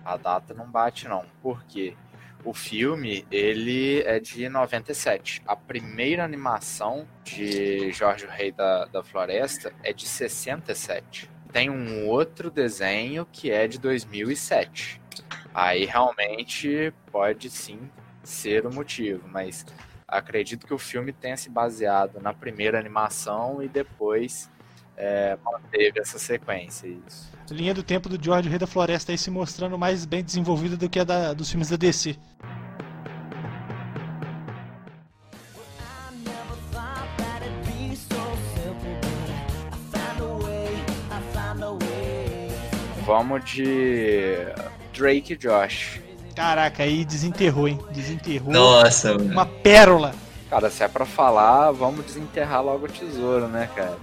A 0.04 0.18
data 0.18 0.54
não 0.54 0.70
bate, 0.70 1.08
não. 1.08 1.26
Por 1.42 1.64
quê? 1.64 1.96
O 2.44 2.54
filme, 2.54 3.26
ele 3.32 4.04
é 4.04 4.20
de 4.20 4.48
97. 4.48 5.42
A 5.48 5.56
primeira 5.56 6.24
animação 6.24 7.08
de 7.24 7.92
Jorge 7.92 8.26
o 8.26 8.30
Rei 8.30 8.52
da, 8.52 8.86
da 8.86 9.02
Floresta 9.02 9.74
é 9.82 9.92
de 9.92 10.06
67. 10.08 11.28
Tem 11.52 11.70
um 11.70 12.08
outro 12.08 12.52
desenho 12.52 13.26
que 13.32 13.50
é 13.50 13.68
de 13.68 13.80
2007. 13.80 15.02
Aí 15.54 15.86
realmente 15.86 16.94
pode 17.12 17.50
sim 17.50 17.80
ser 18.24 18.66
o 18.68 18.74
motivo, 18.74 19.28
mas 19.28 19.66
acredito 20.08 20.66
que 20.68 20.74
o 20.74 20.78
filme 20.78 21.12
tenha 21.12 21.38
se 21.38 21.50
baseado 21.50 22.20
na 22.22 22.34
primeira 22.34 22.80
animação 22.80 23.62
e 23.62 23.68
depois 23.68 24.50
é, 24.98 25.38
manteve 25.44 26.00
essa 26.00 26.18
sequência. 26.20 26.88
Isso. 26.88 27.34
Linha 27.50 27.74
do 27.74 27.84
tempo 27.84 28.10
do 28.10 28.24
George, 28.24 28.48
o 28.48 28.50
Rei 28.50 28.60
da 28.60 28.68
Floresta 28.68 29.12
aí 29.12 29.18
se 29.18 29.30
mostrando 29.30 29.78
mais 29.78 30.06
bem 30.06 30.24
desenvolvida 30.24 30.76
do 30.78 30.90
que 30.90 31.00
a 31.00 31.04
da- 31.04 31.34
dos 31.34 31.50
filmes 31.50 31.70
da 31.70 31.76
DC. 31.76 32.16
A 41.12 41.18
a. 41.18 41.78
Vamos 43.06 43.44
de 43.46 44.36
Drake 44.94 45.34
e 45.34 45.38
Josh. 45.38 46.02
Caraca, 46.36 46.84
aí 46.84 47.06
desenterrou, 47.06 47.68
hein? 47.68 47.80
Desenterrou. 47.92 48.52
Nossa, 48.52 49.14
mano. 49.14 49.32
Uma 49.32 49.46
pérola. 49.46 50.14
Cara, 50.50 50.70
se 50.70 50.84
é 50.84 50.88
pra 50.88 51.06
falar, 51.06 51.72
vamos 51.72 52.06
desenterrar 52.06 52.64
logo 52.64 52.86
o 52.86 52.90
tesouro, 52.90 53.48
né, 53.48 53.70
cara? 53.76 53.98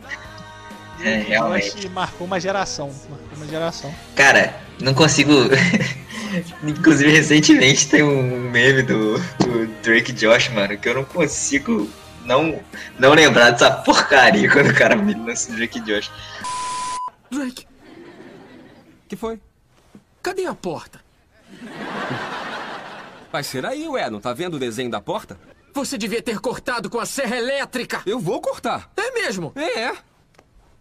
É, 1.00 1.20
Eu 1.20 1.24
realmente. 1.24 1.66
acho 1.68 1.76
que 1.76 1.88
marcou 1.88 2.26
uma 2.26 2.40
geração. 2.40 2.90
Marcou 3.10 3.36
uma 3.36 3.46
geração. 3.46 3.94
Cara, 4.16 4.54
não 4.80 4.94
consigo. 4.94 5.32
Inclusive, 6.64 7.10
recentemente 7.10 7.88
tem 7.88 8.02
um 8.02 8.50
meme 8.50 8.82
do, 8.82 9.18
do 9.18 9.66
Drake 9.82 10.12
Josh, 10.12 10.48
mano, 10.48 10.78
que 10.78 10.88
eu 10.88 10.94
não 10.94 11.04
consigo 11.04 11.88
não, 12.24 12.58
não 12.98 13.12
lembrar 13.12 13.50
dessa 13.50 13.70
porcaria 13.70 14.50
quando 14.50 14.70
o 14.70 14.74
cara 14.74 14.96
me 14.96 15.12
lança 15.12 15.52
o 15.52 15.54
Drake 15.56 15.80
Josh. 15.80 16.10
Drake, 17.30 17.66
que 19.08 19.16
foi? 19.16 19.38
cadê 20.22 20.46
a 20.46 20.54
porta? 20.54 21.01
Vai 23.30 23.42
ser 23.42 23.64
aí, 23.64 23.88
ué, 23.88 24.10
não 24.10 24.20
tá 24.20 24.32
vendo 24.34 24.54
o 24.54 24.58
desenho 24.58 24.90
da 24.90 25.00
porta? 25.00 25.38
Você 25.74 25.96
devia 25.96 26.22
ter 26.22 26.38
cortado 26.38 26.90
com 26.90 26.98
a 26.98 27.06
serra 27.06 27.36
elétrica. 27.36 28.02
Eu 28.04 28.18
vou 28.20 28.40
cortar. 28.42 28.90
É 28.96 29.10
mesmo? 29.12 29.52
É, 29.56 29.92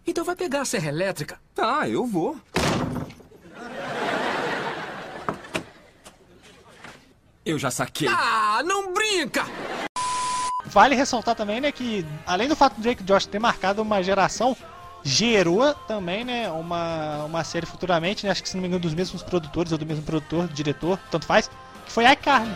Então 0.06 0.22
vai 0.24 0.36
pegar 0.36 0.60
a 0.60 0.64
serra 0.66 0.88
elétrica. 0.88 1.40
tá, 1.54 1.88
eu 1.88 2.04
vou. 2.04 2.36
Eu 7.44 7.58
já 7.58 7.70
saquei. 7.70 8.08
Ah, 8.08 8.62
não 8.64 8.92
brinca! 8.92 9.44
Vale 10.66 10.94
ressaltar 10.94 11.34
também, 11.34 11.60
né, 11.60 11.72
que 11.72 12.06
além 12.26 12.48
do 12.48 12.54
fato 12.56 12.74
do 12.76 12.82
Drake 12.82 13.02
Josh 13.02 13.26
ter 13.26 13.38
marcado 13.38 13.82
uma 13.82 14.02
geração, 14.02 14.56
gerou 15.04 15.74
também, 15.86 16.24
né, 16.24 16.50
uma, 16.50 17.24
uma 17.24 17.44
série 17.44 17.66
futuramente, 17.66 18.24
né, 18.24 18.32
acho 18.32 18.42
que 18.42 18.48
se 18.48 18.54
não 18.56 18.62
me 18.62 18.68
engano 18.68 18.82
dos 18.82 18.94
mesmos 18.94 19.22
produtores 19.22 19.72
ou 19.72 19.78
do 19.78 19.86
mesmo 19.86 20.02
produtor, 20.04 20.48
diretor, 20.48 20.98
tanto 21.10 21.26
faz, 21.26 21.48
que 21.86 21.92
foi 21.92 22.04
iCarly. 22.10 22.50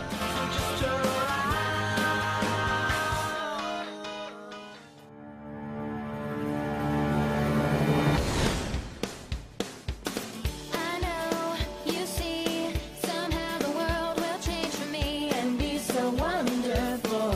I 10.73 10.99
know 11.01 11.55
you 11.85 12.05
see 12.05 12.73
somehow 13.05 13.59
the 13.59 13.69
world 13.69 14.19
will 14.21 14.39
change 14.41 14.71
for 14.71 14.87
me 14.89 15.29
and 15.31 15.57
be 15.57 15.79
so 15.79 16.11
wonderful. 16.11 17.33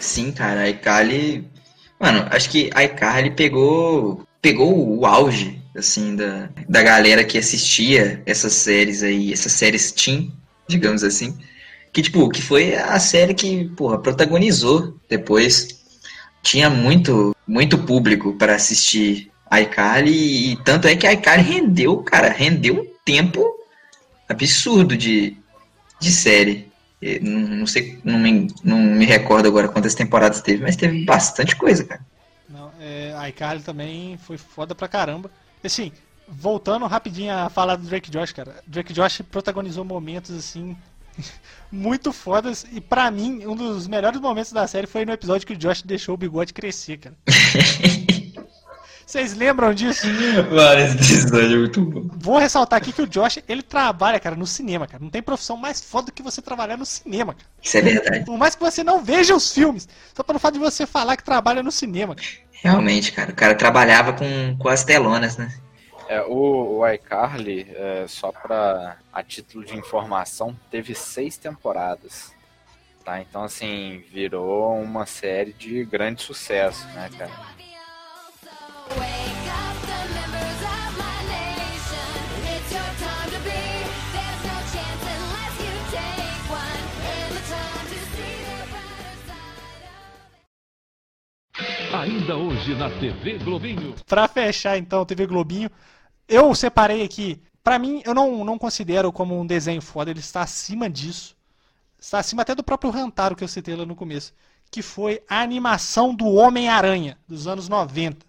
Sim, 0.00 0.32
cara, 0.32 0.62
a 0.62 0.68
iCarly. 0.70 1.55
Mano, 1.98 2.26
acho 2.30 2.50
que 2.50 2.70
a 2.74 2.84
iCarly 2.84 3.30
pegou. 3.30 4.24
Pegou 4.40 4.98
o 4.98 5.04
auge, 5.04 5.60
assim, 5.74 6.14
da, 6.14 6.48
da 6.68 6.82
galera 6.82 7.24
que 7.24 7.36
assistia 7.38 8.22
essas 8.24 8.52
séries 8.52 9.02
aí, 9.02 9.32
essas 9.32 9.52
séries 9.52 9.90
teen, 9.90 10.32
digamos 10.68 11.02
assim. 11.02 11.36
Que, 11.92 12.02
tipo, 12.02 12.28
que 12.28 12.40
foi 12.42 12.76
a 12.76 12.98
série 13.00 13.34
que, 13.34 13.64
porra, 13.70 13.98
protagonizou 13.98 14.96
depois. 15.08 15.68
Tinha 16.42 16.70
muito, 16.70 17.34
muito 17.46 17.78
público 17.78 18.34
para 18.34 18.54
assistir 18.54 19.32
iCarly, 19.52 20.52
e 20.52 20.56
tanto 20.64 20.86
é 20.86 20.94
que 20.94 21.06
a 21.06 21.12
iCarly 21.12 21.42
rendeu, 21.42 21.98
cara, 21.98 22.28
rendeu 22.28 22.82
um 22.82 22.86
tempo 23.04 23.44
absurdo 24.28 24.96
de, 24.96 25.36
de 26.00 26.10
série. 26.10 26.68
Não, 27.22 27.66
sei, 27.66 27.98
não 28.02 28.18
me, 28.18 28.48
não 28.64 28.78
me 28.78 29.04
recordo 29.04 29.46
agora 29.46 29.68
quantas 29.68 29.94
temporadas 29.94 30.40
teve, 30.40 30.62
mas 30.62 30.76
teve 30.76 31.04
bastante 31.04 31.54
coisa, 31.54 31.84
cara. 31.84 32.00
Não, 32.48 32.70
é, 32.80 33.14
a 33.16 33.28
iCarly 33.28 33.62
também 33.62 34.16
foi 34.16 34.38
foda 34.38 34.74
pra 34.74 34.88
caramba. 34.88 35.30
Assim, 35.62 35.92
voltando 36.26 36.86
rapidinho 36.86 37.34
a 37.34 37.50
falar 37.50 37.76
do 37.76 37.86
Drake 37.86 38.10
Josh, 38.10 38.32
cara. 38.32 38.56
Drake 38.66 38.92
Josh 38.92 39.22
protagonizou 39.30 39.84
momentos 39.84 40.34
assim 40.34 40.76
muito 41.70 42.12
fodas 42.12 42.66
e 42.72 42.80
pra 42.80 43.10
mim 43.10 43.46
um 43.46 43.54
dos 43.54 43.86
melhores 43.86 44.20
momentos 44.20 44.52
da 44.52 44.66
série 44.66 44.86
foi 44.86 45.04
no 45.04 45.12
episódio 45.12 45.46
que 45.46 45.52
o 45.52 45.56
Josh 45.56 45.82
deixou 45.82 46.14
o 46.14 46.18
bigode 46.18 46.54
crescer, 46.54 46.98
cara. 46.98 47.16
Vocês 49.16 49.32
lembram 49.32 49.72
disso? 49.72 50.06
Mano, 50.52 50.78
esse 50.78 51.14
episódio 51.14 51.54
é 51.54 51.58
muito 51.60 51.80
bom. 51.80 52.10
Vou 52.18 52.36
ressaltar 52.36 52.76
aqui 52.76 52.92
que 52.92 53.00
o 53.00 53.06
Josh, 53.06 53.38
ele 53.48 53.62
trabalha, 53.62 54.20
cara, 54.20 54.36
no 54.36 54.46
cinema, 54.46 54.86
cara. 54.86 55.02
Não 55.02 55.08
tem 55.08 55.22
profissão 55.22 55.56
mais 55.56 55.80
foda 55.80 56.08
do 56.08 56.12
que 56.12 56.22
você 56.22 56.42
trabalhar 56.42 56.76
no 56.76 56.84
cinema, 56.84 57.32
cara. 57.32 57.46
Isso 57.62 57.78
é 57.78 57.80
verdade. 57.80 58.26
Por 58.26 58.36
mais 58.36 58.54
que 58.54 58.60
você 58.60 58.84
não 58.84 59.02
veja 59.02 59.34
os 59.34 59.50
filmes, 59.54 59.88
só 60.14 60.22
pelo 60.22 60.38
fato 60.38 60.52
de 60.52 60.60
você 60.60 60.86
falar 60.86 61.16
que 61.16 61.24
trabalha 61.24 61.62
no 61.62 61.72
cinema, 61.72 62.14
cara. 62.14 62.28
Realmente, 62.52 63.10
cara. 63.10 63.30
O 63.32 63.34
cara 63.34 63.54
trabalhava 63.54 64.12
com, 64.12 64.54
com 64.58 64.68
as 64.68 64.84
telonas, 64.84 65.38
né? 65.38 65.50
É, 66.10 66.20
o, 66.20 66.80
o 66.80 66.86
iCarly, 66.86 67.68
é, 67.70 68.04
só 68.06 68.30
para 68.30 68.98
a 69.10 69.22
título 69.22 69.64
de 69.64 69.78
informação, 69.78 70.54
teve 70.70 70.94
seis 70.94 71.38
temporadas. 71.38 72.34
Tá? 73.02 73.18
Então, 73.22 73.44
assim, 73.44 74.04
virou 74.12 74.78
uma 74.78 75.06
série 75.06 75.54
de 75.54 75.86
grande 75.86 76.20
sucesso, 76.20 76.86
né, 76.88 77.08
cara? 77.16 77.56
Ainda 91.92 92.36
hoje 92.36 92.74
na 92.74 92.90
TV 92.90 93.38
Globinho. 93.38 93.94
Pra 94.06 94.28
fechar, 94.28 94.76
então, 94.76 95.04
TV 95.04 95.26
Globinho, 95.26 95.70
eu 96.28 96.54
separei 96.54 97.02
aqui. 97.02 97.42
Pra 97.64 97.78
mim, 97.78 98.02
eu 98.04 98.14
não, 98.14 98.44
não 98.44 98.58
considero 98.58 99.10
como 99.10 99.38
um 99.40 99.46
desenho 99.46 99.80
foda, 99.80 100.10
ele 100.10 100.20
está 100.20 100.42
acima 100.42 100.90
disso. 100.90 101.34
Está 101.98 102.18
acima 102.18 102.42
até 102.42 102.54
do 102.54 102.62
próprio 102.62 102.90
Rantaro 102.90 103.34
que 103.34 103.42
eu 103.42 103.48
citei 103.48 103.74
lá 103.74 103.86
no 103.86 103.96
começo. 103.96 104.34
Que 104.70 104.82
foi 104.82 105.22
a 105.28 105.40
animação 105.40 106.14
do 106.14 106.26
Homem-Aranha, 106.26 107.18
dos 107.26 107.46
anos 107.46 107.68
90. 107.68 108.26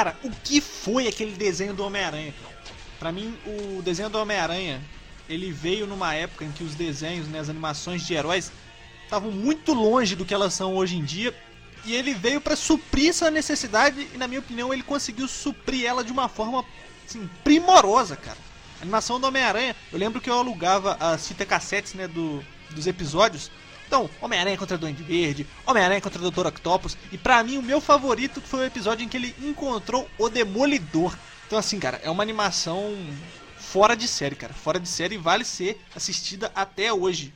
Cara, 0.00 0.16
o 0.24 0.30
que 0.30 0.62
foi 0.62 1.06
aquele 1.06 1.32
desenho 1.32 1.74
do 1.74 1.84
Homem-Aranha? 1.84 2.32
Pra 2.98 3.12
mim, 3.12 3.36
o 3.44 3.82
desenho 3.82 4.08
do 4.08 4.16
Homem-Aranha, 4.16 4.80
ele 5.28 5.52
veio 5.52 5.86
numa 5.86 6.14
época 6.14 6.42
em 6.42 6.50
que 6.50 6.64
os 6.64 6.74
desenhos, 6.74 7.28
né, 7.28 7.38
as 7.38 7.50
animações 7.50 8.06
de 8.06 8.14
heróis 8.14 8.50
estavam 9.04 9.30
muito 9.30 9.74
longe 9.74 10.16
do 10.16 10.24
que 10.24 10.32
elas 10.32 10.54
são 10.54 10.74
hoje 10.74 10.96
em 10.96 11.04
dia, 11.04 11.36
e 11.84 11.94
ele 11.94 12.14
veio 12.14 12.40
pra 12.40 12.56
suprir 12.56 13.10
essa 13.10 13.30
necessidade 13.30 14.08
e 14.14 14.16
na 14.16 14.26
minha 14.26 14.40
opinião 14.40 14.72
ele 14.72 14.82
conseguiu 14.82 15.28
suprir 15.28 15.84
ela 15.84 16.02
de 16.02 16.10
uma 16.10 16.30
forma 16.30 16.64
assim, 17.06 17.28
primorosa, 17.44 18.16
cara. 18.16 18.38
A 18.78 18.82
animação 18.82 19.20
do 19.20 19.26
Homem-Aranha, 19.26 19.76
eu 19.92 19.98
lembro 19.98 20.18
que 20.18 20.30
eu 20.30 20.34
alugava 20.38 20.96
as 20.98 21.28
fita 21.28 21.44
cassetes, 21.44 21.92
né, 21.92 22.08
do, 22.08 22.42
dos 22.70 22.86
episódios. 22.86 23.50
Então, 23.90 24.08
Homem-Aranha 24.22 24.56
contra 24.56 24.78
Duende 24.78 25.02
Verde, 25.02 25.44
Homem-Aranha 25.66 26.00
contra 26.00 26.30
Dr. 26.30 26.46
Octopus, 26.46 26.96
e 27.10 27.18
pra 27.18 27.42
mim 27.42 27.58
o 27.58 27.62
meu 27.62 27.80
favorito 27.80 28.40
foi 28.40 28.60
o 28.60 28.64
episódio 28.64 29.04
em 29.04 29.08
que 29.08 29.16
ele 29.16 29.34
encontrou 29.42 30.08
o 30.16 30.28
Demolidor. 30.28 31.12
Então 31.48 31.58
assim, 31.58 31.80
cara, 31.80 32.00
é 32.04 32.08
uma 32.08 32.22
animação 32.22 32.94
fora 33.58 33.96
de 33.96 34.06
série, 34.06 34.36
cara. 34.36 34.54
Fora 34.54 34.78
de 34.78 34.88
série 34.88 35.16
e 35.16 35.18
vale 35.18 35.44
ser 35.44 35.76
assistida 35.92 36.52
até 36.54 36.92
hoje. 36.92 37.34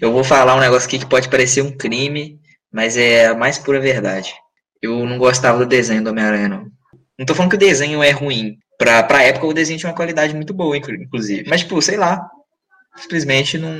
Eu 0.00 0.10
vou 0.12 0.24
falar 0.24 0.56
um 0.56 0.60
negócio 0.60 0.88
aqui 0.88 0.98
que 0.98 1.06
pode 1.06 1.28
parecer 1.28 1.62
um 1.62 1.70
crime, 1.70 2.40
mas 2.72 2.96
é 2.96 3.26
a 3.28 3.34
mais 3.36 3.56
pura 3.56 3.78
verdade. 3.78 4.34
Eu 4.82 5.06
não 5.06 5.18
gostava 5.18 5.56
do 5.58 5.66
desenho 5.66 6.02
do 6.02 6.10
Homem-Aranha, 6.10 6.48
não. 6.48 6.66
Não 7.16 7.24
tô 7.24 7.32
falando 7.32 7.50
que 7.50 7.56
o 7.56 7.60
desenho 7.60 8.02
é 8.02 8.10
ruim. 8.10 8.58
Pra, 8.76 9.04
pra 9.04 9.22
época, 9.22 9.46
o 9.46 9.54
desenho 9.54 9.78
tinha 9.78 9.90
uma 9.90 9.96
qualidade 9.96 10.34
muito 10.34 10.52
boa, 10.52 10.76
inclu- 10.76 10.96
inclusive. 10.96 11.48
Mas, 11.48 11.60
tipo, 11.60 11.80
sei 11.80 11.96
lá. 11.96 12.28
Simplesmente 12.96 13.56
não, 13.56 13.70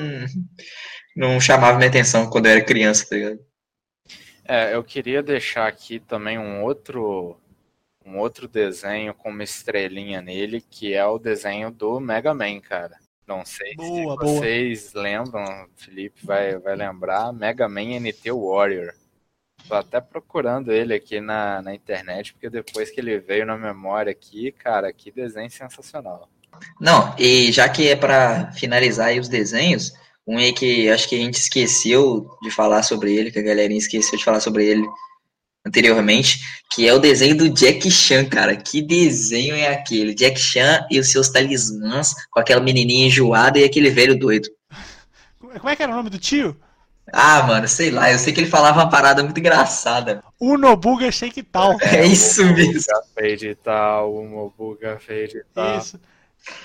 não 1.16 1.40
chamava 1.40 1.76
minha 1.76 1.88
atenção 1.88 2.28
quando 2.28 2.46
eu 2.46 2.52
era 2.52 2.64
criança, 2.64 3.06
tá 3.08 3.16
ligado? 3.16 3.40
É, 4.44 4.74
eu 4.74 4.82
queria 4.82 5.22
deixar 5.22 5.66
aqui 5.66 6.00
também 6.00 6.38
um 6.38 6.62
outro 6.62 7.36
um 8.04 8.18
outro 8.18 8.48
desenho 8.48 9.14
com 9.14 9.30
uma 9.30 9.44
estrelinha 9.44 10.20
nele, 10.20 10.60
que 10.60 10.94
é 10.94 11.04
o 11.06 11.18
desenho 11.18 11.70
do 11.70 12.00
Mega 12.00 12.34
Man, 12.34 12.60
cara. 12.60 12.98
Não 13.26 13.44
sei 13.44 13.74
Boa, 13.76 13.88
se 13.88 14.02
boa. 14.02 14.16
vocês 14.16 14.92
lembram, 14.92 15.44
o 15.44 15.68
Felipe 15.76 16.26
vai, 16.26 16.58
vai 16.58 16.74
lembrar, 16.74 17.32
Mega 17.32 17.68
Man 17.68 18.00
NT 18.00 18.32
Warrior. 18.32 18.92
Tô 19.68 19.74
até 19.74 20.00
procurando 20.00 20.72
ele 20.72 20.94
aqui 20.94 21.20
na, 21.20 21.62
na 21.62 21.72
internet, 21.72 22.32
porque 22.32 22.50
depois 22.50 22.90
que 22.90 23.00
ele 23.00 23.18
veio 23.20 23.46
na 23.46 23.56
memória 23.56 24.10
aqui, 24.10 24.50
cara, 24.50 24.92
que 24.92 25.12
desenho 25.12 25.50
sensacional. 25.50 26.28
Não, 26.80 27.14
e 27.16 27.52
já 27.52 27.68
que 27.68 27.88
é 27.88 27.94
pra 27.94 28.50
finalizar 28.52 29.08
aí 29.08 29.20
os 29.20 29.28
desenhos, 29.28 29.92
um 30.30 30.38
aí 30.38 30.52
que 30.52 30.88
acho 30.88 31.08
que 31.08 31.16
a 31.16 31.18
gente 31.18 31.34
esqueceu 31.34 32.30
de 32.40 32.52
falar 32.52 32.84
sobre 32.84 33.12
ele, 33.12 33.32
que 33.32 33.38
a 33.40 33.42
galerinha 33.42 33.78
esqueceu 33.78 34.16
de 34.16 34.24
falar 34.24 34.38
sobre 34.38 34.64
ele 34.64 34.86
anteriormente, 35.66 36.38
que 36.70 36.86
é 36.86 36.94
o 36.94 37.00
desenho 37.00 37.36
do 37.36 37.48
Jack 37.48 37.90
Chan, 37.90 38.24
cara. 38.26 38.54
Que 38.54 38.80
desenho 38.80 39.56
é 39.56 39.66
aquele? 39.66 40.14
Jack 40.14 40.38
Chan 40.38 40.86
e 40.88 41.00
os 41.00 41.10
seus 41.10 41.28
talismãs, 41.28 42.14
com 42.30 42.38
aquela 42.38 42.60
menininha 42.60 43.08
enjoada 43.08 43.58
e 43.58 43.64
aquele 43.64 43.90
velho 43.90 44.16
doido. 44.16 44.48
Como 45.40 45.68
é 45.68 45.74
que 45.74 45.82
era 45.82 45.90
o 45.90 45.96
nome 45.96 46.10
do 46.10 46.18
tio? 46.18 46.56
Ah, 47.12 47.42
mano, 47.42 47.66
sei 47.66 47.90
lá, 47.90 48.12
eu 48.12 48.18
sei 48.20 48.32
que 48.32 48.38
ele 48.38 48.48
falava 48.48 48.78
uma 48.78 48.88
parada 48.88 49.24
muito 49.24 49.38
engraçada. 49.40 50.22
Unobuga 50.38 51.10
Shake 51.10 51.42
Tal. 51.42 51.76
É 51.82 52.06
isso 52.06 52.44
mesmo. 52.54 52.80
Fade 53.12 53.56
tal, 53.56 54.14
uma 54.14 54.48
buga 54.56 55.00
fade 55.00 55.42
tal. 55.52 55.78
Isso. 55.78 56.00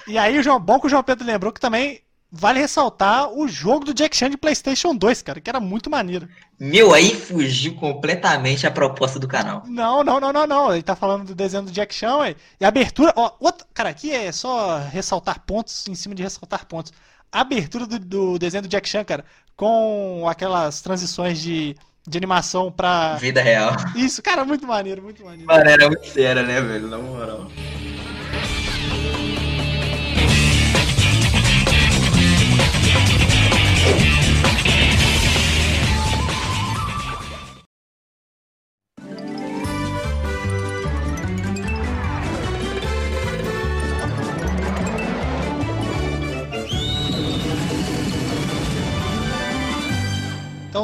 E 0.08 0.20
aí, 0.20 0.38
o 0.38 0.44
João, 0.44 0.60
bom 0.60 0.80
que 0.80 0.86
o 0.86 0.90
João 0.90 1.02
Pedro 1.02 1.26
lembrou 1.26 1.52
que 1.52 1.60
também 1.60 2.05
vale 2.38 2.60
ressaltar 2.60 3.32
o 3.32 3.48
jogo 3.48 3.86
do 3.86 3.94
Jack 3.94 4.16
Chan 4.16 4.30
de 4.30 4.38
PlayStation 4.38 4.94
2, 4.94 5.22
cara, 5.22 5.40
que 5.40 5.50
era 5.50 5.60
muito 5.60 5.90
maneiro. 5.90 6.28
Meu, 6.60 6.94
aí 6.94 7.16
fugiu 7.16 7.76
completamente 7.76 8.68
a 8.68 8.72
proposta 8.72 9.18
do 9.18 9.28
canal. 9.28 9.64
Não, 9.66 10.04
não, 10.04 10.20
não, 10.20 10.34
não, 10.34 10.46
não. 10.46 10.74
Ele 10.74 10.84
tá 10.84 10.96
falando 10.96 11.26
do 11.26 11.34
desenho 11.34 11.64
do 11.64 11.72
Jack 11.72 11.96
Chan, 11.96 12.18
ué. 12.18 12.36
E 12.60 12.66
a 12.66 12.68
abertura, 12.68 13.14
ó, 13.16 13.32
outro, 13.40 13.66
cara, 13.74 13.90
aqui 13.90 14.12
é 14.12 14.32
só 14.32 14.80
ressaltar 14.80 15.40
pontos 15.46 15.88
em 15.88 15.96
cima 15.96 16.14
de 16.14 16.24
ressaltar 16.24 16.66
pontos. 16.66 16.92
A 17.32 17.42
abertura 17.42 17.86
do, 17.86 17.98
do 18.00 18.40
desenho 18.40 18.64
do 18.64 18.70
Jack 18.70 18.88
Chan, 18.88 19.06
cara, 19.06 19.24
com 19.56 20.26
aquelas 20.28 20.82
transições 20.82 21.42
de, 21.42 21.76
de 22.06 22.18
animação 22.18 22.70
pra. 22.70 23.16
Vida 23.16 23.42
real. 23.42 23.76
Isso, 23.96 24.22
cara, 24.22 24.44
muito 24.44 24.68
maneiro, 24.68 25.02
muito 25.02 25.24
maneiro. 25.24 25.46
Mano, 25.46 25.70
era 25.70 25.88
muito 25.88 26.06
séria, 26.08 26.44
né, 26.44 26.62
velho? 26.62 26.88
Na 26.88 26.98
moral. 26.98 27.48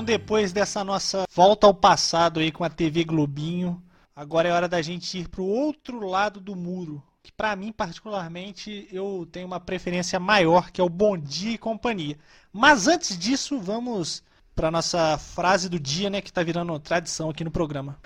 Então, 0.02 0.06
depois 0.06 0.54
dessa 0.54 0.84
nossa 0.84 1.26
volta 1.36 1.68
ao 1.68 1.74
passado 1.74 2.40
aí 2.40 2.52
com 2.52 2.64
a 2.64 2.70
TV 2.70 3.04
Globinho, 3.04 3.84
agora 4.16 4.48
é 4.48 4.52
hora 4.52 4.68
da 4.68 4.82
gente 4.82 5.20
ir 5.20 5.28
pro 5.28 5.44
outro 5.44 6.08
lado 6.08 6.40
do 6.40 6.56
muro. 6.56 7.04
Que 7.24 7.32
pra 7.32 7.56
mim, 7.56 7.72
particularmente, 7.72 8.88
eu 8.92 9.28
tenho 9.32 9.46
uma 9.46 9.60
preferência 9.60 10.20
maior, 10.20 10.72
que 10.72 10.82
é 10.82 10.84
o 10.84 10.90
Bom 10.90 11.18
Dia 11.18 11.52
e 11.52 11.58
Companhia. 11.58 12.18
Mas 12.52 12.88
antes 12.88 13.18
disso, 13.18 13.60
vamos 13.60 14.24
pra 14.56 14.72
nossa 14.72 15.18
frase 15.18 15.70
do 15.70 15.80
dia, 15.80 16.10
né, 16.10 16.22
que 16.22 16.34
tá 16.34 16.44
virando 16.44 16.78
tradição 16.80 17.30
aqui 17.30 17.44
no 17.44 17.52
programa. 17.52 18.00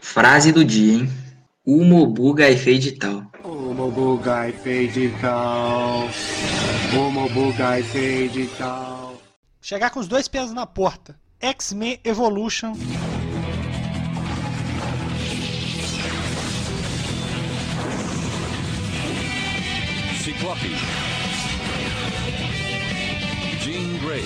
Frase 0.00 0.52
do 0.52 0.64
dia, 0.64 0.94
hein? 0.94 1.10
O 1.66 1.84
Mobuga 1.84 2.50
é 2.50 2.56
feio 2.56 2.78
de 2.78 2.92
tal. 2.92 3.30
O 3.44 3.74
Mobugai 3.74 4.50
fade 4.52 5.14
tal. 5.20 6.08
O 6.94 7.10
Mobugai 7.10 7.82
fade 7.82 8.48
tal. 8.58 9.20
Chegar 9.60 9.90
com 9.90 10.00
os 10.00 10.08
dois 10.08 10.26
pés 10.26 10.52
na 10.52 10.66
porta. 10.66 11.18
X-Men 11.38 12.00
Evolution. 12.02 12.72
Ciclope. 20.30 20.68
Jean 23.64 23.98
Grey. 23.98 24.22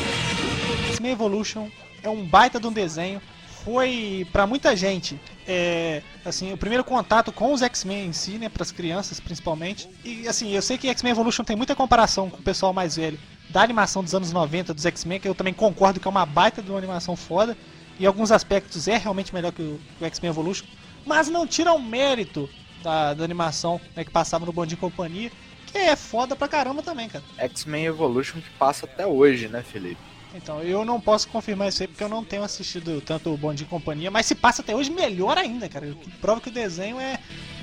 X-Men 0.90 1.12
Evolution 1.12 1.70
é 2.02 2.10
um 2.10 2.26
baita 2.26 2.60
de 2.60 2.66
um 2.66 2.72
desenho. 2.72 3.22
Foi 3.64 4.26
pra 4.30 4.46
muita 4.46 4.76
gente, 4.76 5.18
é, 5.48 6.02
assim, 6.22 6.52
o 6.52 6.58
primeiro 6.58 6.84
contato 6.84 7.32
com 7.32 7.54
os 7.54 7.62
X-Men 7.62 8.08
em 8.08 8.12
si, 8.12 8.32
né, 8.32 8.50
para 8.50 8.62
as 8.62 8.70
crianças 8.70 9.18
principalmente. 9.18 9.88
E 10.04 10.28
assim, 10.28 10.54
eu 10.54 10.60
sei 10.60 10.76
que 10.76 10.88
X-Men 10.88 11.12
Evolution 11.12 11.42
tem 11.42 11.56
muita 11.56 11.74
comparação 11.74 12.28
com 12.28 12.36
o 12.36 12.42
pessoal 12.42 12.74
mais 12.74 12.96
velho 12.96 13.18
da 13.48 13.62
animação 13.62 14.04
dos 14.04 14.14
anos 14.14 14.30
90 14.30 14.74
dos 14.74 14.84
X-Men, 14.84 15.20
que 15.20 15.28
eu 15.28 15.34
também 15.34 15.54
concordo 15.54 15.98
que 15.98 16.06
é 16.06 16.10
uma 16.10 16.26
baita 16.26 16.60
de 16.60 16.68
uma 16.68 16.76
animação 16.76 17.16
foda. 17.16 17.56
E 17.98 18.04
em 18.04 18.06
alguns 18.06 18.30
aspectos 18.30 18.88
é 18.88 18.98
realmente 18.98 19.32
melhor 19.32 19.52
que 19.52 19.62
o, 19.62 19.80
o 19.98 20.04
X-Men 20.04 20.28
Evolution, 20.28 20.66
mas 21.06 21.28
não 21.30 21.46
tira 21.46 21.72
o 21.72 21.80
mérito 21.80 22.46
da, 22.82 23.14
da 23.14 23.24
animação 23.24 23.80
né, 23.96 24.04
que 24.04 24.10
passava 24.10 24.44
no 24.44 24.52
Bom 24.52 24.66
Dia 24.66 24.76
Companhia. 24.76 25.32
É 25.78 25.96
foda 25.96 26.36
pra 26.36 26.48
caramba 26.48 26.82
também, 26.82 27.08
cara. 27.08 27.24
X-Men 27.38 27.86
Evolution 27.86 28.40
que 28.40 28.50
passa 28.50 28.86
até 28.86 29.06
hoje, 29.06 29.48
né, 29.48 29.62
Felipe? 29.62 30.00
Então, 30.34 30.60
eu 30.62 30.84
não 30.84 31.00
posso 31.00 31.28
confirmar 31.28 31.68
isso 31.68 31.82
aí 31.82 31.86
porque 31.86 32.02
eu 32.02 32.08
não 32.08 32.24
tenho 32.24 32.42
assistido 32.42 33.00
tanto 33.00 33.32
o 33.32 33.36
Bom 33.36 33.54
Dia 33.54 33.66
e 33.66 33.70
Companhia, 33.70 34.10
mas 34.10 34.26
se 34.26 34.34
passa 34.34 34.62
até 34.62 34.74
hoje, 34.74 34.90
melhor 34.90 35.38
ainda, 35.38 35.68
cara. 35.68 35.86
O 35.86 35.94
que 35.94 36.10
prova 36.12 36.40
que 36.40 36.48
o 36.48 36.52
desenho 36.52 36.98
é, 36.98 37.20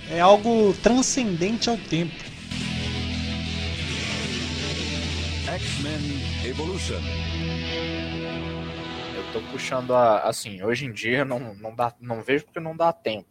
é 0.10 0.22
algo 0.22 0.74
transcendente 0.82 1.70
ao 1.70 1.78
tempo. 1.78 2.16
X-Men 5.46 6.50
Evolution. 6.50 7.02
Eu 9.16 9.34
tô 9.34 9.42
puxando 9.52 9.94
a. 9.94 10.22
Assim, 10.22 10.64
hoje 10.64 10.86
em 10.86 10.94
dia 10.94 11.26
não, 11.26 11.54
não, 11.56 11.76
dá, 11.76 11.94
não 12.00 12.24
vejo 12.24 12.46
porque 12.46 12.62
não 12.62 12.76
dá 12.76 12.94
tempo. 12.94 13.28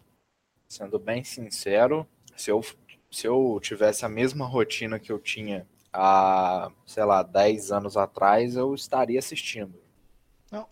Sendo 0.69 0.99
bem 0.99 1.25
sincero, 1.25 2.07
se 2.37 2.51
eu, 2.51 2.63
se 3.11 3.27
eu 3.27 3.59
tivesse 3.63 4.05
a 4.05 4.09
mesma 4.09 4.47
rotina 4.47 4.99
que 4.99 5.11
eu 5.11 5.19
tinha 5.19 5.67
há, 5.93 6.71
sei 6.87 7.05
lá, 7.05 7.23
10 7.23 7.73
anos 7.73 7.97
atrás, 7.97 8.57
eu 8.57 8.75
estaria 8.75 9.19
assistindo. 9.19 9.75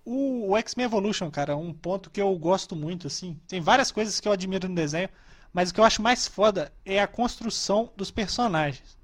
O, 0.04 0.50
o 0.50 0.56
X-Men 0.56 0.86
Evolution, 0.86 1.30
cara, 1.30 1.52
é 1.52 1.56
um 1.56 1.72
ponto 1.72 2.10
que 2.10 2.20
eu 2.20 2.36
gosto 2.36 2.74
muito, 2.74 3.06
assim. 3.06 3.38
Tem 3.46 3.60
várias 3.60 3.92
coisas 3.92 4.18
que 4.18 4.26
eu 4.26 4.32
admiro 4.32 4.68
no 4.68 4.74
desenho, 4.74 5.08
mas 5.52 5.70
o 5.70 5.74
que 5.74 5.80
eu 5.80 5.84
acho 5.84 6.02
mais 6.02 6.26
foda 6.26 6.72
é 6.84 7.00
a 7.00 7.06
construção 7.06 7.92
dos 7.96 8.10
personagens. 8.10 8.98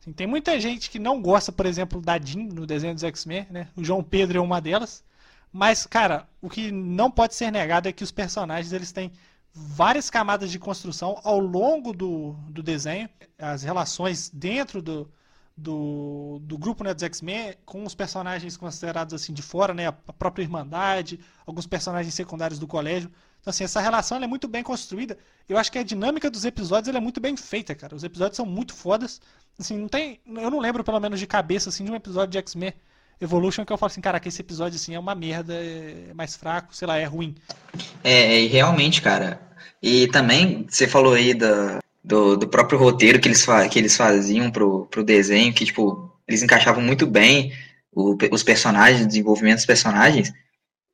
Assim, 0.00 0.12
tem 0.12 0.26
muita 0.26 0.60
gente 0.60 0.90
que 0.90 0.98
não 0.98 1.20
gosta, 1.20 1.50
por 1.50 1.66
exemplo, 1.66 2.00
da 2.00 2.18
Jean 2.18 2.44
no 2.44 2.66
desenho 2.66 2.94
dos 2.94 3.04
X-Men, 3.04 3.46
né? 3.50 3.68
O 3.74 3.82
João 3.82 4.02
Pedro 4.02 4.38
é 4.38 4.40
uma 4.40 4.60
delas. 4.60 5.02
Mas, 5.50 5.86
cara, 5.86 6.28
o 6.42 6.50
que 6.50 6.70
não 6.70 7.10
pode 7.10 7.34
ser 7.34 7.50
negado 7.50 7.88
é 7.88 7.92
que 7.92 8.04
os 8.04 8.12
personagens 8.12 8.72
eles 8.72 8.92
têm 8.92 9.10
várias 9.58 10.08
camadas 10.08 10.50
de 10.50 10.58
construção 10.58 11.20
ao 11.24 11.38
longo 11.38 11.92
do, 11.92 12.32
do 12.50 12.62
desenho. 12.62 13.08
As 13.38 13.62
relações 13.62 14.30
dentro 14.30 14.80
do, 14.80 15.10
do, 15.56 16.38
do 16.42 16.56
grupo 16.56 16.84
né, 16.84 16.94
dos 16.94 17.02
X-Men 17.02 17.54
com 17.64 17.84
os 17.84 17.94
personagens 17.94 18.56
considerados 18.56 19.12
assim 19.14 19.32
de 19.32 19.42
fora, 19.42 19.74
né, 19.74 19.88
a 19.88 19.92
própria 19.92 20.44
Irmandade, 20.44 21.18
alguns 21.44 21.66
personagens 21.66 22.14
secundários 22.14 22.58
do 22.58 22.66
colégio. 22.66 23.10
Então, 23.40 23.50
assim, 23.50 23.64
essa 23.64 23.80
relação 23.80 24.16
ela 24.16 24.24
é 24.24 24.28
muito 24.28 24.46
bem 24.46 24.62
construída. 24.62 25.18
Eu 25.48 25.58
acho 25.58 25.70
que 25.70 25.78
a 25.78 25.82
dinâmica 25.82 26.30
dos 26.30 26.44
episódios 26.44 26.94
é 26.94 27.00
muito 27.00 27.20
bem 27.20 27.36
feita, 27.36 27.74
cara. 27.74 27.94
Os 27.94 28.04
episódios 28.04 28.36
são 28.36 28.46
muito 28.46 28.74
fodas. 28.74 29.20
Assim, 29.58 29.76
não 29.76 29.88
tem, 29.88 30.20
eu 30.26 30.50
não 30.50 30.60
lembro 30.60 30.84
pelo 30.84 31.00
menos 31.00 31.18
de 31.18 31.26
cabeça 31.26 31.68
assim 31.68 31.84
de 31.84 31.90
um 31.90 31.96
episódio 31.96 32.30
de 32.30 32.38
X-Men 32.38 32.72
Evolution 33.20 33.64
que 33.64 33.72
eu 33.72 33.78
falo 33.78 33.90
assim, 33.90 34.00
caraca, 34.00 34.28
esse 34.28 34.40
episódio 34.40 34.76
assim 34.76 34.94
é 34.94 34.98
uma 34.98 35.14
merda, 35.14 35.54
é 35.54 36.12
mais 36.14 36.36
fraco, 36.36 36.74
sei 36.74 36.86
lá, 36.86 36.96
é 36.98 37.04
ruim. 37.04 37.34
É, 38.04 38.40
e 38.40 38.46
realmente, 38.46 39.02
cara. 39.02 39.40
E 39.82 40.06
também, 40.08 40.66
você 40.68 40.86
falou 40.86 41.14
aí 41.14 41.34
da, 41.34 41.78
do, 42.02 42.36
do 42.36 42.48
próprio 42.48 42.78
roteiro 42.78 43.20
que 43.20 43.28
eles, 43.28 43.44
que 43.70 43.78
eles 43.78 43.96
faziam 43.96 44.50
pro, 44.50 44.86
pro 44.86 45.04
desenho, 45.04 45.52
que, 45.52 45.64
tipo, 45.64 46.12
eles 46.26 46.42
encaixavam 46.42 46.82
muito 46.82 47.06
bem 47.06 47.52
o- 47.92 48.16
os 48.30 48.42
personagens, 48.42 49.04
o 49.04 49.08
desenvolvimento 49.08 49.56
dos 49.56 49.66
personagens. 49.66 50.32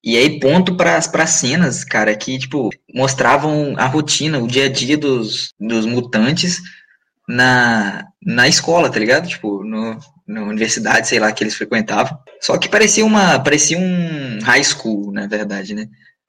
E 0.03 0.17
aí, 0.19 0.39
ponto 0.39 0.77
para 0.77 0.97
as 0.99 1.31
cenas, 1.31 1.83
cara, 1.83 2.15
que, 2.15 2.39
tipo, 2.39 2.69
mostravam 2.95 3.75
a 3.79 3.87
rotina, 3.87 4.39
o 4.39 4.47
dia 4.47 4.67
a 4.67 4.69
dia 4.73 4.99
dos, 4.99 5.53
dos 5.59 5.87
mutantes 5.87 6.61
na, 7.29 8.07
na 8.23 8.49
escola, 8.49 8.91
tá 8.91 8.99
ligado? 8.99 9.29
Tipo, 9.29 9.65
no, 9.65 9.99
na 10.27 10.43
universidade, 10.43 11.09
sei 11.09 11.19
lá, 11.19 11.33
que 11.33 11.43
eles 11.43 11.55
frequentavam. 11.55 12.19
Só 12.41 12.59
que 12.59 12.69
parecia 12.69 13.05
uma, 13.05 13.39
parecia 13.39 13.79
um 13.79 14.39
high 14.43 14.65
school, 14.65 15.13
na 15.13 15.27
verdade, 15.27 15.75
né? 15.75 15.89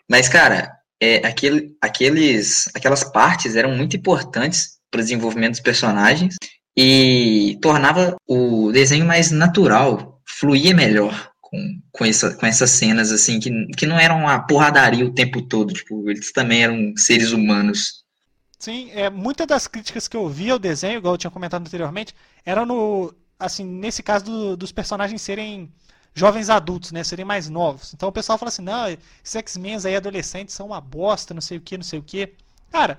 Mas, 0.10 0.30
cara, 0.30 0.72
é, 1.02 1.26
aquele, 1.26 1.76
aqueles, 1.82 2.70
aquelas 2.74 3.04
partes 3.04 3.56
eram 3.56 3.76
muito 3.76 3.96
importantes 3.96 4.76
para 4.90 5.00
o 5.00 5.04
desenvolvimento 5.04 5.52
dos 5.52 5.60
personagens 5.60 6.36
e 6.78 7.58
tornava 7.62 8.16
o 8.28 8.72
desenho 8.72 9.06
mais 9.06 9.32
natural, 9.32 10.22
fluía 10.26 10.74
melhor 10.74 11.32
com, 11.42 11.82
com, 11.92 12.06
essa, 12.06 12.34
com 12.34 12.46
essas 12.46 12.70
cenas, 12.72 13.12
assim, 13.12 13.40
que, 13.40 13.68
que 13.78 13.86
não 13.86 14.00
eram 14.00 14.20
uma 14.20 14.40
porradaria 14.40 15.06
o 15.06 15.14
tempo 15.14 15.42
todo, 15.42 15.74
tipo, 15.74 16.10
eles 16.10 16.32
também 16.32 16.64
eram 16.64 16.94
seres 16.98 17.32
humanos. 17.32 18.05
Sim, 18.66 18.90
é, 18.92 19.10
muitas 19.10 19.46
das 19.48 19.68
críticas 19.68 20.08
que 20.08 20.18
eu 20.18 20.28
vi 20.28 20.50
ao 20.50 20.58
desenho, 20.60 20.98
igual 20.98 21.14
eu 21.14 21.18
tinha 21.18 21.30
comentado 21.32 21.62
anteriormente, 21.62 22.16
eram 22.46 22.66
no, 22.66 23.14
assim, 23.40 23.64
nesse 23.66 24.02
caso 24.02 24.26
do- 24.26 24.58
dos 24.58 24.72
personagens 24.72 25.22
serem 25.22 25.72
jovens 26.16 26.50
adultos, 26.50 26.92
né, 26.92 27.04
serem 27.04 27.26
mais 27.26 27.50
novos. 27.50 27.94
Então 27.94 28.10
o 28.10 28.12
pessoal 28.12 28.38
fala 28.38 28.50
assim, 28.50 28.62
não, 28.64 28.88
esses 28.88 29.36
X-Men 29.36 29.78
aí 29.86 29.96
adolescentes 29.96 30.56
são 30.56 30.68
uma 30.68 30.82
bosta, 30.82 31.34
não 31.34 31.42
sei 31.42 31.58
o 31.58 31.62
que, 31.62 31.78
não 31.78 31.84
sei 31.84 32.00
o 32.00 32.04
que. 32.04 32.34
Cara, 32.72 32.98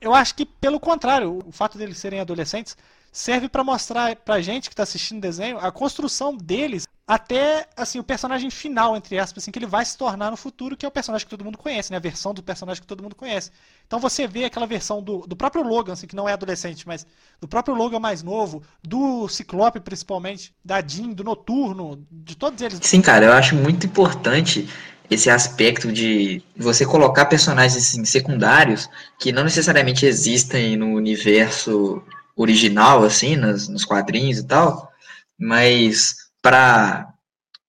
eu 0.00 0.14
acho 0.14 0.34
que 0.34 0.46
pelo 0.46 0.80
contrário, 0.80 1.40
o 1.46 1.52
fato 1.52 1.78
deles 1.78 1.98
serem 1.98 2.20
adolescentes 2.20 2.76
serve 3.12 3.46
pra 3.46 3.62
mostrar 3.62 4.16
pra 4.16 4.40
gente 4.40 4.70
que 4.70 4.74
tá 4.74 4.82
assistindo 4.82 5.18
o 5.18 5.20
desenho 5.20 5.58
a 5.58 5.70
construção 5.70 6.34
deles 6.34 6.88
até 7.06 7.68
assim 7.76 7.98
o 7.98 8.04
personagem 8.04 8.48
final 8.50 8.96
entre 8.96 9.18
aspas 9.18 9.44
assim 9.44 9.50
que 9.50 9.58
ele 9.58 9.66
vai 9.66 9.84
se 9.84 9.98
tornar 9.98 10.30
no 10.30 10.36
futuro 10.36 10.74
que 10.74 10.86
é 10.86 10.88
o 10.88 10.92
personagem 10.92 11.26
que 11.26 11.30
todo 11.30 11.44
mundo 11.44 11.58
conhece 11.58 11.90
né? 11.90 11.98
A 11.98 12.00
versão 12.00 12.32
do 12.32 12.42
personagem 12.42 12.80
que 12.80 12.86
todo 12.86 13.02
mundo 13.02 13.14
conhece. 13.14 13.50
Então 13.86 14.00
você 14.00 14.26
vê 14.26 14.44
aquela 14.44 14.66
versão 14.66 15.02
do, 15.02 15.26
do 15.26 15.36
próprio 15.36 15.62
Logan 15.62 15.92
assim 15.92 16.06
que 16.06 16.16
não 16.16 16.26
é 16.26 16.32
adolescente 16.32 16.88
mas 16.88 17.06
do 17.38 17.46
próprio 17.46 17.74
Logan 17.74 18.00
mais 18.00 18.22
novo 18.22 18.62
do 18.82 19.28
Ciclope 19.28 19.78
principalmente 19.80 20.54
da 20.64 20.80
Jean 20.80 21.10
do 21.10 21.22
Noturno 21.22 22.06
de 22.10 22.34
todos 22.34 22.62
eles. 22.62 22.78
Sim, 22.80 23.02
cara, 23.02 23.26
eu 23.26 23.32
acho 23.34 23.54
muito 23.54 23.84
importante 23.84 24.66
esse 25.10 25.28
aspecto 25.28 25.92
de 25.92 26.42
você 26.56 26.86
colocar 26.86 27.26
personagens 27.26 27.76
assim, 27.76 28.04
secundários 28.06 28.88
que 29.18 29.30
não 29.32 29.44
necessariamente 29.44 30.06
existem 30.06 30.76
no 30.76 30.94
universo 30.94 32.02
original, 32.42 33.04
assim, 33.04 33.36
nas, 33.36 33.68
nos 33.68 33.84
quadrinhos 33.84 34.38
e 34.38 34.46
tal, 34.46 34.90
mas 35.38 36.14
para 36.40 37.08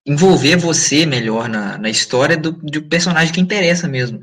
envolver 0.05 0.57
você 0.57 1.05
melhor 1.05 1.47
na, 1.47 1.77
na 1.77 1.89
história 1.89 2.35
do, 2.35 2.51
do 2.51 2.83
personagem 2.83 3.33
que 3.33 3.39
interessa 3.39 3.87
mesmo. 3.87 4.19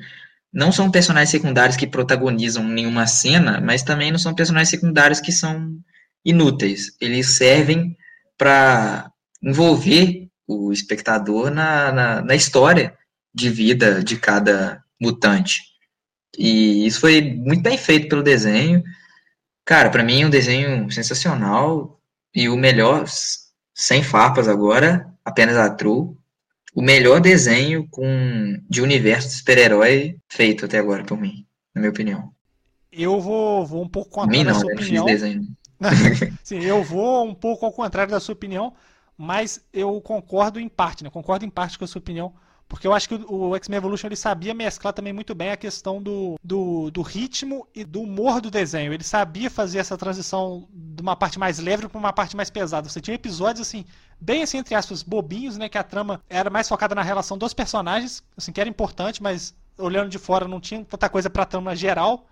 Não 0.52 0.72
são 0.72 0.90
personagens 0.90 1.30
secundários 1.30 1.76
que 1.76 1.86
protagonizam 1.86 2.64
nenhuma 2.64 3.06
cena, 3.06 3.60
mas 3.60 3.82
também 3.82 4.10
não 4.10 4.18
são 4.18 4.34
personagens 4.34 4.68
secundários 4.68 5.20
que 5.20 5.32
são 5.32 5.74
inúteis. 6.24 6.96
Eles 7.00 7.30
servem 7.30 7.96
para 8.36 9.10
envolver 9.42 10.28
o 10.46 10.72
espectador 10.72 11.50
na, 11.50 11.92
na, 11.92 12.22
na 12.22 12.34
história 12.34 12.94
de 13.32 13.48
vida 13.48 14.02
de 14.02 14.16
cada 14.16 14.82
mutante. 15.00 15.62
E 16.36 16.86
isso 16.86 17.00
foi 17.00 17.20
muito 17.20 17.62
bem 17.62 17.78
feito 17.78 18.08
pelo 18.08 18.22
desenho. 18.22 18.82
Cara, 19.70 19.88
para 19.88 20.02
mim 20.02 20.22
é 20.22 20.26
um 20.26 20.30
desenho 20.30 20.90
sensacional 20.90 21.96
e 22.34 22.48
o 22.48 22.56
melhor, 22.56 23.04
sem 23.72 24.02
farpas 24.02 24.48
agora, 24.48 25.08
apenas 25.24 25.56
a 25.56 25.70
True, 25.70 26.10
o 26.74 26.82
melhor 26.82 27.20
desenho 27.20 27.86
com 27.88 28.60
de 28.68 28.82
universo 28.82 29.28
de 29.28 29.34
super-herói 29.34 30.18
feito 30.28 30.64
até 30.64 30.76
agora 30.76 31.04
por 31.04 31.16
mim, 31.16 31.46
na 31.72 31.82
minha 31.82 31.90
opinião. 31.92 32.32
eu 32.90 33.20
vou, 33.20 33.64
vou 33.64 33.84
um 33.84 33.88
pouco 33.88 34.10
contra 34.10 34.32
mim 34.32 34.40
a 34.40 34.46
não, 34.46 34.54
sua 34.58 34.70
né? 34.70 34.74
Opinião 34.74 35.04
desenho. 35.04 35.46
Sim, 36.42 36.64
eu 36.64 36.82
vou 36.82 37.24
um 37.24 37.32
pouco 37.32 37.64
ao 37.64 37.70
contrário 37.72 38.10
da 38.10 38.18
sua 38.18 38.32
opinião, 38.32 38.74
mas 39.16 39.64
eu 39.72 40.00
concordo 40.00 40.58
em 40.58 40.68
parte, 40.68 41.04
né? 41.04 41.10
Concordo 41.10 41.44
em 41.44 41.50
parte 41.50 41.78
com 41.78 41.84
a 41.84 41.86
sua 41.86 42.00
opinião, 42.00 42.34
porque 42.70 42.86
eu 42.86 42.94
acho 42.94 43.08
que 43.08 43.14
o 43.16 43.50
o 43.50 43.56
X-Men 43.56 43.78
Evolution 43.78 44.06
ele 44.06 44.16
sabia 44.16 44.54
mesclar 44.54 44.92
também 44.92 45.12
muito 45.12 45.34
bem 45.34 45.50
a 45.50 45.56
questão 45.56 46.00
do, 46.00 46.38
do, 46.42 46.88
do 46.92 47.02
ritmo 47.02 47.66
e 47.74 47.82
do 47.82 48.02
humor 48.02 48.40
do 48.40 48.48
desenho. 48.48 48.92
Ele 48.92 49.02
sabia 49.02 49.50
fazer 49.50 49.78
essa 49.78 49.98
transição 49.98 50.68
de 50.72 51.02
uma 51.02 51.16
parte 51.16 51.36
mais 51.36 51.58
leve 51.58 51.88
para 51.88 51.98
uma 51.98 52.12
parte 52.12 52.36
mais 52.36 52.48
pesada. 52.48 52.88
Você 52.88 53.00
tinha 53.00 53.16
episódios 53.16 53.66
assim, 53.66 53.84
bem 54.20 54.42
assim 54.42 54.58
entre 54.58 54.74
aspas, 54.76 55.02
bobinhos, 55.02 55.58
né, 55.58 55.68
que 55.68 55.76
a 55.76 55.82
trama 55.82 56.22
era 56.28 56.48
mais 56.48 56.68
focada 56.68 56.94
na 56.94 57.02
relação 57.02 57.36
dos 57.36 57.52
personagens, 57.52 58.22
assim, 58.36 58.52
que 58.52 58.60
era 58.60 58.70
importante, 58.70 59.20
mas 59.20 59.52
olhando 59.76 60.08
de 60.08 60.18
fora 60.18 60.46
não 60.46 60.60
tinha 60.60 60.84
tanta 60.84 61.08
coisa 61.08 61.28
pra 61.28 61.44
trama 61.44 61.74
geral 61.74 62.26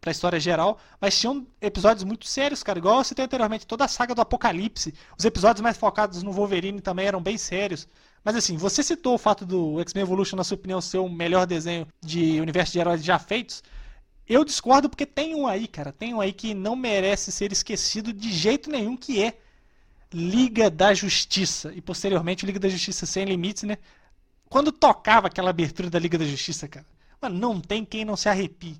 pra 0.00 0.12
história 0.12 0.38
geral, 0.38 0.78
mas 1.00 1.18
tinham 1.18 1.46
episódios 1.60 2.04
muito 2.04 2.26
sérios, 2.26 2.62
cara, 2.62 2.78
igual 2.78 2.98
eu 2.98 3.04
citei 3.04 3.24
anteriormente, 3.24 3.66
toda 3.66 3.84
a 3.84 3.88
saga 3.88 4.14
do 4.14 4.20
Apocalipse, 4.20 4.94
os 5.18 5.24
episódios 5.24 5.60
mais 5.60 5.76
focados 5.76 6.22
no 6.22 6.30
Wolverine 6.30 6.80
também 6.80 7.06
eram 7.06 7.20
bem 7.20 7.36
sérios. 7.36 7.88
Mas 8.28 8.36
assim, 8.36 8.58
você 8.58 8.82
citou 8.82 9.14
o 9.14 9.18
fato 9.18 9.46
do 9.46 9.80
X-Men 9.80 10.02
Evolution, 10.02 10.36
na 10.36 10.44
sua 10.44 10.56
opinião, 10.56 10.82
ser 10.82 10.98
o 10.98 11.08
melhor 11.08 11.46
desenho 11.46 11.86
de 11.98 12.38
universo 12.42 12.74
de 12.74 12.78
heróis 12.78 13.02
já 13.02 13.18
feitos. 13.18 13.62
Eu 14.26 14.44
discordo 14.44 14.90
porque 14.90 15.06
tem 15.06 15.34
um 15.34 15.46
aí, 15.46 15.66
cara, 15.66 15.92
tem 15.92 16.12
um 16.12 16.20
aí 16.20 16.30
que 16.30 16.52
não 16.52 16.76
merece 16.76 17.32
ser 17.32 17.52
esquecido 17.52 18.12
de 18.12 18.30
jeito 18.30 18.68
nenhum, 18.68 18.98
que 18.98 19.24
é 19.24 19.32
Liga 20.12 20.68
da 20.68 20.92
Justiça. 20.92 21.72
E 21.72 21.80
posteriormente 21.80 22.44
Liga 22.44 22.58
da 22.60 22.68
Justiça 22.68 23.06
Sem 23.06 23.24
Limites, 23.24 23.62
né? 23.62 23.78
Quando 24.50 24.72
tocava 24.72 25.28
aquela 25.28 25.48
abertura 25.48 25.88
da 25.88 25.98
Liga 25.98 26.18
da 26.18 26.26
Justiça, 26.26 26.68
cara, 26.68 26.84
mano, 27.22 27.38
não 27.38 27.58
tem 27.58 27.82
quem 27.82 28.04
não 28.04 28.14
se 28.14 28.28
arrepie. 28.28 28.78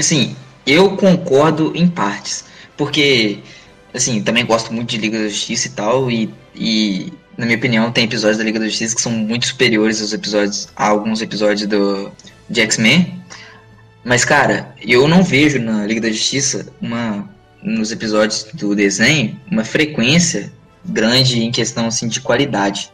Assim, 0.00 0.36
eu 0.66 0.96
concordo 0.96 1.72
em 1.74 1.88
partes. 1.88 2.44
Porque, 2.76 3.38
assim, 3.94 4.22
também 4.22 4.44
gosto 4.44 4.72
muito 4.72 4.90
de 4.90 4.98
Liga 4.98 5.18
da 5.18 5.28
Justiça 5.28 5.68
e 5.68 5.70
tal. 5.70 6.10
E, 6.10 6.32
e 6.54 7.12
na 7.36 7.46
minha 7.46 7.58
opinião, 7.58 7.90
tem 7.92 8.04
episódios 8.04 8.38
da 8.38 8.44
Liga 8.44 8.58
da 8.58 8.66
Justiça 8.66 8.94
que 8.94 9.02
são 9.02 9.12
muito 9.12 9.46
superiores 9.46 10.00
aos 10.00 10.12
episódios, 10.12 10.68
a 10.76 10.88
alguns 10.88 11.20
episódios 11.22 11.68
do, 11.68 12.10
de 12.48 12.60
X-Men. 12.60 13.22
Mas, 14.04 14.24
cara, 14.24 14.74
eu 14.80 15.08
não 15.08 15.22
vejo 15.22 15.58
na 15.58 15.86
Liga 15.86 16.00
da 16.00 16.10
Justiça 16.10 16.66
uma. 16.80 17.34
Nos 17.62 17.90
episódios 17.90 18.46
do 18.54 18.76
desenho, 18.76 19.40
uma 19.50 19.64
frequência 19.64 20.52
grande 20.84 21.42
em 21.42 21.50
questão 21.50 21.86
assim, 21.86 22.06
de 22.06 22.20
qualidade. 22.20 22.92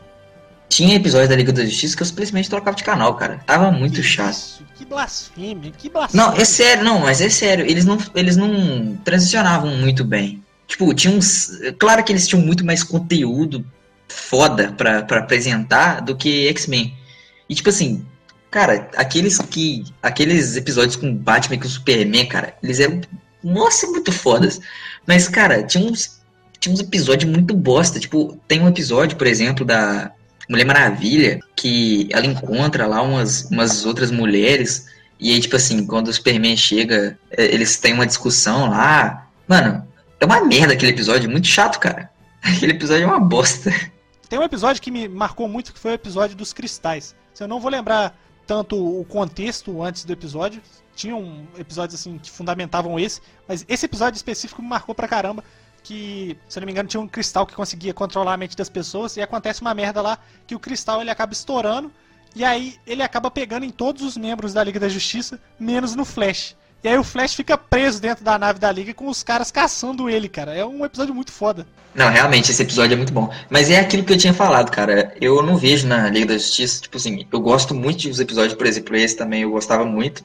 Tinha 0.73 0.97
episódios 0.97 1.29
da 1.29 1.37
Liga 1.37 1.53
da 1.53 1.67
Justiça 1.67 1.95
que 1.95 2.03
eu 2.03 2.07
simplesmente 2.07 2.49
trocava 2.49 2.75
de 2.75 2.83
canal, 2.83 3.15
cara. 3.15 3.43
Tava 3.45 3.71
muito 3.71 4.03
chato. 4.03 4.33
Isso, 4.33 4.65
que 4.75 4.87
blasfêmia, 4.87 5.71
que 5.71 5.91
blasfêmia. 5.91 6.27
Não, 6.27 6.35
é 6.35 6.47
sério, 6.47 6.83
não, 6.83 7.01
mas 7.01 7.21
é 7.21 7.29
sério. 7.29 7.67
Eles 7.67 7.85
não, 7.85 7.99
eles 8.15 8.39
não 8.39 8.97
transicionavam 9.05 9.77
muito 9.77 10.03
bem. 10.03 10.43
Tipo, 10.67 10.95
tinha 10.95 11.15
uns. 11.15 11.51
Claro 11.79 12.03
que 12.03 12.11
eles 12.11 12.27
tinham 12.27 12.43
muito 12.43 12.65
mais 12.65 12.83
conteúdo 12.83 13.63
foda 14.09 14.73
pra, 14.73 15.03
pra 15.03 15.19
apresentar 15.19 16.01
do 16.01 16.17
que 16.17 16.49
X-Men. 16.49 16.97
E 17.51 17.55
tipo 17.55 17.69
assim, 17.69 18.07
cara, 18.51 18.89
aqueles 18.97 19.37
que. 19.41 19.85
Aqueles 20.03 20.57
episódios 20.57 20.97
com 20.97 21.15
Batman 21.15 21.57
e 21.57 21.61
com 21.61 21.69
Superman, 21.69 22.25
cara, 22.25 22.57
eles 22.63 22.81
eram. 22.81 22.99
Nossa, 23.45 23.87
muito 23.89 24.11
fodas. 24.11 24.59
Mas, 25.07 25.29
cara, 25.29 25.63
tinha 25.65 25.85
uns. 25.85 26.23
Tinha 26.59 26.73
uns 26.73 26.81
episódios 26.81 27.31
muito 27.31 27.53
bosta. 27.53 28.01
Tipo, 28.01 28.41
tem 28.49 28.63
um 28.63 28.69
episódio, 28.69 29.19
por 29.19 29.27
exemplo, 29.27 29.67
da 29.67 30.13
Mulher 30.53 30.67
Maravilha, 30.67 31.41
que 31.57 32.09
ela 32.13 32.27
encontra 32.27 32.87
lá 32.87 33.01
umas, 33.01 33.45
umas 33.51 33.87
outras 33.87 34.11
mulheres. 34.11 34.87
E 35.19 35.33
aí, 35.33 35.41
tipo 35.41 35.57
assim, 35.57 35.87
quando 35.87 36.09
o 36.09 36.13
Superman 36.13 36.55
chega, 36.59 37.19
eh, 37.31 37.55
eles 37.55 37.79
têm 37.79 37.95
uma 37.95 38.07
discussão 38.07 38.69
lá. 38.69 39.29
Mano, 39.49 39.89
é 40.21 40.27
uma 40.27 40.45
merda 40.45 40.75
aquele 40.75 40.93
episódio, 40.93 41.31
muito 41.31 41.47
chato, 41.47 41.81
cara. 41.81 42.11
Aquele 42.45 42.73
episódio 42.73 43.05
é 43.05 43.07
uma 43.07 43.21
bosta. 43.21 43.73
Tem 44.29 44.39
um 44.39 44.43
episódio 44.43 44.83
que 44.83 44.91
me 44.91 45.09
marcou 45.09 45.49
muito 45.49 45.73
que 45.73 45.79
foi 45.79 45.93
o 45.93 45.95
episódio 45.95 46.37
dos 46.37 46.53
cristais. 46.53 47.15
Eu 47.41 47.49
não 47.49 47.59
vou 47.59 47.71
lembrar 47.71 48.15
tanto 48.47 48.77
o 48.77 49.05
contexto 49.07 49.83
antes 49.83 50.05
do 50.05 50.13
episódio. 50.13 50.61
Tinham 50.95 51.47
episódios 51.59 51.99
assim 51.99 52.19
que 52.19 52.31
fundamentavam 52.31 53.01
esse, 53.01 53.23
mas 53.49 53.65
esse 53.67 53.87
episódio 53.87 54.17
específico 54.17 54.61
me 54.61 54.69
marcou 54.69 54.95
pra 54.95 55.09
caramba. 55.09 55.43
Que, 55.83 56.39
se 56.49 56.61
não 56.61 56.67
me 56.67 56.73
engano, 56.73 56.89
tinha 56.89 57.01
um 57.01 57.09
cristal 57.09 57.45
que 57.45 57.55
conseguia 57.55 57.93
controlar 57.93 58.35
a 58.35 58.37
mente 58.37 58.57
das 58.57 58.69
pessoas 58.69 59.17
e 59.17 59.23
acontece 59.23 59.61
uma 59.61 59.75
merda 59.75 60.01
lá 60.01 60.19
que 60.47 60.55
o 60.55 60.61
cristal 60.61 61.01
ele 61.01 61.11
acaba 61.11 61.33
estourando 61.33 61.91
e 62.35 62.45
aí 62.45 62.77
ele 62.87 63.03
acaba 63.03 63.31
pegando 63.31 63.65
em 63.65 63.71
todos 63.71 64.03
os 64.03 64.17
membros 64.17 64.55
da 64.55 64.65
Liga 64.65 64.81
da 64.81 64.89
Justiça, 64.89 65.41
menos 65.59 65.95
no 65.95 66.05
Flash. 66.05 66.57
E 66.83 66.89
aí 66.89 66.99
o 66.99 67.05
Flash 67.05 67.35
fica 67.35 67.57
preso 67.57 68.01
dentro 68.01 68.25
da 68.25 68.39
nave 68.39 68.59
da 68.59 68.73
Liga 68.73 68.93
com 68.93 69.07
os 69.07 69.23
caras 69.23 69.53
caçando 69.53 70.11
ele, 70.11 70.29
cara. 70.29 70.53
É 70.53 70.65
um 70.65 70.85
episódio 70.85 71.15
muito 71.15 71.31
foda. 71.31 71.67
Não, 71.95 72.11
realmente, 72.11 72.51
esse 72.51 72.63
episódio 72.63 72.95
é 72.95 72.97
muito 72.97 73.13
bom. 73.13 73.33
Mas 73.49 73.71
é 73.71 73.79
aquilo 73.79 74.03
que 74.03 74.13
eu 74.13 74.19
tinha 74.19 74.35
falado, 74.35 74.71
cara. 74.71 75.15
Eu 75.21 75.43
não 75.43 75.57
vejo 75.57 75.87
na 75.87 76.09
Liga 76.09 76.27
da 76.27 76.39
Justiça, 76.39 76.81
tipo 76.81 76.97
assim, 76.97 77.27
eu 77.31 77.41
gosto 77.41 77.75
muito 77.75 78.09
dos 78.09 78.19
episódios, 78.19 78.55
por 78.55 78.67
exemplo, 78.67 78.97
esse 78.97 79.17
também 79.17 79.43
eu 79.43 79.51
gostava 79.51 79.85
muito. 79.85 80.25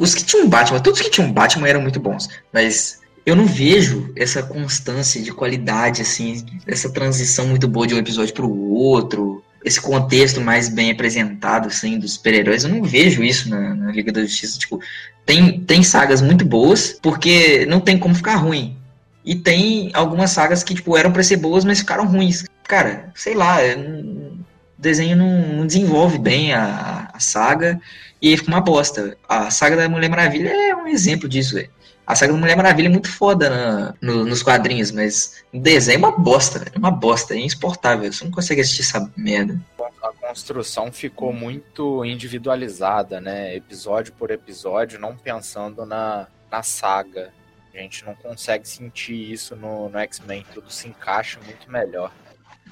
Os 0.00 0.14
que 0.14 0.24
tinham 0.24 0.48
Batman, 0.48 0.80
todos 0.80 1.00
que 1.00 1.10
tinham 1.10 1.32
Batman 1.32 1.68
eram 1.68 1.80
muito 1.80 1.98
bons. 1.98 2.28
Mas 2.52 3.00
eu 3.28 3.36
não 3.36 3.44
vejo 3.44 4.10
essa 4.16 4.42
constância 4.42 5.20
de 5.20 5.30
qualidade, 5.32 6.00
assim, 6.00 6.46
essa 6.66 6.90
transição 6.90 7.46
muito 7.46 7.68
boa 7.68 7.86
de 7.86 7.94
um 7.94 7.98
episódio 7.98 8.32
pro 8.32 8.50
outro, 8.50 9.44
esse 9.62 9.78
contexto 9.80 10.40
mais 10.40 10.70
bem 10.70 10.90
apresentado, 10.90 11.68
assim, 11.68 11.98
dos 11.98 12.14
super-heróis. 12.14 12.64
Eu 12.64 12.70
não 12.70 12.82
vejo 12.82 13.22
isso 13.22 13.50
na, 13.50 13.74
na 13.74 13.92
Liga 13.92 14.10
da 14.10 14.22
Justiça. 14.22 14.58
Tipo, 14.58 14.80
tem, 15.26 15.60
tem 15.60 15.82
sagas 15.82 16.22
muito 16.22 16.42
boas, 16.44 16.98
porque 17.02 17.66
não 17.66 17.80
tem 17.80 17.98
como 17.98 18.14
ficar 18.14 18.36
ruim. 18.36 18.78
E 19.22 19.34
tem 19.34 19.90
algumas 19.92 20.30
sagas 20.30 20.62
que, 20.62 20.74
tipo, 20.74 20.96
eram 20.96 21.12
pra 21.12 21.22
ser 21.22 21.36
boas, 21.36 21.66
mas 21.66 21.80
ficaram 21.80 22.06
ruins. 22.06 22.44
Cara, 22.66 23.10
sei 23.14 23.34
lá, 23.34 23.58
o 23.58 24.38
desenho 24.78 25.16
não, 25.16 25.48
não 25.48 25.66
desenvolve 25.66 26.18
bem 26.18 26.54
a, 26.54 27.10
a 27.12 27.20
saga 27.20 27.78
e 28.22 28.30
aí 28.30 28.36
fica 28.38 28.48
uma 28.48 28.62
bosta. 28.62 29.18
A 29.28 29.50
saga 29.50 29.76
da 29.76 29.88
Mulher 29.88 30.08
Maravilha 30.08 30.48
é 30.48 30.74
um 30.74 30.86
exemplo 30.86 31.28
disso, 31.28 31.56
velho. 31.56 31.70
A 32.08 32.14
saga 32.14 32.32
da 32.32 32.38
Mulher 32.38 32.56
Maravilha 32.56 32.86
é 32.86 32.90
muito 32.90 33.12
foda 33.12 33.50
na- 33.50 33.94
no- 34.00 34.24
nos 34.24 34.42
quadrinhos, 34.42 34.90
mas 34.90 35.44
o 35.52 35.60
desenho 35.60 35.96
é 35.96 35.98
uma 35.98 36.10
bosta, 36.18 36.58
velho. 36.58 36.72
É 36.74 36.78
uma 36.78 36.90
bosta, 36.90 37.34
é 37.34 37.38
insuportável. 37.38 38.10
Você 38.10 38.24
não 38.24 38.30
consegue 38.30 38.62
assistir 38.62 38.80
essa 38.80 39.12
merda. 39.14 39.60
A 40.02 40.12
construção 40.28 40.90
ficou 40.90 41.34
muito 41.34 42.02
individualizada, 42.06 43.20
né? 43.20 43.54
Episódio 43.54 44.14
por 44.14 44.30
episódio, 44.30 44.98
não 44.98 45.14
pensando 45.16 45.84
na, 45.84 46.26
na 46.50 46.62
saga. 46.62 47.30
A 47.74 47.78
gente 47.78 48.02
não 48.06 48.14
consegue 48.14 48.66
sentir 48.66 49.30
isso 49.30 49.54
no, 49.54 49.90
no 49.90 49.98
X-Men, 49.98 50.46
tudo 50.54 50.70
se 50.70 50.88
encaixa 50.88 51.38
muito 51.44 51.70
melhor. 51.70 52.10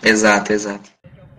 Exato, 0.03 0.53
exato. 0.53 0.91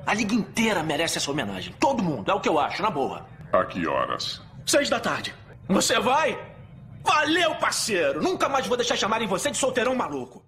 A 0.05 0.13
liga 0.13 0.35
inteira 0.35 0.83
merece 0.83 1.17
essa 1.17 1.31
homenagem. 1.31 1.73
Todo 1.79 2.03
mundo, 2.03 2.29
é 2.29 2.33
o 2.33 2.39
que 2.39 2.47
eu 2.47 2.59
acho, 2.59 2.79
na 2.81 2.91
boa. 2.91 3.25
A 3.51 3.65
que 3.65 3.87
horas? 3.87 4.39
Seis 4.67 4.87
da 4.89 4.99
tarde. 4.99 5.33
Você 5.67 5.99
vai? 5.99 6.37
Valeu, 7.07 7.55
parceiro! 7.55 8.21
Nunca 8.21 8.47
mais 8.49 8.67
vou 8.67 8.75
deixar 8.77 8.97
chamarem 8.97 9.27
você 9.27 9.49
de 9.49 9.57
solteirão 9.57 9.95
maluco. 9.95 10.45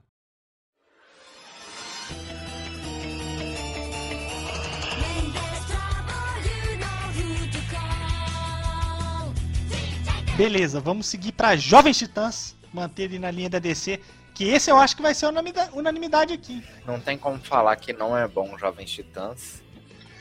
Beleza, 10.36 10.80
vamos 10.80 11.08
seguir 11.08 11.34
pra 11.34 11.56
Jovens 11.56 11.98
Titãs, 11.98 12.56
manter 12.74 13.04
ele 13.04 13.20
na 13.20 13.30
linha 13.30 13.50
da 13.50 13.60
DC, 13.60 14.00
que 14.34 14.46
esse 14.46 14.72
eu 14.72 14.78
acho 14.78 14.96
que 14.96 15.02
vai 15.02 15.14
ser 15.14 15.28
unanimida- 15.28 15.70
unanimidade 15.74 16.34
aqui. 16.34 16.64
Não 16.86 17.00
tem 17.00 17.18
como 17.18 17.40
falar 17.40 17.76
que 17.76 17.92
não 17.92 18.18
é 18.18 18.26
bom 18.28 18.58
Jovens 18.58 18.90
Titãs. 18.90 19.62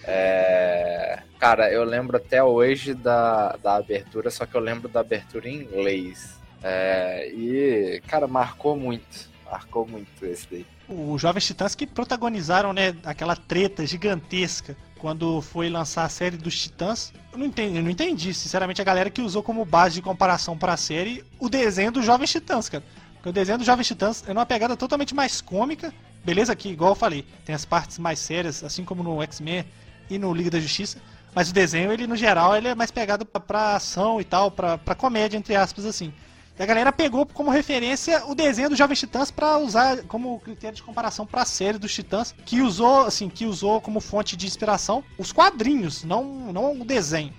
É, 0.08 1.22
Cara, 1.38 1.70
eu 1.70 1.84
lembro 1.84 2.16
até 2.16 2.42
hoje 2.42 2.94
da, 2.94 3.56
da 3.62 3.76
abertura, 3.76 4.30
só 4.30 4.44
que 4.44 4.56
eu 4.56 4.60
lembro 4.60 4.88
da 4.88 5.00
abertura 5.00 5.48
em 5.48 5.62
inglês. 5.62 6.36
É, 6.62 7.30
E, 7.32 8.02
cara, 8.08 8.26
marcou 8.26 8.76
muito. 8.76 9.28
Marcou 9.50 9.86
muito 9.86 10.26
esse 10.26 10.46
daí. 10.50 10.66
Os 10.88 11.20
Jovens 11.22 11.46
Titãs 11.46 11.74
que 11.74 11.86
protagonizaram, 11.86 12.72
né, 12.72 12.94
aquela 13.04 13.36
treta 13.36 13.86
gigantesca 13.86 14.76
quando 14.98 15.40
foi 15.40 15.70
lançar 15.70 16.04
a 16.04 16.08
série 16.08 16.36
dos 16.36 16.60
Titãs. 16.60 17.12
Eu 17.32 17.38
não 17.38 17.46
entendi, 17.46 17.76
eu 17.76 17.82
não 17.82 17.90
entendi, 17.90 18.34
sinceramente, 18.34 18.82
a 18.82 18.84
galera 18.84 19.08
que 19.08 19.22
usou 19.22 19.42
como 19.42 19.64
base 19.64 19.94
de 19.94 20.02
comparação 20.02 20.58
para 20.58 20.72
a 20.72 20.76
série 20.76 21.24
o 21.38 21.48
desenho 21.48 21.92
dos 21.92 22.04
Jovens 22.04 22.32
Titãs, 22.32 22.68
cara. 22.68 22.82
Porque 23.14 23.28
o 23.28 23.32
desenho 23.32 23.58
dos 23.58 23.66
Jovens 23.66 23.86
Titãs 23.86 24.24
é 24.26 24.32
uma 24.32 24.44
pegada 24.44 24.76
totalmente 24.76 25.14
mais 25.14 25.40
cômica. 25.40 25.94
Beleza 26.24 26.54
que, 26.56 26.68
igual 26.68 26.90
eu 26.92 26.96
falei, 26.96 27.24
tem 27.44 27.54
as 27.54 27.64
partes 27.64 27.98
mais 27.98 28.18
sérias, 28.18 28.64
assim 28.64 28.84
como 28.84 29.02
no 29.04 29.22
X-Men 29.22 29.64
e 30.10 30.18
no 30.18 30.32
Liga 30.32 30.50
da 30.50 30.60
Justiça. 30.60 30.98
Mas 31.34 31.50
o 31.50 31.52
desenho, 31.52 31.92
ele 31.92 32.06
no 32.06 32.16
geral, 32.16 32.56
ele 32.56 32.68
é 32.68 32.74
mais 32.74 32.90
pegado 32.90 33.24
pra, 33.24 33.40
pra 33.40 33.76
ação 33.76 34.20
e 34.20 34.24
tal, 34.24 34.50
pra, 34.50 34.78
pra 34.78 34.94
comédia, 34.94 35.36
entre 35.36 35.54
aspas, 35.54 35.84
assim. 35.84 36.12
E 36.58 36.62
a 36.62 36.66
galera 36.66 36.90
pegou 36.90 37.24
como 37.24 37.50
referência 37.50 38.26
o 38.26 38.34
desenho 38.34 38.68
dos 38.68 38.78
Jovens 38.78 38.98
Titãs 38.98 39.30
pra 39.30 39.58
usar 39.58 40.02
como 40.04 40.40
critério 40.40 40.74
de 40.74 40.82
comparação 40.82 41.24
pra 41.24 41.44
série 41.44 41.78
dos 41.78 41.94
Titãs, 41.94 42.34
que 42.44 42.60
usou, 42.60 43.02
assim, 43.02 43.28
que 43.28 43.46
usou 43.46 43.80
como 43.80 44.00
fonte 44.00 44.36
de 44.36 44.46
inspiração 44.46 45.04
os 45.16 45.30
quadrinhos, 45.30 46.02
não, 46.02 46.52
não 46.52 46.80
o 46.80 46.84
desenho. 46.84 47.32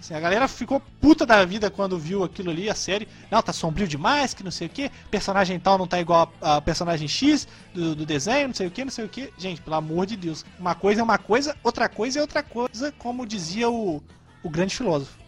Assim, 0.00 0.14
a 0.14 0.20
galera 0.20 0.48
ficou 0.48 0.80
puta 0.98 1.26
da 1.26 1.44
vida 1.44 1.70
quando 1.70 1.98
viu 1.98 2.24
aquilo 2.24 2.50
ali, 2.50 2.70
a 2.70 2.74
série. 2.74 3.06
Não, 3.30 3.42
tá 3.42 3.52
sombrio 3.52 3.86
demais, 3.86 4.32
que 4.32 4.42
não 4.42 4.50
sei 4.50 4.66
o 4.66 4.70
que. 4.70 4.90
Personagem 5.10 5.60
tal 5.60 5.76
não 5.76 5.86
tá 5.86 6.00
igual 6.00 6.32
a, 6.40 6.56
a 6.56 6.60
personagem 6.60 7.06
X 7.06 7.46
do, 7.74 7.94
do 7.94 8.06
desenho, 8.06 8.48
não 8.48 8.54
sei 8.54 8.66
o 8.66 8.70
que, 8.70 8.82
não 8.82 8.90
sei 8.90 9.04
o 9.04 9.08
que. 9.08 9.30
Gente, 9.36 9.60
pelo 9.60 9.76
amor 9.76 10.06
de 10.06 10.16
Deus. 10.16 10.44
Uma 10.58 10.74
coisa 10.74 11.02
é 11.02 11.04
uma 11.04 11.18
coisa, 11.18 11.54
outra 11.62 11.86
coisa 11.86 12.18
é 12.18 12.22
outra 12.22 12.42
coisa, 12.42 12.90
como 12.92 13.26
dizia 13.26 13.68
o, 13.68 14.02
o 14.42 14.48
grande 14.48 14.74
filósofo. 14.74 15.18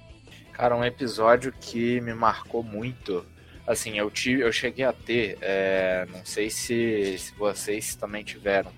Cara, 0.53 0.75
um 0.75 0.85
episódio 0.85 1.53
que 1.61 2.01
me 2.01 2.14
marcou 2.14 2.62
muito. 2.62 3.27
Assim, 3.66 3.99
eu 3.99 4.11
tive, 4.11 4.43
eu 4.43 4.51
cheguei 4.51 4.87
a 4.87 4.93
ter, 4.93 5.37
é, 5.43 6.07
não 6.11 6.25
sei 6.25 6.49
se, 6.49 7.16
se 7.18 7.35
vocês 7.35 7.95
também 7.95 8.25
tiveram, 8.25 8.73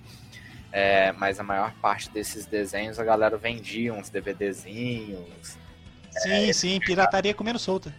é, 0.72 1.12
mas 1.12 1.38
a 1.38 1.42
maior 1.42 1.72
parte 1.80 2.10
desses 2.10 2.46
desenhos 2.46 2.98
a 2.98 3.04
galera 3.04 3.38
vendia 3.38 3.94
uns 3.94 4.10
DVDzinhos. 4.10 5.56
Sim, 6.22 6.52
sim, 6.52 6.80
pirataria 6.80 7.34
comendo 7.34 7.58
solta. 7.58 7.94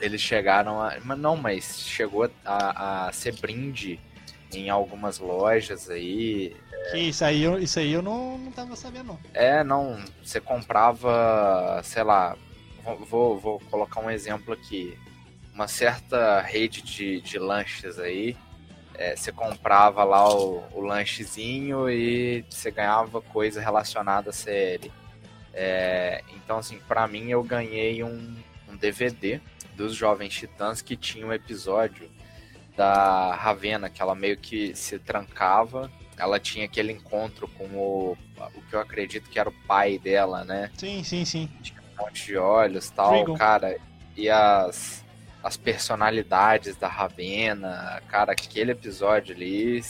Eles 0.00 0.20
chegaram 0.20 0.80
a. 0.82 0.96
Mas 1.04 1.18
não, 1.18 1.36
mas 1.36 1.78
chegou 1.80 2.28
a, 2.44 3.06
a 3.08 3.12
ser 3.12 3.38
brinde 3.38 4.00
em 4.52 4.68
algumas 4.70 5.18
lojas 5.18 5.88
aí. 5.90 6.54
Que 6.90 6.98
isso 6.98 7.24
aí, 7.24 7.42
eu, 7.42 7.58
isso 7.58 7.78
aí 7.78 7.92
eu 7.92 8.02
não, 8.02 8.36
não 8.38 8.52
tava 8.52 8.76
sabendo, 8.76 9.06
não. 9.08 9.18
É, 9.32 9.64
não. 9.64 9.98
Você 10.22 10.40
comprava, 10.40 11.80
sei 11.82 12.02
lá, 12.02 12.36
vou- 13.08 13.38
vou, 13.38 13.60
colocar 13.70 14.00
um 14.00 14.10
exemplo 14.10 14.52
aqui. 14.52 14.96
Uma 15.52 15.68
certa 15.68 16.40
rede 16.40 16.82
de, 16.82 17.20
de 17.20 17.38
lanches 17.38 17.98
aí. 17.98 18.36
é, 18.96 19.16
você 19.16 19.32
comprava 19.32 20.04
lá 20.04 20.28
o, 20.34 20.62
o 20.72 20.80
lanchezinho 20.80 21.88
e 21.90 22.44
você 22.48 22.70
ganhava 22.70 23.20
coisa 23.22 23.60
relacionada 23.60 24.30
à 24.30 24.32
série. 24.32 24.92
É, 25.54 26.22
então, 26.34 26.58
assim, 26.58 26.78
pra 26.88 27.06
mim 27.06 27.30
eu 27.30 27.42
ganhei 27.42 28.02
um, 28.02 28.36
um 28.68 28.76
DVD 28.76 29.40
dos 29.76 29.94
Jovens 29.94 30.34
Titãs 30.34 30.82
que 30.82 30.96
tinha 30.96 31.26
um 31.26 31.32
episódio 31.32 32.10
da 32.76 33.34
Ravena, 33.34 33.88
que 33.88 34.02
ela 34.02 34.14
meio 34.14 34.36
que 34.36 34.74
se 34.74 34.98
trancava. 34.98 35.90
Ela 36.16 36.38
tinha 36.38 36.64
aquele 36.64 36.92
encontro 36.92 37.48
com 37.48 37.64
o, 37.66 38.16
o 38.54 38.62
que 38.62 38.74
eu 38.74 38.80
acredito 38.80 39.30
que 39.30 39.38
era 39.38 39.48
o 39.48 39.54
pai 39.66 39.98
dela, 39.98 40.44
né? 40.44 40.70
Sim, 40.76 41.02
sim, 41.02 41.24
sim. 41.24 41.48
Um 41.98 42.04
monte 42.04 42.26
de 42.26 42.36
olhos 42.36 42.90
tal, 42.90 43.12
Trigon. 43.12 43.36
cara. 43.36 43.78
E 44.16 44.28
as, 44.28 45.04
as 45.42 45.56
personalidades 45.56 46.76
da 46.76 46.88
Ravena, 46.88 48.02
cara, 48.08 48.32
aquele 48.32 48.72
episódio 48.72 49.34
ali 49.34 49.80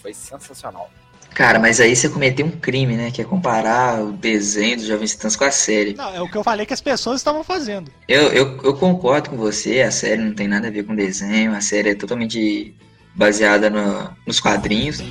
foi 0.00 0.12
sensacional. 0.12 0.90
Cara, 1.34 1.58
mas 1.58 1.80
aí 1.80 1.96
você 1.96 2.08
cometeu 2.08 2.44
um 2.46 2.50
crime, 2.50 2.94
né? 2.96 3.10
Que 3.10 3.22
é 3.22 3.24
comparar 3.24 4.02
o 4.02 4.12
desenho 4.12 4.76
dos 4.76 4.86
Jovens 4.86 5.12
Titãs 5.12 5.34
com 5.36 5.44
a 5.44 5.50
série. 5.50 5.94
Não, 5.94 6.14
é 6.14 6.20
o 6.20 6.28
que 6.30 6.36
eu 6.36 6.44
falei 6.44 6.66
que 6.66 6.74
as 6.74 6.80
pessoas 6.80 7.20
estavam 7.20 7.42
fazendo. 7.42 7.90
Eu, 8.06 8.24
eu, 8.32 8.60
eu 8.62 8.74
concordo 8.74 9.30
com 9.30 9.36
você, 9.36 9.80
a 9.80 9.90
série 9.90 10.20
não 10.22 10.34
tem 10.34 10.46
nada 10.46 10.68
a 10.68 10.70
ver 10.70 10.84
com 10.84 10.94
desenho, 10.94 11.54
a 11.54 11.60
série 11.60 11.90
é 11.90 11.94
totalmente 11.94 12.74
baseada 13.14 13.70
no- 13.70 14.10
nos 14.26 14.40
quadrinhos. 14.40 15.02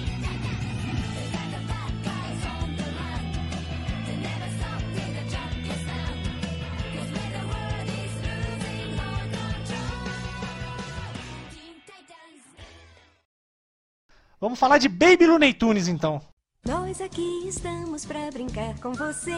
Vamos 14.41 14.57
falar 14.57 14.79
de 14.79 14.89
Baby 14.89 15.27
Looney 15.27 15.53
Tunes 15.53 15.87
então. 15.87 16.19
Nós 16.65 16.99
aqui 16.99 17.47
estamos 17.47 18.05
pra 18.05 18.31
brincar 18.31 18.73
com 18.79 18.91
vocês. 18.91 19.37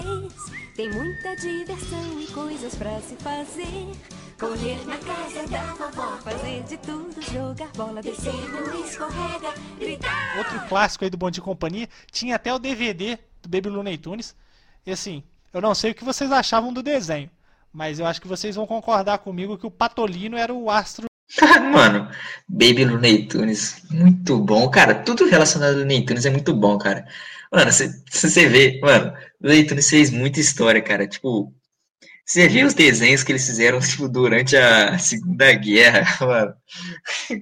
Tem 0.78 0.90
muita 0.90 1.36
diversão 1.36 2.22
e 2.22 2.28
coisas 2.28 2.74
pra 2.74 3.02
se 3.02 3.14
fazer. 3.18 3.92
Correr 4.40 4.80
na 4.86 4.98
casa 5.00 5.46
da 5.50 5.74
vovó, 5.74 6.16
fazer 6.20 6.64
de 6.64 6.78
tudo, 6.78 7.22
jogar 7.22 7.68
bola, 7.76 8.02
descer 8.02 8.32
no 8.32 8.80
escorrega, 8.80 9.54
gritar. 9.78 10.38
Outro 10.38 10.70
clássico 10.70 11.04
aí 11.04 11.10
do 11.10 11.18
Bom 11.18 11.30
de 11.30 11.42
Companhia. 11.42 11.90
Tinha 12.10 12.38
até 12.38 12.54
o 12.54 12.60
DVD 12.60 13.20
do 13.42 13.50
Baby 13.50 13.68
Looney 13.68 13.98
Tunes. 13.98 14.34
E 14.86 14.92
assim, 14.94 15.22
eu 15.54 15.60
não 15.60 15.76
sei 15.76 15.92
o 15.92 15.96
que 15.96 16.06
vocês 16.06 16.32
achavam 16.32 16.72
do 16.72 16.82
desenho. 16.82 17.30
Mas 17.74 18.00
eu 18.00 18.06
acho 18.06 18.22
que 18.22 18.28
vocês 18.28 18.56
vão 18.56 18.66
concordar 18.66 19.18
comigo 19.18 19.58
que 19.58 19.68
o 19.68 19.72
Patolino 19.72 20.38
era 20.38 20.54
o 20.54 20.72
astro. 20.72 21.08
Mano, 21.72 22.10
Baby 22.48 22.86
Looney 22.86 23.28
Tunes, 23.28 23.82
muito 23.90 24.40
bom. 24.40 24.70
Cara, 24.70 24.96
tudo 24.96 25.26
relacionado 25.26 25.72
ao 25.74 25.80
Looney 25.80 26.06
Tunes 26.06 26.26
é 26.26 26.30
muito 26.30 26.54
bom, 26.54 26.78
cara. 26.78 27.06
Mano, 27.52 27.72
se 27.72 28.04
você 28.12 28.48
vê, 28.48 28.80
mano, 28.82 29.14
Looney 29.42 29.66
Tunes 29.66 29.90
fez 29.90 30.10
muita 30.10 30.40
história, 30.40 30.82
cara. 30.82 31.08
Tipo, 31.08 31.54
você 32.26 32.48
vê 32.48 32.64
os 32.64 32.74
desenhos 32.74 33.24
que 33.24 33.32
eles 33.32 33.46
fizeram, 33.46 33.80
tipo, 33.80 34.08
durante 34.08 34.56
a 34.56 34.98
Segunda 34.98 35.52
Guerra, 35.54 36.06
mano, 36.26 36.54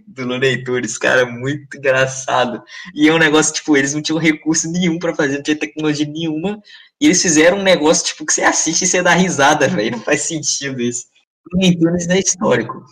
do 0.07 0.25
Looney 0.25 0.63
Tunes, 0.63 0.97
cara, 0.97 1.25
muito 1.25 1.77
engraçado. 1.77 2.63
E 2.93 3.07
é 3.07 3.13
um 3.13 3.19
negócio, 3.19 3.53
tipo, 3.53 3.77
eles 3.77 3.93
não 3.93 4.01
tinham 4.01 4.17
recurso 4.19 4.71
nenhum 4.71 4.97
pra 4.99 5.15
fazer, 5.15 5.35
não 5.35 5.43
tinha 5.43 5.59
tecnologia 5.59 6.05
nenhuma. 6.05 6.61
E 6.99 7.05
eles 7.05 7.21
fizeram 7.21 7.59
um 7.59 7.63
negócio, 7.63 8.05
tipo, 8.05 8.25
que 8.25 8.33
você 8.33 8.43
assiste 8.43 8.83
e 8.83 8.87
você 8.87 9.01
dá 9.03 9.13
risada, 9.13 9.67
velho. 9.67 9.91
Não 9.91 10.03
faz 10.03 10.21
sentido 10.21 10.81
isso. 10.81 11.05
Looney 11.53 11.77
Tunes 11.77 12.07
é 12.07 12.19
histórico. 12.19 12.83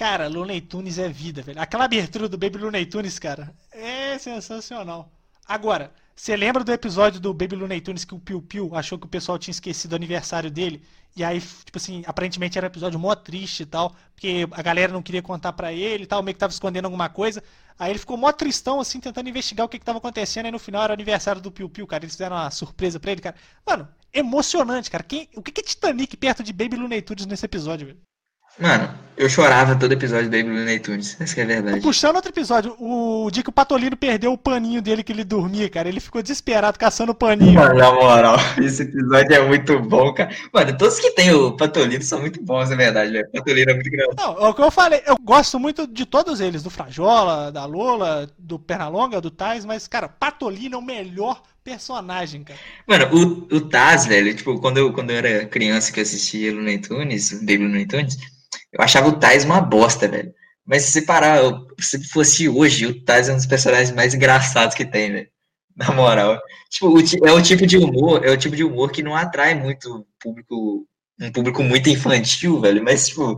Cara, 0.00 0.28
Looney 0.28 0.62
Tunes 0.62 0.96
é 0.96 1.10
vida, 1.10 1.42
velho. 1.42 1.60
Aquela 1.60 1.84
abertura 1.84 2.26
do 2.26 2.38
Baby 2.38 2.56
Looney 2.56 2.86
Tunes, 2.86 3.18
cara, 3.18 3.54
é 3.70 4.16
sensacional. 4.16 5.12
Agora, 5.46 5.92
você 6.16 6.34
lembra 6.34 6.64
do 6.64 6.72
episódio 6.72 7.20
do 7.20 7.34
Baby 7.34 7.56
Looney 7.56 7.82
Tunes 7.82 8.06
que 8.06 8.14
o 8.14 8.18
Piu 8.18 8.40
Piu 8.40 8.74
achou 8.74 8.98
que 8.98 9.04
o 9.04 9.10
pessoal 9.10 9.38
tinha 9.38 9.52
esquecido 9.52 9.92
o 9.92 9.96
aniversário 9.96 10.50
dele? 10.50 10.82
E 11.14 11.22
aí, 11.22 11.38
tipo 11.38 11.76
assim, 11.76 12.02
aparentemente 12.06 12.56
era 12.56 12.66
um 12.66 12.70
episódio 12.70 12.98
mó 12.98 13.14
triste 13.14 13.64
e 13.64 13.66
tal, 13.66 13.94
porque 14.14 14.48
a 14.52 14.62
galera 14.62 14.90
não 14.90 15.02
queria 15.02 15.20
contar 15.20 15.52
pra 15.52 15.70
ele 15.70 16.04
e 16.04 16.06
tal, 16.06 16.22
meio 16.22 16.34
que 16.34 16.40
tava 16.40 16.50
escondendo 16.50 16.86
alguma 16.86 17.10
coisa. 17.10 17.44
Aí 17.78 17.90
ele 17.92 17.98
ficou 17.98 18.16
mó 18.16 18.32
tristão, 18.32 18.80
assim, 18.80 19.00
tentando 19.00 19.28
investigar 19.28 19.66
o 19.66 19.68
que 19.68 19.78
que 19.78 19.84
tava 19.84 19.98
acontecendo, 19.98 20.46
e 20.46 20.50
no 20.50 20.58
final 20.58 20.82
era 20.82 20.92
o 20.92 20.94
aniversário 20.94 21.42
do 21.42 21.52
Piu 21.52 21.68
Piu, 21.68 21.86
cara. 21.86 22.04
Eles 22.04 22.14
fizeram 22.14 22.36
uma 22.36 22.50
surpresa 22.50 22.98
pra 22.98 23.12
ele, 23.12 23.20
cara. 23.20 23.36
Mano, 23.66 23.86
emocionante, 24.14 24.90
cara. 24.90 25.04
Quem, 25.04 25.28
o 25.36 25.42
que 25.42 25.52
que 25.52 25.60
é 25.60 25.64
Titanic 25.64 26.16
perto 26.16 26.42
de 26.42 26.54
Baby 26.54 26.76
Looney 26.76 27.02
Tunes 27.02 27.26
nesse 27.26 27.44
episódio, 27.44 27.88
velho? 27.88 28.09
Mano, 28.58 28.90
eu 29.20 29.28
chorava 29.28 29.76
todo 29.76 29.92
episódio 29.92 30.30
do 30.30 30.36
Baby 30.36 30.48
Looney 30.48 30.78
Tunes. 30.78 31.14
Essa 31.20 31.34
que 31.34 31.40
é 31.42 31.44
a 31.44 31.46
verdade. 31.46 31.80
Puxando 31.82 32.16
outro 32.16 32.30
episódio, 32.30 32.74
o 32.78 33.30
dia 33.30 33.42
que 33.42 33.50
o 33.50 33.52
Patolino 33.52 33.94
perdeu 33.94 34.32
o 34.32 34.38
paninho 34.38 34.80
dele 34.80 35.02
que 35.02 35.12
ele 35.12 35.24
dormia, 35.24 35.68
cara, 35.68 35.90
ele 35.90 36.00
ficou 36.00 36.22
desesperado 36.22 36.78
caçando 36.78 37.12
o 37.12 37.14
paninho. 37.14 37.52
Mano, 37.52 37.74
na 37.74 37.92
moral, 37.92 38.36
esse 38.56 38.82
episódio 38.82 39.34
é 39.34 39.46
muito 39.46 39.78
bom, 39.80 40.14
cara. 40.14 40.34
Mano, 40.54 40.74
todos 40.78 40.98
que 40.98 41.10
tem 41.10 41.34
o 41.34 41.52
Patolino 41.52 42.02
são 42.02 42.18
muito 42.18 42.42
bons, 42.42 42.70
na 42.70 42.76
verdade, 42.76 43.12
velho. 43.12 43.28
O 43.28 43.32
Patolino 43.32 43.70
é 43.70 43.74
muito 43.74 43.88
engraçado. 43.88 44.16
Não, 44.16 44.46
é 44.46 44.48
o 44.48 44.54
que 44.54 44.62
eu 44.62 44.70
falei, 44.70 45.02
eu 45.06 45.16
gosto 45.22 45.60
muito 45.60 45.86
de 45.86 46.06
todos 46.06 46.40
eles, 46.40 46.62
do 46.62 46.70
Frajola, 46.70 47.52
da 47.52 47.66
Lola, 47.66 48.26
do 48.38 48.58
Pernalonga, 48.58 49.20
do 49.20 49.30
Tais, 49.30 49.66
mas, 49.66 49.86
cara, 49.86 50.08
Patolino 50.08 50.76
é 50.76 50.78
o 50.78 50.82
melhor 50.82 51.42
personagem, 51.62 52.42
cara. 52.42 52.58
Mano, 52.86 53.06
o, 53.14 53.56
o 53.56 53.60
Taz, 53.60 54.06
velho, 54.06 54.34
tipo, 54.34 54.58
quando 54.60 54.78
eu, 54.78 54.94
quando 54.94 55.10
eu 55.10 55.16
era 55.16 55.44
criança 55.44 55.92
que 55.92 56.00
eu 56.00 56.04
assistia 56.04 56.54
Looney 56.54 56.78
Tunes, 56.78 57.34
Baby 57.34 57.58
Looney 57.58 57.86
Tunes, 57.86 58.16
eu 58.72 58.82
achava 58.82 59.08
o 59.08 59.18
Taz 59.18 59.44
uma 59.44 59.60
bosta, 59.60 60.08
velho. 60.08 60.32
Mas 60.64 60.84
se 60.84 61.02
parar, 61.02 61.40
se 61.80 62.02
fosse 62.08 62.48
hoje, 62.48 62.86
o 62.86 63.04
Taz 63.04 63.28
é 63.28 63.32
um 63.32 63.36
dos 63.36 63.46
personagens 63.46 63.90
mais 63.90 64.14
engraçados 64.14 64.74
que 64.74 64.84
tem, 64.84 65.12
velho. 65.12 65.28
Na 65.76 65.92
moral. 65.92 66.38
Tipo, 66.68 66.98
é 67.26 67.32
o 67.32 67.42
tipo 67.42 67.66
de 67.66 67.78
humor, 67.78 68.24
é 68.24 68.30
o 68.30 68.36
tipo 68.36 68.54
de 68.54 68.64
humor 68.64 68.90
que 68.92 69.02
não 69.02 69.16
atrai 69.16 69.54
muito 69.54 70.06
público, 70.20 70.86
um 71.20 71.32
público 71.32 71.62
muito 71.62 71.88
infantil, 71.88 72.60
velho. 72.60 72.82
Mas, 72.84 73.08
tipo, 73.08 73.36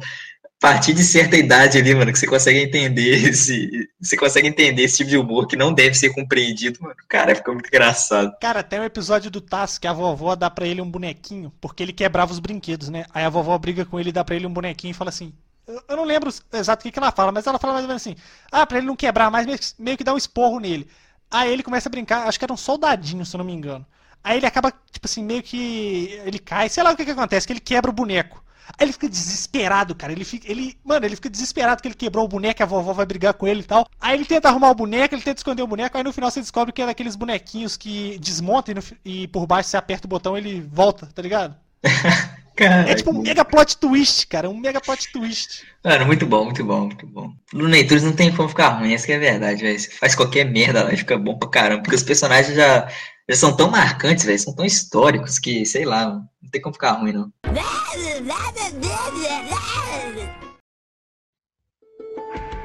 partir 0.62 0.94
de 0.94 1.02
certa 1.02 1.36
idade 1.36 1.76
ali, 1.76 1.92
mano, 1.92 2.12
que 2.12 2.18
você 2.18 2.26
consegue 2.26 2.60
entender 2.60 3.28
esse. 3.28 3.90
Você 4.00 4.16
consegue 4.16 4.46
entender 4.46 4.84
esse 4.84 4.98
tipo 4.98 5.10
de 5.10 5.18
humor 5.18 5.48
que 5.48 5.56
não 5.56 5.74
deve 5.74 5.94
ser 5.94 6.14
compreendido, 6.14 6.78
mano. 6.80 6.94
Cara, 7.08 7.34
fica 7.34 7.52
muito 7.52 7.66
engraçado. 7.66 8.32
Cara, 8.40 8.62
tem 8.62 8.78
um 8.78 8.84
episódio 8.84 9.28
do 9.28 9.40
Tasso 9.40 9.80
que 9.80 9.88
a 9.88 9.92
vovó 9.92 10.36
dá 10.36 10.48
pra 10.48 10.64
ele 10.64 10.80
um 10.80 10.88
bonequinho, 10.88 11.52
porque 11.60 11.82
ele 11.82 11.92
quebrava 11.92 12.30
os 12.30 12.38
brinquedos, 12.38 12.88
né? 12.88 13.04
Aí 13.12 13.24
a 13.24 13.28
vovó 13.28 13.58
briga 13.58 13.84
com 13.84 13.98
ele 13.98 14.10
e 14.10 14.12
dá 14.12 14.24
pra 14.24 14.36
ele 14.36 14.46
um 14.46 14.52
bonequinho 14.52 14.92
e 14.92 14.94
fala 14.94 15.10
assim. 15.10 15.34
Eu 15.88 15.96
não 15.96 16.04
lembro 16.04 16.32
exato 16.52 16.80
o 16.80 16.82
que, 16.84 16.92
que 16.92 16.98
ela 16.98 17.10
fala, 17.10 17.32
mas 17.32 17.46
ela 17.46 17.58
fala 17.58 17.72
mais 17.72 17.84
ou 17.84 17.88
menos 17.88 18.02
assim: 18.02 18.16
Ah, 18.50 18.64
pra 18.64 18.78
ele 18.78 18.86
não 18.86 18.96
quebrar 18.96 19.30
mais, 19.30 19.74
meio 19.78 19.96
que 19.96 20.04
dá 20.04 20.14
um 20.14 20.18
esporro 20.18 20.60
nele. 20.60 20.88
Aí 21.28 21.52
ele 21.52 21.62
começa 21.62 21.88
a 21.88 21.90
brincar, 21.90 22.28
acho 22.28 22.38
que 22.38 22.44
era 22.44 22.52
um 22.52 22.56
soldadinho, 22.56 23.26
se 23.26 23.34
eu 23.34 23.38
não 23.38 23.44
me 23.44 23.52
engano. 23.52 23.84
Aí 24.22 24.36
ele 24.36 24.46
acaba, 24.46 24.72
tipo 24.92 25.06
assim, 25.06 25.24
meio 25.24 25.42
que. 25.42 26.20
Ele 26.24 26.38
cai, 26.38 26.68
sei 26.68 26.84
lá 26.84 26.92
o 26.92 26.96
que, 26.96 27.04
que 27.04 27.10
acontece, 27.10 27.46
que 27.46 27.52
ele 27.52 27.60
quebra 27.60 27.90
o 27.90 27.94
boneco. 27.94 28.41
Aí 28.78 28.86
ele 28.86 28.92
fica 28.92 29.08
desesperado, 29.08 29.94
cara. 29.94 30.12
Ele 30.12 30.24
fica. 30.24 30.50
Ele, 30.50 30.76
mano, 30.84 31.04
ele 31.04 31.16
fica 31.16 31.30
desesperado 31.30 31.82
que 31.82 31.88
ele 31.88 31.94
quebrou 31.94 32.24
o 32.24 32.28
boneco, 32.28 32.62
a 32.62 32.66
vovó 32.66 32.92
vai 32.92 33.06
brigar 33.06 33.34
com 33.34 33.46
ele 33.46 33.60
e 33.60 33.64
tal. 33.64 33.86
Aí 34.00 34.14
ele 34.16 34.24
tenta 34.24 34.48
arrumar 34.48 34.70
o 34.70 34.74
boneco, 34.74 35.14
ele 35.14 35.22
tenta 35.22 35.38
esconder 35.38 35.62
o 35.62 35.66
boneco, 35.66 35.96
aí 35.96 36.04
no 36.04 36.12
final 36.12 36.30
você 36.30 36.40
descobre 36.40 36.72
que 36.72 36.82
é 36.82 36.86
daqueles 36.86 37.16
bonequinhos 37.16 37.76
que 37.76 38.18
desmontam 38.18 38.72
e, 38.72 38.74
no 38.74 38.82
e 39.04 39.28
por 39.28 39.46
baixo 39.46 39.68
você 39.68 39.76
aperta 39.76 40.06
o 40.06 40.10
botão 40.10 40.36
e 40.36 40.40
ele 40.40 40.60
volta, 40.60 41.06
tá 41.06 41.22
ligado? 41.22 41.54
É 42.54 42.94
tipo 42.94 43.10
um 43.10 43.22
mega 43.22 43.44
plot 43.44 43.76
twist, 43.78 44.26
cara. 44.26 44.48
Um 44.48 44.56
mega 44.56 44.80
plot 44.80 45.10
twist. 45.10 45.64
Mano, 45.82 46.06
muito 46.06 46.26
bom, 46.26 46.44
muito 46.44 46.64
bom, 46.64 46.80
muito 46.82 47.06
bom. 47.06 47.32
Looney 47.52 47.86
Tunes 47.86 48.04
não 48.04 48.12
tem 48.12 48.34
como 48.34 48.48
ficar 48.48 48.78
ruim, 48.78 48.92
essa 48.92 49.06
que 49.06 49.12
é 49.12 49.16
a 49.16 49.20
verdade, 49.20 49.62
velho. 49.62 49.78
Você 49.78 49.90
faz 49.90 50.14
qualquer 50.14 50.44
merda 50.44 50.84
lá 50.84 50.92
e 50.92 50.96
fica 50.96 51.16
bom 51.18 51.36
pra 51.36 51.48
caramba, 51.48 51.82
porque 51.82 51.96
os 51.96 52.02
personagens 52.02 52.54
já, 52.54 52.88
já 53.29 53.37
são 53.37 53.57
tão 53.57 53.70
marcantes, 53.70 54.25
velho, 54.25 54.39
são 54.39 54.55
tão 54.55 54.64
históricos 54.64 55.39
que, 55.39 55.64
sei 55.64 55.85
lá, 55.85 56.07
não 56.07 56.51
tem 56.51 56.61
como 56.61 56.75
ficar 56.75 56.93
ruim, 56.93 57.12
não. 57.12 57.33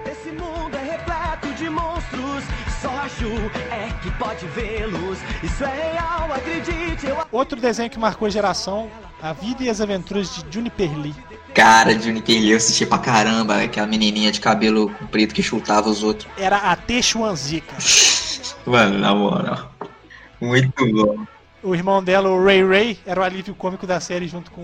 Esse 0.06 0.32
mundo 0.32 0.76
é 0.76 0.92
repleto 0.92 1.54
de 1.54 1.70
monstros. 1.70 2.44
Só 2.82 3.08
Ju 3.20 3.32
é 3.72 3.92
que 4.02 4.12
pode 4.18 4.46
vê-los. 4.48 5.18
Isso 5.44 5.64
é 5.64 5.94
real, 5.94 6.32
acredite. 6.34 7.08
Eu 7.08 7.18
Outro 7.32 7.60
desenho 7.60 7.90
que 7.90 8.00
marcou 8.00 8.28
a 8.28 8.30
geração: 8.30 8.90
A 9.22 9.34
Vida 9.34 9.64
e 9.64 9.70
as 9.70 9.82
Aventuras 9.82 10.36
de 10.36 10.46
Juniper 10.52 10.98
Lee. 10.98 11.16
Cara, 11.54 11.98
Juniper 12.00 12.36
Lee 12.36 12.52
eu 12.52 12.58
assisti 12.58 12.86
pra 12.86 13.00
caramba, 13.00 13.64
aquela 13.64 13.88
menininha 13.88 14.32
de 14.32 14.40
cabelo 14.40 14.90
comprido 14.94 15.34
que 15.34 15.42
chutava 15.42 15.90
os 15.90 16.04
outros. 16.04 16.28
Era 16.38 16.58
a 16.58 16.76
Texuanzi, 16.76 17.62
cara. 17.62 17.82
Mano, 18.66 19.00
na 19.00 19.16
moral. 19.16 19.72
Muito 20.40 20.86
bom. 20.94 21.26
O 21.64 21.74
irmão 21.74 22.04
dela, 22.04 22.30
o 22.30 22.44
Ray 22.44 22.64
Ray, 22.64 23.00
era 23.06 23.20
o 23.20 23.24
alívio 23.24 23.56
cômico 23.56 23.88
da 23.88 24.00
série 24.00 24.28
junto 24.28 24.52
com, 24.52 24.62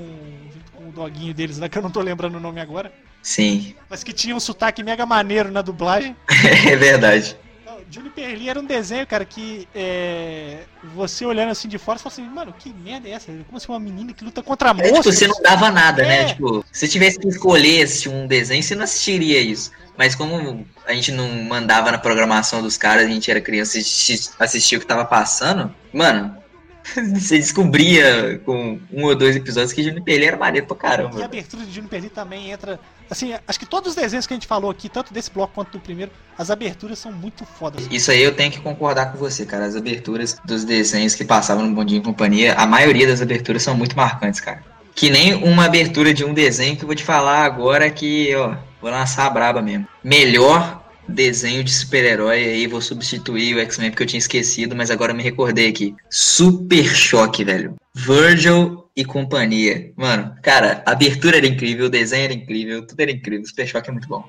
junto 0.53 0.71
com 0.71 0.89
o 0.89 0.91
doguinho 0.91 1.34
deles 1.34 1.57
lá, 1.57 1.67
que 1.67 1.78
eu 1.78 1.82
não 1.82 1.89
tô 1.89 2.01
lembrando 2.01 2.36
o 2.36 2.39
nome 2.39 2.61
agora. 2.61 2.93
Sim, 3.21 3.74
Mas 3.89 4.03
que 4.03 4.11
tinha 4.11 4.36
um 4.36 4.39
sotaque 4.39 4.84
mega 4.84 5.05
maneiro 5.05 5.49
na 5.49 5.61
dublagem. 5.61 6.15
é 6.69 6.76
verdade. 6.76 7.38
Não, 7.65 7.78
Juniper 7.89 8.38
Lee 8.38 8.49
era 8.49 8.59
um 8.59 8.65
desenho, 8.65 9.07
cara, 9.07 9.24
que 9.24 9.65
é, 9.74 10.59
você 10.93 11.26
olhando 11.26 11.49
assim 11.49 11.69
de 11.69 11.78
fora, 11.78 11.97
você 11.97 12.03
fala 12.03 12.13
assim, 12.13 12.36
mano, 12.36 12.53
que 12.53 12.74
merda 12.74 13.07
é 13.07 13.11
essa? 13.13 13.32
Como 13.45 13.57
assim 13.57 13.71
uma 13.71 13.80
menina 13.80 14.13
que 14.13 14.26
luta 14.26 14.43
contra 14.43 14.71
É, 14.71 14.91
tipo, 14.91 15.03
você 15.03 15.26
não 15.26 15.41
dava 15.41 15.71
nada, 15.71 16.03
né? 16.03 16.24
É. 16.24 16.26
Tipo, 16.26 16.65
se 16.69 16.80
você 16.80 16.88
tivesse 16.89 17.17
que 17.17 17.28
escolher 17.30 17.84
assistir 17.84 18.09
um 18.09 18.28
desenho, 18.28 18.61
você 18.61 18.76
não 18.76 18.84
assistiria 18.84 19.39
isso. 19.39 19.71
Mas 19.98 20.16
como 20.16 20.66
a 20.88 20.94
gente 20.94 21.12
não 21.12 21.30
mandava 21.44 21.91
na 21.91 21.98
programação 21.98 22.62
dos 22.62 22.78
caras, 22.78 23.06
a 23.06 23.10
gente 23.10 23.30
era 23.30 23.39
criança 23.39 23.78
e 23.78 23.82
assisti- 23.82 24.32
assistia 24.39 24.78
o 24.78 24.82
que 24.82 24.88
tava 24.88 25.06
passando, 25.06 25.74
mano, 25.94 26.36
você 27.16 27.38
descobria 27.38 28.41
com 28.46 28.80
um 28.91 29.04
ou 29.06 29.16
dois 29.16 29.36
episódios 29.36 29.72
que 29.72 29.82
Juniper 29.84 30.18
Lee 30.18 30.26
era 30.28 30.38
maneiro 30.38 30.68
pra 30.68 30.76
E 30.76 30.80
a 30.80 30.82
caramba. 30.82 31.24
abertura 31.24 31.64
de 31.66 31.72
Juniper 31.72 32.02
Lee 32.02 32.10
também 32.10 32.52
entra. 32.52 32.80
Assim, 33.10 33.34
acho 33.48 33.60
que 33.60 33.66
todos 33.66 33.89
os 33.91 33.96
desenhos 33.96 34.26
que 34.26 34.34
a 34.34 34.36
gente 34.36 34.48
falou 34.48 34.72
aqui, 34.72 34.89
tanto 34.89 35.14
desse 35.14 35.30
bloco 35.30 35.54
quanto 35.54 35.72
do 35.74 35.80
primeiro, 35.80 36.12
as 36.38 36.50
aberturas 36.50 36.98
são 37.00 37.12
muito 37.12 37.46
fodas. 37.46 37.88
Isso 37.91 38.10
aí 38.12 38.22
eu 38.22 38.36
tenho 38.36 38.52
que 38.52 38.60
concordar 38.60 39.12
com 39.12 39.18
você, 39.18 39.46
cara. 39.46 39.66
As 39.66 39.76
aberturas 39.76 40.38
dos 40.44 40.64
desenhos 40.66 41.14
que 41.16 41.24
passavam 41.24 41.66
no 41.66 41.76
Bondinho 41.76 42.00
e 42.02 42.04
Companhia, 42.04 42.56
a 42.56 42.66
maioria 42.66 43.06
das 43.08 43.22
aberturas 43.22 43.62
são 43.62 43.76
muito 43.76 43.96
marcantes, 43.96 44.39
cara. 44.41 44.64
Que 44.96 45.10
nem 45.10 45.34
uma 45.36 45.66
abertura 45.66 46.14
de 46.14 46.24
um 46.24 46.34
desenho 46.34 46.76
que 46.76 46.84
eu 46.84 46.88
vou 46.88 46.96
te 46.96 47.04
falar 47.04 47.44
agora 47.44 47.89
que, 47.89 48.34
ó, 48.36 48.56
vou 48.82 48.91
lançar 48.91 49.26
a 49.26 49.30
braba 49.30 49.62
mesmo. 49.62 49.88
Melhor 50.04 50.84
desenho 51.08 51.64
de 51.64 51.74
super-herói 51.74 52.44
aí, 52.44 52.68
vou 52.68 52.82
substituir 52.82 53.56
o 53.56 53.60
X-Men 53.60 53.91
porque 53.91 54.04
eu 54.04 54.08
tinha 54.08 54.20
esquecido, 54.20 54.76
mas 54.76 54.89
agora 54.89 55.14
me 55.14 55.24
recordei 55.24 55.70
aqui. 55.70 55.96
Super 56.10 56.86
Choque, 56.86 57.44
velho. 57.44 57.76
Virgil 57.94 58.86
e 58.96 59.04
companhia. 59.04 59.91
Mano, 59.96 60.36
cara, 60.41 60.82
a 60.86 60.91
abertura 60.91 61.38
era 61.38 61.48
incrível, 61.48 61.88
o 61.88 61.89
desenho 61.89 62.26
era 62.26 62.34
incrível, 62.34 62.86
tudo 62.86 63.00
era 63.00 63.12
incrível. 63.12 63.46
Super 63.46 63.68
Choque 63.68 63.89
é 63.89 63.94
muito 63.94 64.08
bom. 64.08 64.24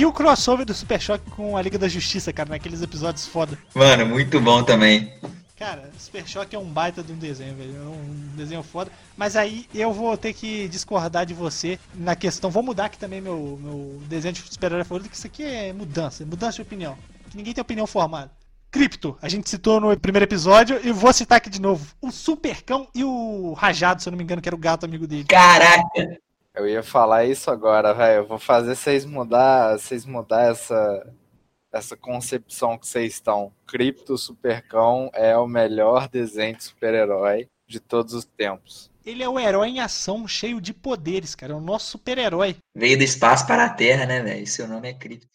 E 0.00 0.06
o 0.06 0.10
crossover 0.14 0.64
do 0.64 0.72
Super 0.72 0.98
Choque 0.98 1.30
com 1.32 1.58
a 1.58 1.60
Liga 1.60 1.76
da 1.76 1.86
Justiça, 1.86 2.32
cara, 2.32 2.48
naqueles 2.48 2.80
episódios 2.80 3.26
foda. 3.26 3.58
Mano, 3.74 4.06
muito 4.06 4.40
bom 4.40 4.62
também. 4.62 5.12
Cara, 5.58 5.90
Super 5.98 6.26
Choque 6.26 6.56
é 6.56 6.58
um 6.58 6.64
baita 6.64 7.02
de 7.02 7.12
um 7.12 7.18
desenho, 7.18 7.54
velho. 7.54 7.76
É 7.76 7.86
um 7.86 8.34
desenho 8.34 8.62
foda. 8.62 8.90
Mas 9.14 9.36
aí 9.36 9.66
eu 9.74 9.92
vou 9.92 10.16
ter 10.16 10.32
que 10.32 10.68
discordar 10.68 11.26
de 11.26 11.34
você 11.34 11.78
na 11.94 12.16
questão. 12.16 12.50
Vou 12.50 12.62
mudar 12.62 12.86
aqui 12.86 12.96
também 12.96 13.20
meu, 13.20 13.58
meu 13.60 14.00
desenho 14.08 14.32
de 14.32 14.40
super-herói 14.40 14.84
favorito, 14.84 15.10
que 15.10 15.16
isso 15.16 15.26
aqui 15.26 15.44
é 15.44 15.70
mudança, 15.70 16.24
mudança 16.24 16.54
de 16.54 16.62
opinião. 16.62 16.96
Que 17.28 17.36
ninguém 17.36 17.52
tem 17.52 17.60
opinião 17.60 17.86
formada. 17.86 18.30
Crypto, 18.70 19.18
a 19.20 19.28
gente 19.28 19.50
citou 19.50 19.82
no 19.82 19.94
primeiro 20.00 20.24
episódio 20.24 20.80
e 20.82 20.90
vou 20.92 21.12
citar 21.12 21.36
aqui 21.36 21.50
de 21.50 21.60
novo. 21.60 21.94
O 22.00 22.10
Supercão 22.10 22.88
e 22.94 23.04
o 23.04 23.52
Rajado, 23.52 24.00
se 24.00 24.08
eu 24.08 24.12
não 24.12 24.16
me 24.16 24.24
engano, 24.24 24.40
que 24.40 24.48
era 24.48 24.56
o 24.56 24.58
gato 24.58 24.86
amigo 24.86 25.06
dele. 25.06 25.24
Caraca! 25.24 26.18
Eu 26.60 26.68
ia 26.68 26.82
falar 26.82 27.24
isso 27.24 27.50
agora, 27.50 27.94
velho. 27.94 28.18
Eu 28.18 28.26
vou 28.26 28.38
fazer 28.38 28.76
vocês 28.76 29.06
mudar, 29.06 29.78
vocês 29.78 30.04
mudar 30.04 30.50
essa 30.50 31.10
essa 31.72 31.96
concepção 31.96 32.76
que 32.76 32.86
vocês 32.86 33.14
estão. 33.14 33.52
Cripto 33.66 34.18
Supercão 34.18 35.08
é 35.14 35.36
o 35.38 35.46
melhor 35.46 36.06
desenho 36.08 36.56
de 36.56 36.64
super-herói 36.64 37.48
de 37.66 37.80
todos 37.80 38.12
os 38.12 38.24
tempos. 38.24 38.90
Ele 39.06 39.22
é 39.22 39.28
o 39.28 39.38
herói 39.38 39.68
em 39.68 39.80
ação, 39.80 40.28
cheio 40.28 40.60
de 40.60 40.74
poderes, 40.74 41.34
cara. 41.34 41.54
É 41.54 41.56
o 41.56 41.60
nosso 41.60 41.92
super-herói. 41.92 42.56
Veio 42.76 42.98
do 42.98 43.04
espaço 43.04 43.46
para 43.46 43.64
a 43.64 43.70
Terra, 43.70 44.04
né, 44.04 44.20
velho? 44.20 44.46
Seu 44.46 44.68
nome 44.68 44.90
é 44.90 44.92
Cripto. 44.92 45.26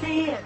Ser 0.00 0.38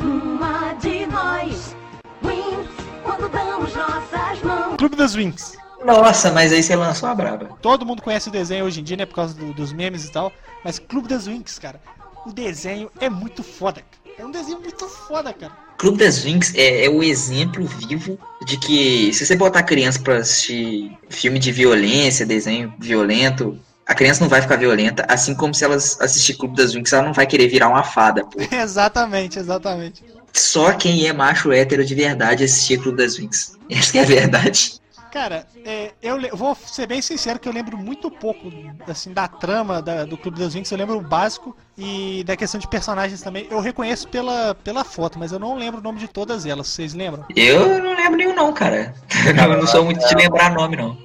uma 0.00 0.72
de 0.74 1.06
nós. 1.06 1.76
Wings, 2.24 2.68
quando 3.02 3.28
damos 3.30 3.74
nossas 3.74 4.42
mãos. 4.42 4.76
Clube 4.76 4.96
das 4.96 5.14
Wings. 5.14 5.56
Nossa, 5.84 6.30
mas 6.30 6.52
aí 6.52 6.62
você 6.62 6.76
lançou 6.76 7.08
a 7.08 7.14
braba. 7.14 7.56
Todo 7.62 7.86
mundo 7.86 8.02
conhece 8.02 8.28
o 8.28 8.32
desenho 8.32 8.64
hoje 8.66 8.80
em 8.80 8.84
dia, 8.84 8.96
né? 8.98 9.06
Por 9.06 9.14
causa 9.14 9.34
do- 9.34 9.52
dos 9.54 9.72
memes 9.72 10.04
e 10.04 10.12
tal. 10.12 10.30
Mas 10.64 10.78
Clube 10.78 11.08
das 11.08 11.26
Wings, 11.26 11.58
cara. 11.58 11.80
O 12.26 12.32
desenho 12.32 12.90
é 13.00 13.08
muito 13.08 13.42
foda. 13.42 13.80
cara. 13.82 14.18
É 14.18 14.24
um 14.24 14.30
desenho 14.30 14.60
muito 14.60 14.86
foda, 14.86 15.32
cara. 15.32 15.52
Clube 15.78 15.96
das 16.04 16.18
Vinx 16.18 16.54
é, 16.54 16.84
é 16.84 16.90
o 16.90 17.02
exemplo 17.02 17.64
vivo 17.64 18.18
de 18.44 18.58
que 18.58 19.10
se 19.14 19.24
você 19.24 19.34
botar 19.34 19.62
criança 19.62 19.98
pra 19.98 20.16
assistir 20.18 20.94
filme 21.08 21.38
de 21.38 21.50
violência, 21.50 22.26
desenho 22.26 22.74
violento, 22.78 23.58
a 23.90 23.94
criança 23.94 24.20
não 24.20 24.28
vai 24.28 24.40
ficar 24.40 24.54
violenta, 24.56 25.04
assim 25.08 25.34
como 25.34 25.52
se 25.52 25.64
ela 25.64 25.74
assistir 25.74 26.34
Clube 26.34 26.56
das 26.56 26.72
Vinx, 26.72 26.92
ela 26.92 27.02
não 27.02 27.12
vai 27.12 27.26
querer 27.26 27.48
virar 27.48 27.68
uma 27.68 27.82
fada, 27.82 28.24
pô. 28.24 28.38
exatamente, 28.54 29.36
exatamente. 29.36 30.04
Só 30.32 30.72
quem 30.72 31.08
é 31.08 31.12
macho 31.12 31.50
hétero 31.50 31.84
de 31.84 31.92
verdade 31.92 32.44
assistir 32.44 32.80
Clube 32.80 32.98
das 32.98 33.16
Vinx. 33.16 33.58
Essa 33.68 33.90
que 33.90 33.98
é 33.98 34.02
a 34.02 34.06
verdade. 34.06 34.80
Cara, 35.12 35.44
é, 35.66 35.90
eu 36.00 36.16
vou 36.36 36.54
ser 36.54 36.86
bem 36.86 37.02
sincero 37.02 37.40
que 37.40 37.48
eu 37.48 37.52
lembro 37.52 37.76
muito 37.76 38.08
pouco 38.12 38.48
assim 38.86 39.12
da 39.12 39.26
trama 39.26 39.82
da- 39.82 40.04
do 40.04 40.16
Clube 40.16 40.38
das 40.38 40.54
Winx. 40.54 40.70
Eu 40.70 40.78
lembro 40.78 40.98
o 40.98 41.00
básico 41.00 41.56
e 41.76 42.22
da 42.22 42.36
questão 42.36 42.60
de 42.60 42.68
personagens 42.68 43.20
também. 43.20 43.48
Eu 43.50 43.58
reconheço 43.58 44.06
pela, 44.06 44.54
pela 44.54 44.84
foto, 44.84 45.18
mas 45.18 45.32
eu 45.32 45.40
não 45.40 45.56
lembro 45.56 45.80
o 45.80 45.82
nome 45.82 45.98
de 45.98 46.06
todas 46.06 46.46
elas. 46.46 46.68
Vocês 46.68 46.94
lembram? 46.94 47.24
Eu 47.34 47.82
não 47.82 47.96
lembro 47.96 48.16
nenhum 48.18 48.36
não, 48.36 48.52
cara. 48.52 48.94
Eu 49.36 49.56
não 49.58 49.66
sou 49.66 49.84
muito 49.84 50.06
de 50.06 50.14
lembrar 50.14 50.54
nome, 50.54 50.76
não. 50.76 50.96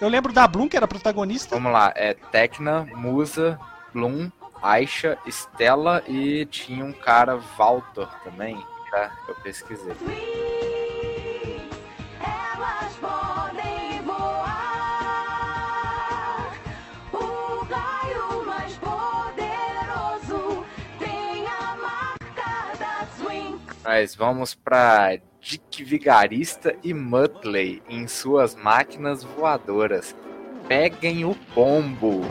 Eu 0.00 0.08
lembro 0.08 0.32
da 0.32 0.46
Bloom, 0.46 0.68
que 0.68 0.76
era 0.76 0.84
a 0.84 0.88
protagonista. 0.88 1.54
Vamos 1.54 1.72
lá, 1.72 1.92
é 1.94 2.14
Tecna, 2.14 2.84
Musa, 2.94 3.58
Bloom, 3.92 4.30
Aisha, 4.62 5.18
Stella 5.26 6.02
e 6.06 6.44
tinha 6.46 6.84
um 6.84 6.92
cara, 6.92 7.36
Walter 7.36 8.08
também, 8.24 8.56
tá? 8.90 9.12
Eu 9.28 9.34
pesquisei. 9.36 9.94
Elas 12.20 12.96
podem 12.96 14.02
voar. 14.02 15.34
O 17.12 17.64
raio 17.64 18.46
mais 18.46 18.74
poderoso 18.78 20.64
tem 20.98 21.46
a 21.46 21.76
marca 21.76 23.08
wings. 23.28 23.76
Mas 23.84 24.14
vamos 24.14 24.54
pra 24.54 25.18
Dick 25.44 25.84
Vigarista 25.84 26.74
e 26.82 26.94
Muttley 26.94 27.82
em 27.86 28.08
suas 28.08 28.54
máquinas 28.54 29.22
voadoras. 29.22 30.16
Peguem 30.66 31.26
o 31.26 31.34
pombo. 31.54 32.22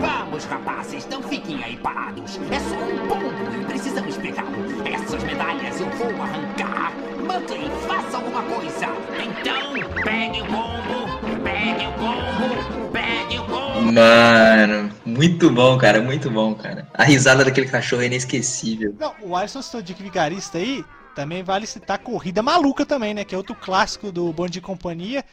Vamos, 0.00 0.44
rapazes, 0.46 1.06
não 1.08 1.22
fiquem 1.24 1.62
aí 1.62 1.76
parados. 1.76 2.40
É 2.50 2.58
só 2.58 2.74
um 2.74 3.06
pombo 3.06 3.60
e 3.60 3.64
precisamos 3.66 4.16
pegá-lo. 4.16 4.56
Essas 4.90 5.22
medalhas 5.22 5.78
eu 5.78 5.90
vou 5.90 6.22
arrancar. 6.22 6.94
Muttley, 7.20 7.68
faça 7.86 8.16
alguma 8.16 8.42
coisa. 8.44 8.86
Então, 9.22 9.74
pegue 10.02 10.40
o 10.40 10.46
pombo, 10.46 11.05
pegue 11.46 11.86
o 11.86 11.92
pombo, 11.92 12.90
pegue 12.92 13.38
o 13.38 13.44
pombo. 13.44 13.92
Mano, 13.92 14.92
muito 15.04 15.50
bom, 15.50 15.78
cara, 15.78 16.02
muito 16.02 16.28
bom, 16.28 16.54
cara. 16.54 16.88
A 16.92 17.04
risada 17.04 17.44
daquele 17.44 17.68
cachorro 17.68 18.02
é 18.02 18.06
inesquecível. 18.06 18.94
Não, 18.98 19.14
o 19.22 19.36
Alisson 19.36 19.62
citou 19.62 19.80
de 19.80 19.94
vigarista 19.94 20.58
aí. 20.58 20.84
Também 21.14 21.42
vale 21.42 21.66
citar 21.66 21.98
Corrida 21.98 22.42
Maluca 22.42 22.84
também, 22.84 23.14
né? 23.14 23.24
Que 23.24 23.34
é 23.34 23.38
outro 23.38 23.54
clássico 23.54 24.12
do 24.12 24.30
Bond 24.32 24.50
de 24.50 24.60
Companhia. 24.60 25.24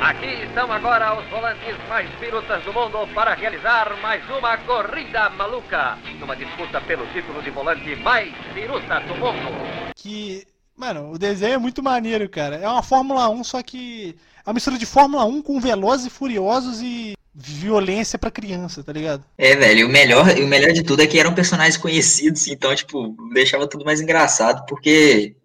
Aqui 0.00 0.44
estão 0.44 0.70
agora 0.72 1.18
os 1.18 1.28
volantes 1.28 1.76
mais 1.88 2.08
pirutas 2.18 2.62
do 2.64 2.72
mundo 2.72 3.06
para 3.14 3.34
realizar 3.34 3.96
mais 4.00 4.22
uma 4.30 4.56
corrida 4.58 5.30
maluca. 5.30 5.96
Numa 6.18 6.34
disputa 6.34 6.80
pelo 6.80 7.06
título 7.08 7.42
de 7.42 7.50
volante 7.50 7.94
mais 7.96 8.32
piruta 8.52 9.00
do 9.00 9.14
mundo. 9.16 9.92
Que, 9.94 10.44
mano, 10.76 11.12
o 11.12 11.18
desenho 11.18 11.54
é 11.54 11.58
muito 11.58 11.82
maneiro, 11.82 12.28
cara. 12.28 12.56
É 12.56 12.68
uma 12.68 12.82
Fórmula 12.82 13.28
1, 13.28 13.44
só 13.44 13.62
que 13.62 14.16
é 14.44 14.48
uma 14.48 14.54
mistura 14.54 14.78
de 14.78 14.86
Fórmula 14.86 15.24
1 15.24 15.42
com 15.42 15.60
Velozes 15.60 16.06
e 16.06 16.10
Furiosos 16.10 16.80
e 16.82 17.14
violência 17.34 18.18
pra 18.18 18.30
criança, 18.30 18.82
tá 18.82 18.92
ligado? 18.92 19.22
É, 19.36 19.54
velho, 19.54 19.80
e 19.80 19.84
o 19.84 19.88
melhor, 19.88 20.26
o 20.38 20.46
melhor 20.46 20.72
de 20.72 20.82
tudo 20.82 21.02
é 21.02 21.06
que 21.06 21.18
eram 21.18 21.34
personagens 21.34 21.76
conhecidos, 21.76 22.46
então, 22.46 22.74
tipo, 22.74 23.14
deixava 23.32 23.68
tudo 23.68 23.84
mais 23.84 24.00
engraçado, 24.00 24.64
porque 24.66 25.36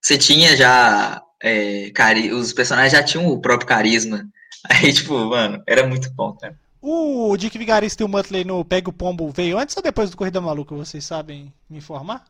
você 0.00 0.16
tinha 0.16 0.56
já. 0.56 1.22
é, 1.42 1.90
cari 1.90 2.32
os 2.32 2.52
personagens 2.52 2.92
já 2.92 3.02
tinham 3.02 3.26
o 3.26 3.40
próprio 3.40 3.66
carisma. 3.66 4.28
Aí, 4.68 4.92
tipo, 4.92 5.12
mano, 5.12 5.62
era 5.66 5.86
muito 5.86 6.10
bom, 6.12 6.32
cara. 6.32 6.56
O 6.80 7.34
Dick 7.36 7.56
Vigarista 7.56 8.02
e 8.02 8.06
o 8.06 8.08
Muttley 8.08 8.44
no 8.44 8.62
Pega 8.62 8.90
o 8.90 8.92
Pombo 8.92 9.30
veio 9.30 9.58
antes 9.58 9.74
ou 9.74 9.82
depois 9.82 10.10
do 10.10 10.16
Corrida 10.18 10.40
Maluca? 10.40 10.74
Vocês 10.74 11.02
sabem 11.04 11.50
me 11.68 11.78
informar? 11.78 12.24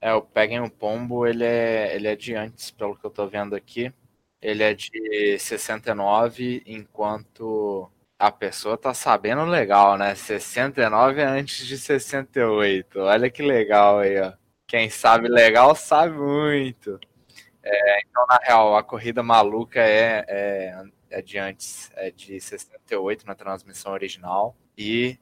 É, 0.00 0.14
o 0.14 0.22
Peguem 0.22 0.60
o 0.60 0.70
Pombo, 0.70 1.26
ele 1.26 1.44
é, 1.44 1.94
ele 1.94 2.08
é 2.08 2.16
de 2.16 2.34
antes, 2.34 2.70
pelo 2.70 2.96
que 2.96 3.04
eu 3.04 3.10
tô 3.10 3.26
vendo 3.26 3.54
aqui. 3.54 3.92
Ele 4.40 4.62
é 4.62 4.74
de 4.74 5.38
69, 5.38 6.62
enquanto 6.66 7.90
a 8.18 8.30
pessoa 8.32 8.76
tá 8.78 8.94
sabendo 8.94 9.44
legal, 9.44 9.96
né? 9.98 10.14
69 10.14 11.20
é 11.22 11.24
antes 11.24 11.66
de 11.66 11.78
68. 11.78 13.00
Olha 13.00 13.30
que 13.30 13.42
legal 13.42 14.00
aí, 14.00 14.20
ó. 14.20 14.32
Quem 14.66 14.90
sabe 14.90 15.28
legal 15.28 15.74
sabe 15.74 16.16
muito. 16.16 17.00
É, 17.62 18.00
então, 18.02 18.26
na 18.28 18.38
real, 18.42 18.76
a 18.76 18.82
corrida 18.82 19.22
maluca 19.22 19.80
é, 19.80 20.24
é, 20.28 20.82
é 21.10 21.22
de 21.22 21.38
antes, 21.38 21.90
é 21.96 22.10
de 22.10 22.40
68 22.40 23.26
na 23.26 23.34
transmissão 23.34 23.92
original. 23.92 24.56
E 24.76 25.18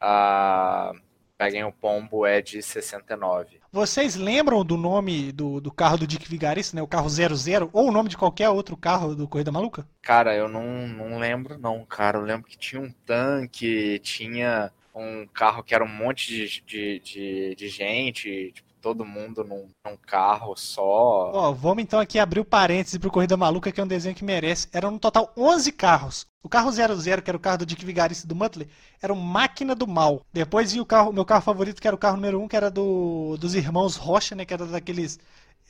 a 0.00 0.92
Peguem 1.38 1.64
o 1.64 1.72
Pombo 1.72 2.26
é 2.26 2.40
de 2.42 2.62
69. 2.62 3.61
Vocês 3.74 4.16
lembram 4.16 4.62
do 4.62 4.76
nome 4.76 5.32
do, 5.32 5.58
do 5.58 5.72
carro 5.72 5.96
do 5.96 6.06
Dick 6.06 6.28
Vigarista, 6.28 6.76
né? 6.76 6.82
O 6.82 6.86
carro 6.86 7.08
00, 7.08 7.70
ou 7.72 7.88
o 7.88 7.90
nome 7.90 8.10
de 8.10 8.18
qualquer 8.18 8.50
outro 8.50 8.76
carro 8.76 9.14
do 9.14 9.26
Corrida 9.26 9.50
Maluca? 9.50 9.88
Cara, 10.02 10.36
eu 10.36 10.46
não, 10.46 10.86
não 10.86 11.18
lembro 11.18 11.58
não, 11.58 11.82
cara. 11.86 12.18
Eu 12.18 12.22
lembro 12.22 12.46
que 12.46 12.58
tinha 12.58 12.82
um 12.82 12.92
tanque, 13.06 13.98
tinha 14.00 14.70
um 14.94 15.26
carro 15.26 15.62
que 15.62 15.74
era 15.74 15.82
um 15.82 15.88
monte 15.88 16.26
de, 16.26 16.62
de, 16.66 17.00
de, 17.00 17.54
de 17.54 17.68
gente, 17.68 18.52
tipo, 18.52 18.68
todo 18.82 19.06
mundo 19.06 19.42
num, 19.42 19.70
num 19.86 19.96
carro 19.96 20.54
só. 20.54 21.30
Ó, 21.32 21.52
vamos 21.52 21.82
então 21.82 21.98
aqui 21.98 22.18
abrir 22.18 22.40
o 22.40 22.44
parêntese 22.44 22.98
pro 22.98 23.10
Corrida 23.10 23.38
Maluca, 23.38 23.72
que 23.72 23.80
é 23.80 23.84
um 23.84 23.88
desenho 23.88 24.14
que 24.14 24.24
merece. 24.24 24.68
Eram 24.70 24.90
no 24.90 24.98
total 24.98 25.32
11 25.34 25.72
carros. 25.72 26.26
O 26.42 26.48
carro 26.48 26.70
00, 26.72 27.22
que 27.22 27.30
era 27.30 27.36
o 27.36 27.40
carro 27.40 27.58
do 27.58 27.66
Dick 27.66 27.84
Vigarista 27.84 28.26
e 28.26 28.28
do 28.28 28.34
Muttley, 28.34 28.68
era 29.00 29.12
o 29.12 29.16
Máquina 29.16 29.74
do 29.74 29.86
Mal. 29.86 30.26
Depois 30.32 30.72
vinha 30.72 30.82
o 30.82 30.86
carro, 30.86 31.12
meu 31.12 31.24
carro 31.24 31.42
favorito, 31.42 31.80
que 31.80 31.86
era 31.86 31.94
o 31.94 31.98
carro 31.98 32.16
número 32.16 32.40
1, 32.42 32.48
que 32.48 32.56
era 32.56 32.70
do, 32.70 33.36
dos 33.38 33.54
irmãos 33.54 33.96
Rocha, 33.96 34.34
né? 34.34 34.44
Que 34.44 34.54
era 34.54 34.66
daqueles 34.66 35.20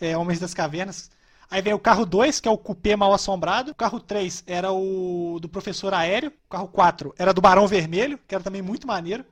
é, 0.01 0.17
Homens 0.17 0.41
das 0.41 0.55
Cavernas. 0.55 1.11
Aí 1.51 1.61
vem 1.61 1.75
o 1.75 1.79
carro 1.79 2.07
2, 2.07 2.41
que 2.41 2.49
é 2.49 2.51
o 2.51 2.57
Cupê 2.57 2.97
Mal 2.97 3.13
Assombrado. 3.13 3.73
O 3.73 3.75
carro 3.75 4.01
3 4.01 4.43
era 4.47 4.73
o 4.73 5.39
do 5.41 5.49
Professor 5.49 5.93
Aéreo. 5.93 6.31
O 6.47 6.49
carro 6.49 6.69
4 6.69 7.15
era 7.19 7.35
do 7.35 7.43
Barão 7.43 7.69
Vermelho, 7.69 8.19
que 8.27 8.35
era 8.35 8.43
também 8.43 8.63
muito 8.63 8.87
maneiro. 8.87 9.23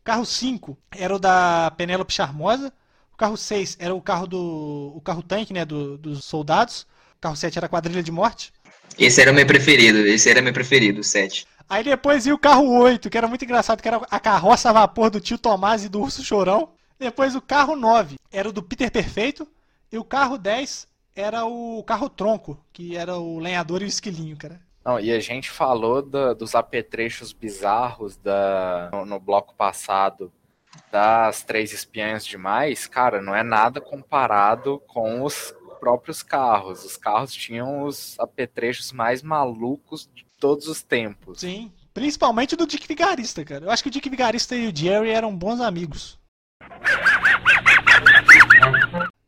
O 0.00 0.04
carro 0.04 0.24
5 0.24 0.78
era 0.92 1.14
o 1.16 1.18
da 1.18 1.72
Penélope 1.76 2.12
Charmosa. 2.12 2.72
O 3.12 3.16
carro 3.16 3.36
6 3.36 3.76
era 3.80 3.92
o 3.94 4.00
carro 4.00 4.26
do. 4.28 4.92
o 4.94 5.00
carro 5.00 5.22
tanque, 5.22 5.52
né? 5.52 5.64
Do, 5.64 5.98
dos 5.98 6.24
soldados. 6.24 6.82
O 7.16 7.20
carro 7.20 7.34
7 7.36 7.58
era 7.58 7.66
a 7.66 7.68
Quadrilha 7.68 8.02
de 8.02 8.12
Morte. 8.12 8.52
Esse 8.98 9.20
era 9.20 9.30
o 9.30 9.34
meu 9.34 9.46
preferido, 9.46 9.98
esse 9.98 10.28
era 10.30 10.40
meu 10.42 10.52
preferido, 10.52 11.00
o 11.00 11.04
7. 11.04 11.46
Aí 11.68 11.82
depois 11.82 12.26
ia 12.26 12.34
o 12.34 12.38
carro 12.38 12.68
8, 12.78 13.10
que 13.10 13.18
era 13.18 13.26
muito 13.28 13.44
engraçado, 13.44 13.82
que 13.82 13.88
era 13.88 14.00
a 14.10 14.20
carroça 14.20 14.70
a 14.70 14.72
vapor 14.72 15.10
do 15.10 15.20
tio 15.20 15.36
Tomás 15.38 15.84
e 15.84 15.88
do 15.88 16.00
Urso 16.00 16.22
Chorão. 16.24 16.70
Depois 16.98 17.34
o 17.34 17.40
carro 17.42 17.76
9 17.76 18.16
era 18.32 18.48
o 18.48 18.52
do 18.52 18.62
Peter 18.62 18.90
Perfeito. 18.90 19.46
E 19.92 19.98
o 19.98 20.04
carro 20.04 20.38
10 20.38 20.86
era 21.14 21.44
o 21.44 21.82
carro 21.84 22.08
tronco, 22.08 22.58
que 22.72 22.96
era 22.96 23.16
o 23.16 23.38
lenhador 23.38 23.82
e 23.82 23.84
o 23.84 23.88
esquilinho, 23.88 24.36
cara. 24.36 24.60
Não, 24.84 25.00
e 25.00 25.10
a 25.12 25.18
gente 25.20 25.50
falou 25.50 26.00
da- 26.00 26.32
dos 26.32 26.54
apetrechos 26.54 27.32
bizarros 27.32 28.16
da, 28.16 28.88
no, 28.92 29.04
no 29.04 29.18
bloco 29.20 29.54
passado 29.54 30.32
das 30.92 31.42
três 31.42 31.72
espiãs 31.72 32.24
demais, 32.24 32.86
cara, 32.86 33.20
não 33.20 33.34
é 33.34 33.42
nada 33.42 33.80
comparado 33.80 34.80
com 34.86 35.22
os 35.24 35.54
próprios 35.78 36.22
carros. 36.22 36.84
Os 36.84 36.96
carros 36.96 37.32
tinham 37.32 37.84
os 37.84 38.18
apetrechos 38.18 38.92
mais 38.92 39.22
malucos 39.22 40.08
de 40.14 40.26
todos 40.38 40.68
os 40.68 40.82
tempos. 40.82 41.40
Sim. 41.40 41.72
Principalmente 41.94 42.54
o 42.54 42.56
do 42.56 42.66
Dick 42.66 42.86
Vigarista, 42.86 43.44
cara. 43.44 43.64
Eu 43.64 43.70
acho 43.70 43.82
que 43.82 43.88
o 43.88 43.92
Dick 43.92 44.08
Vigarista 44.10 44.54
e 44.54 44.68
o 44.68 44.76
Jerry 44.76 45.10
eram 45.10 45.34
bons 45.34 45.60
amigos. 45.60 46.18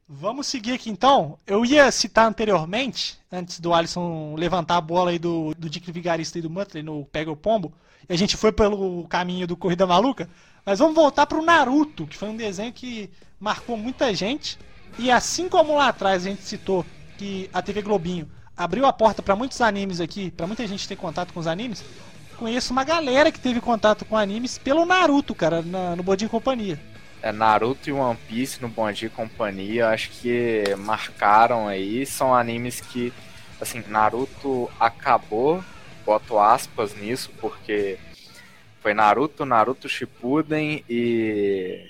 Vamos 0.06 0.46
seguir 0.46 0.72
aqui 0.72 0.90
então. 0.90 1.38
Eu 1.46 1.64
ia 1.64 1.90
citar 1.90 2.26
anteriormente, 2.26 3.18
antes 3.30 3.60
do 3.60 3.72
Alisson 3.72 4.34
levantar 4.36 4.76
a 4.76 4.80
bola 4.80 5.10
aí 5.10 5.18
do, 5.18 5.54
do 5.54 5.70
Dick 5.70 5.92
Vigarista 5.92 6.38
e 6.38 6.42
do 6.42 6.50
Muttley 6.50 6.82
no 6.82 7.04
Pega 7.04 7.30
o 7.30 7.36
Pombo, 7.36 7.72
e 8.08 8.12
a 8.12 8.16
gente 8.16 8.36
foi 8.36 8.50
pelo 8.50 9.06
caminho 9.06 9.46
do 9.46 9.56
Corrida 9.56 9.86
Maluca, 9.86 10.28
mas 10.64 10.78
vamos 10.78 10.94
voltar 10.94 11.26
pro 11.26 11.42
Naruto, 11.42 12.06
que 12.06 12.16
foi 12.16 12.28
um 12.28 12.36
desenho 12.36 12.72
que 12.72 13.10
marcou 13.38 13.76
muita 13.76 14.14
gente. 14.14 14.58
E 14.98 15.10
assim 15.10 15.48
como 15.48 15.76
lá 15.76 15.88
atrás 15.88 16.24
a 16.24 16.30
gente 16.30 16.42
citou 16.42 16.84
que 17.16 17.48
a 17.52 17.60
TV 17.62 17.82
Globinho 17.82 18.28
abriu 18.56 18.86
a 18.86 18.92
porta 18.92 19.22
para 19.22 19.36
muitos 19.36 19.60
animes 19.60 20.00
aqui, 20.00 20.30
para 20.30 20.46
muita 20.46 20.66
gente 20.66 20.86
ter 20.88 20.96
contato 20.96 21.32
com 21.32 21.40
os 21.40 21.46
animes, 21.46 21.84
conheço 22.36 22.72
uma 22.72 22.84
galera 22.84 23.30
que 23.32 23.38
teve 23.40 23.60
contato 23.60 24.04
com 24.04 24.16
animes 24.16 24.58
pelo 24.58 24.84
Naruto, 24.84 25.34
cara, 25.34 25.62
na- 25.62 25.94
no 25.96 26.02
Bodinho 26.02 26.30
Companhia. 26.30 26.78
É, 27.20 27.32
Naruto 27.32 27.88
e 27.88 27.92
One 27.92 28.16
Piece 28.28 28.62
no 28.62 28.68
Bom 28.68 28.90
Dia 28.92 29.10
Companhia, 29.10 29.88
acho 29.88 30.10
que 30.10 30.62
marcaram 30.78 31.66
aí. 31.66 32.06
São 32.06 32.32
animes 32.32 32.80
que, 32.80 33.12
assim, 33.60 33.82
Naruto 33.88 34.70
acabou, 34.78 35.62
boto 36.06 36.38
aspas 36.38 36.94
nisso, 36.94 37.30
porque 37.40 37.98
foi 38.80 38.94
Naruto, 38.94 39.44
Naruto 39.44 39.88
Shippuden 39.88 40.84
e 40.88 41.88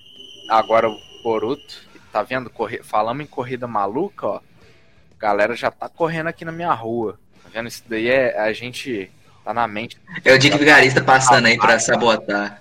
agora 0.48 0.88
o 0.88 0.98
Boruto. 1.22 1.87
Tá 2.18 2.24
vendo? 2.24 2.50
Corri... 2.50 2.80
Falamos 2.82 3.22
em 3.22 3.28
corrida 3.28 3.68
maluca, 3.68 4.26
ó. 4.26 4.36
A 4.38 5.20
galera 5.20 5.54
já 5.54 5.70
tá 5.70 5.88
correndo 5.88 6.26
aqui 6.26 6.44
na 6.44 6.50
minha 6.50 6.72
rua. 6.72 7.16
Tá 7.44 7.48
vendo? 7.48 7.68
Isso 7.68 7.84
daí 7.86 8.08
é 8.08 8.36
a 8.40 8.52
gente 8.52 9.08
tá 9.44 9.54
na 9.54 9.68
mente. 9.68 9.96
É 10.24 10.34
o 10.34 10.38
Dick 10.38 10.58
Vigarista 10.58 11.00
passando 11.00 11.46
aí 11.46 11.56
pra 11.56 11.78
sabotar. 11.78 12.60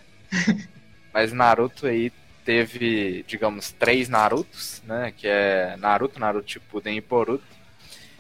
Mas 1.12 1.34
Naruto 1.34 1.88
aí 1.88 2.12
teve, 2.46 3.26
digamos, 3.28 3.72
três 3.72 4.08
Narutos, 4.08 4.84
né? 4.86 5.12
Que 5.18 5.28
é 5.28 5.76
Naruto, 5.78 6.20
Naruto 6.20 6.52
Shippuden 6.52 6.96
e 6.96 7.02
Boruto. 7.02 7.44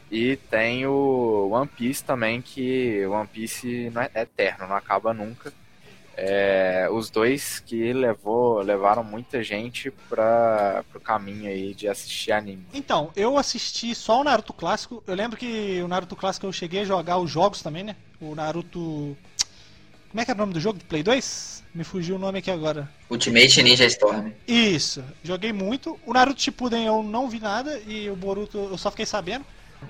E 0.09 0.37
tem 0.49 0.87
o 0.87 1.49
One 1.51 1.67
Piece 1.67 2.03
também, 2.03 2.41
que 2.41 3.05
One 3.05 3.27
Piece 3.27 3.91
não 3.93 4.01
é 4.01 4.09
eterno, 4.15 4.67
não 4.67 4.75
acaba 4.75 5.13
nunca. 5.13 5.53
É, 6.19 6.89
os 6.91 7.11
dois 7.11 7.59
que 7.59 7.93
levou, 7.93 8.59
levaram 8.61 9.03
muita 9.03 9.43
gente 9.43 9.91
para 10.09 10.83
o 10.95 10.99
caminho 10.99 11.47
aí 11.47 11.75
de 11.75 11.87
assistir 11.87 12.31
anime. 12.31 12.65
Então, 12.73 13.11
eu 13.15 13.37
assisti 13.37 13.93
só 13.93 14.19
o 14.19 14.23
Naruto 14.23 14.51
clássico. 14.51 15.03
Eu 15.05 15.13
lembro 15.13 15.37
que 15.37 15.79
o 15.83 15.87
Naruto 15.87 16.15
clássico 16.15 16.47
eu 16.47 16.51
cheguei 16.51 16.81
a 16.81 16.85
jogar 16.85 17.19
os 17.19 17.29
jogos 17.29 17.61
também, 17.61 17.83
né? 17.83 17.95
O 18.19 18.33
Naruto. 18.33 19.15
Como 20.09 20.21
é 20.21 20.25
que 20.25 20.31
era 20.31 20.37
o 20.37 20.41
nome 20.41 20.53
do 20.53 20.59
jogo? 20.59 20.79
Play 20.89 21.03
2? 21.03 21.63
Me 21.75 21.83
fugiu 21.83 22.15
o 22.15 22.19
nome 22.19 22.39
aqui 22.39 22.49
agora. 22.49 22.89
Ultimate 23.07 23.61
Ninja 23.61 23.85
Storm. 23.85 24.31
Isso, 24.47 25.03
joguei 25.23 25.53
muito. 25.53 25.99
O 26.03 26.13
Naruto 26.13 26.41
Shippuden 26.41 26.87
eu 26.87 27.03
não 27.03 27.29
vi 27.29 27.39
nada 27.39 27.79
e 27.85 28.09
o 28.09 28.15
Boruto 28.15 28.57
eu 28.57 28.77
só 28.79 28.89
fiquei 28.89 29.05
sabendo. 29.05 29.45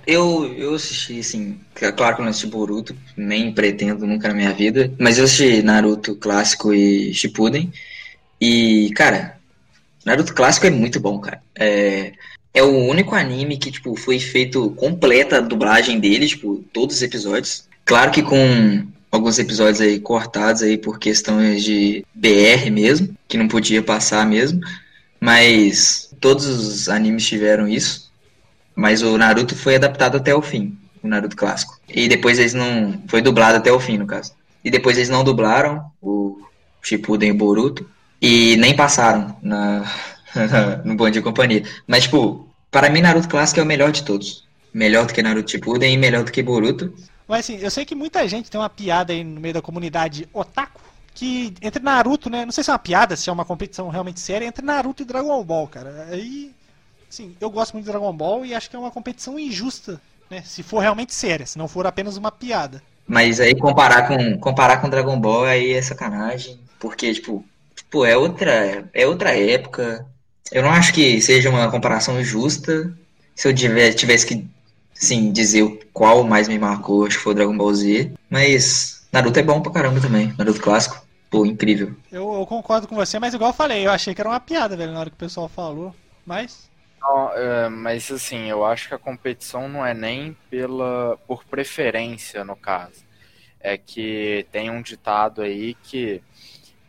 Eu, 0.06 0.54
eu 0.58 0.76
assisti, 0.76 1.20
assim, 1.20 1.60
é 1.82 1.92
claro 1.92 2.16
que 2.16 2.22
eu 2.22 2.24
não 2.24 2.30
assisti 2.30 2.48
Boruto, 2.48 2.96
nem 3.16 3.54
pretendo 3.54 4.08
nunca 4.08 4.30
na 4.30 4.34
minha 4.34 4.54
vida, 4.54 4.94
mas 4.98 5.18
eu 5.18 5.26
assisti 5.26 5.62
Naruto 5.62 6.16
clássico 6.16 6.74
e 6.74 7.14
Shippuden, 7.14 7.72
e, 8.40 8.92
cara, 8.96 9.38
Naruto 10.06 10.34
clássico 10.34 10.66
é 10.68 10.70
muito 10.70 11.00
bom, 11.00 11.20
cara. 11.20 11.42
É, 11.56 12.14
é 12.54 12.64
o 12.64 12.88
único 12.88 13.16
anime 13.16 13.58
que, 13.58 13.72
tipo, 13.72 13.96
foi 13.96 14.20
feito 14.20 14.70
completa 14.72 15.38
a 15.38 15.42
dublagem 15.42 16.00
dele, 16.00 16.28
tipo, 16.28 16.64
todos 16.72 16.98
os 16.98 17.02
episódios. 17.02 17.66
Claro 17.84 18.12
que 18.12 18.22
com 18.22 18.88
alguns 19.12 19.40
episódios 19.40 19.82
aí 19.82 20.00
cortados 20.00 20.62
aí 20.62 20.78
por 20.78 21.00
questões 21.00 21.64
de 21.64 22.06
BR 22.14 22.70
mesmo, 22.72 23.16
que 23.28 23.38
não 23.38 23.48
podia 23.48 23.82
passar 23.84 24.26
mesmo, 24.26 24.62
mas 25.20 26.10
todos 26.20 26.46
os 26.46 26.90
animes 26.90 27.26
tiveram 27.26 27.68
isso. 27.68 28.07
Mas 28.78 29.02
o 29.02 29.18
Naruto 29.18 29.56
foi 29.56 29.76
adaptado 29.76 30.18
até 30.18 30.36
o 30.36 30.42
fim, 30.42 30.78
o 31.02 31.08
Naruto 31.08 31.36
clássico. 31.36 31.80
E 31.90 32.08
depois 32.08 32.38
eles 32.38 32.54
não. 32.54 33.02
Foi 33.08 33.24
dublado 33.24 33.58
até 33.58 33.72
o 33.72 33.80
fim, 33.80 33.98
no 33.98 34.06
caso. 34.06 34.34
E 34.64 34.70
depois 34.70 34.98
eles 34.98 35.10
não 35.10 35.24
dublaram 35.24 35.90
o 36.00 36.40
Shippuden 36.80 37.30
e 37.30 37.32
o 37.32 37.36
Boruto. 37.36 37.90
E 38.22 38.56
nem 38.58 38.76
passaram 38.76 39.36
na, 39.42 39.84
no 40.86 40.96
Bom 40.96 41.10
Dia 41.10 41.22
e 41.22 41.24
Companhia. 41.24 41.64
Mas, 41.88 42.04
tipo, 42.04 42.48
para 42.70 42.88
mim, 42.88 43.02
Naruto 43.02 43.28
clássico 43.28 43.60
é 43.60 43.64
o 43.64 43.66
melhor 43.66 43.92
de 43.92 44.04
todos. 44.04 44.48
Melhor 44.72 45.08
do 45.08 45.14
que 45.14 45.24
Naruto 45.24 45.50
Shippuden 45.50 45.96
e 45.96 45.98
melhor 45.98 46.24
do 46.24 46.32
que 46.32 46.44
Boruto. 46.44 46.94
Mas 47.28 47.40
assim, 47.40 47.58
eu 47.58 47.72
sei 47.72 47.84
que 47.84 47.96
muita 47.96 48.28
gente 48.28 48.52
tem 48.52 48.62
uma 48.62 48.70
piada 48.70 49.12
aí 49.12 49.24
no 49.24 49.42
meio 49.42 49.56
da 49.56 49.62
comunidade 49.62 50.30
otaku. 50.32 50.82
Que 51.16 51.52
entre 51.64 51.82
Naruto, 51.82 52.30
né? 52.30 52.46
Não 52.46 52.52
sei 52.52 52.64
se 52.64 52.70
é 52.70 52.74
uma 52.74 52.78
piada, 52.78 53.16
se 53.16 53.28
é 53.28 53.34
uma 53.34 53.44
competição 53.44 53.90
realmente 53.90 54.20
séria, 54.20 54.46
entre 54.46 54.64
Naruto 54.64 55.02
e 55.02 55.06
Dragon 55.06 55.44
Ball, 55.44 55.68
cara. 55.68 56.10
Aí. 56.12 56.52
Sim, 57.10 57.36
eu 57.40 57.50
gosto 57.50 57.74
muito 57.74 57.86
de 57.86 57.92
Dragon 57.92 58.14
Ball 58.14 58.46
e 58.46 58.54
acho 58.54 58.70
que 58.70 58.76
é 58.76 58.80
uma 58.80 58.92
competição 58.92 59.40
injusta, 59.40 60.02
né? 60.30 60.42
Se 60.46 60.62
for 60.64 60.80
realmente 60.80 61.14
séria, 61.14 61.46
se 61.46 61.58
não 61.58 61.68
for 61.68 61.88
apenas 61.88 62.18
uma 62.18 62.32
piada. 62.32 62.82
Mas 63.08 63.40
aí 63.40 63.56
comparar 63.56 64.08
com 64.08 64.38
comparar 64.40 64.78
com 64.78 64.90
Dragon 64.90 65.20
Ball 65.20 65.46
aí 65.46 65.72
é 65.72 65.82
sacanagem, 65.82 66.60
porque 66.80 67.14
tipo, 67.14 67.44
tipo 67.76 68.06
é 68.06 68.18
outra 68.18 68.90
é 68.94 69.08
outra 69.08 69.38
época. 69.38 70.06
Eu 70.52 70.64
não 70.64 70.70
acho 70.70 70.94
que 70.94 71.22
seja 71.22 71.50
uma 71.50 71.72
comparação 71.72 72.22
justa. 72.24 72.94
Se 73.36 73.48
eu 73.48 73.54
tivesse, 73.54 73.98
tivesse 73.98 74.26
que 74.26 74.48
sim 74.94 75.32
dizer 75.32 75.88
qual 75.94 76.24
mais 76.24 76.48
me 76.48 76.58
marcou, 76.60 77.06
acho 77.06 77.18
que 77.18 77.24
foi 77.24 77.34
o 77.34 77.36
Dragon 77.36 77.58
Ball 77.58 77.74
Z, 77.74 78.12
mas 78.30 79.08
Naruto 79.12 79.40
é 79.40 79.44
bom 79.44 79.62
pra 79.62 79.72
caramba 79.72 80.02
também, 80.02 80.34
Naruto 80.38 80.62
clássico. 80.62 81.06
Pô, 81.30 81.46
incrível. 81.46 81.94
Eu, 82.12 82.34
eu 82.34 82.46
concordo 82.46 82.88
com 82.88 82.96
você, 82.96 83.20
mas 83.20 83.34
igual 83.34 83.50
eu 83.50 83.54
falei, 83.54 83.86
eu 83.86 83.92
achei 83.92 84.16
que 84.16 84.22
era 84.22 84.30
uma 84.30 84.40
piada, 84.40 84.78
velho, 84.78 84.94
na 84.94 85.02
hora 85.02 85.10
que 85.10 85.16
o 85.16 85.20
pessoal 85.20 85.50
falou. 85.50 85.94
Mas. 86.26 86.67
Não, 87.00 87.32
é, 87.34 87.70
mas 87.70 88.12
assim, 88.12 88.50
eu 88.50 88.66
acho 88.66 88.88
que 88.88 88.94
a 88.94 89.00
competição 89.00 89.70
não 89.70 89.86
é 89.86 89.94
nem 89.94 90.34
pela 90.50 91.18
por 91.28 91.44
preferência 91.46 92.44
no 92.44 92.56
caso. 92.56 93.06
É 93.60 93.78
que 93.78 94.46
tem 94.52 94.70
um 94.70 94.82
ditado 94.82 95.42
aí 95.42 95.74
que 95.76 96.22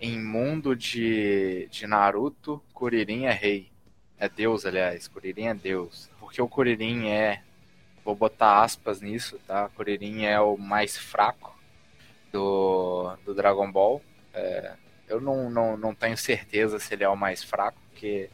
em 0.00 0.22
mundo 0.22 0.76
de, 0.76 1.68
de 1.70 1.86
Naruto, 1.86 2.62
Kuririn 2.72 3.24
é 3.24 3.32
rei. 3.32 3.70
É 4.18 4.28
Deus, 4.28 4.64
aliás, 4.64 5.08
Kuririn 5.08 5.46
é 5.46 5.54
Deus. 5.54 6.10
Porque 6.20 6.40
o 6.40 6.48
Kuririn 6.48 7.08
é, 7.08 7.42
vou 8.04 8.14
botar 8.14 8.62
aspas 8.62 9.00
nisso, 9.00 9.38
tá? 9.46 9.68
Kuririn 9.70 10.24
é 10.24 10.40
o 10.40 10.56
mais 10.56 10.96
fraco 10.96 11.58
do, 12.32 13.16
do 13.24 13.34
Dragon 13.34 13.70
Ball. 13.70 14.02
É, 14.34 14.74
eu 15.08 15.20
não, 15.20 15.50
não, 15.50 15.76
não 15.76 15.94
tenho 15.94 16.16
certeza 16.16 16.78
se 16.78 16.94
ele 16.94 17.04
é 17.04 17.08
o 17.08 17.16
mais 17.16 17.42
fraco, 17.42 17.78
porque 17.90 18.30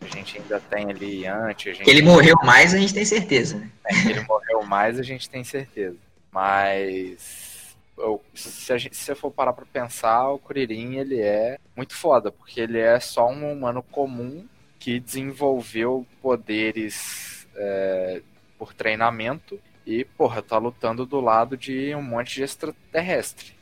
a 0.00 0.06
gente 0.06 0.38
ainda 0.38 0.60
tem 0.60 0.90
ali 0.90 1.26
antes. 1.26 1.78
Que 1.78 1.90
ele 1.90 2.02
morreu 2.02 2.36
mais, 2.44 2.72
a 2.74 2.78
gente 2.78 2.94
tem 2.94 3.04
certeza, 3.04 3.58
né? 3.58 3.70
É, 3.84 3.94
que 3.94 4.08
ele 4.08 4.20
morreu 4.22 4.62
mais, 4.62 4.98
a 4.98 5.02
gente 5.02 5.28
tem 5.28 5.42
certeza. 5.44 5.96
Mas 6.30 7.76
eu- 7.96 8.22
se, 8.34 8.72
a 8.72 8.78
gente, 8.78 8.96
se 8.96 9.10
eu 9.10 9.16
for 9.16 9.30
parar 9.30 9.52
pra 9.52 9.64
pensar, 9.66 10.28
o 10.30 10.38
Kuririn 10.38 10.96
ele 10.96 11.20
é 11.20 11.58
muito 11.76 11.94
foda, 11.94 12.30
porque 12.30 12.60
ele 12.60 12.78
é 12.78 12.98
só 13.00 13.28
um 13.28 13.52
humano 13.52 13.82
comum 13.82 14.46
que 14.78 15.00
desenvolveu 15.00 16.06
poderes 16.22 17.46
é, 17.56 18.22
por 18.56 18.72
treinamento 18.72 19.60
e, 19.84 20.04
porra, 20.04 20.40
tá 20.42 20.58
lutando 20.58 21.04
do 21.04 21.20
lado 21.20 21.56
de 21.56 21.92
um 21.94 22.02
monte 22.02 22.36
de 22.36 22.42
extraterrestre 22.44 23.52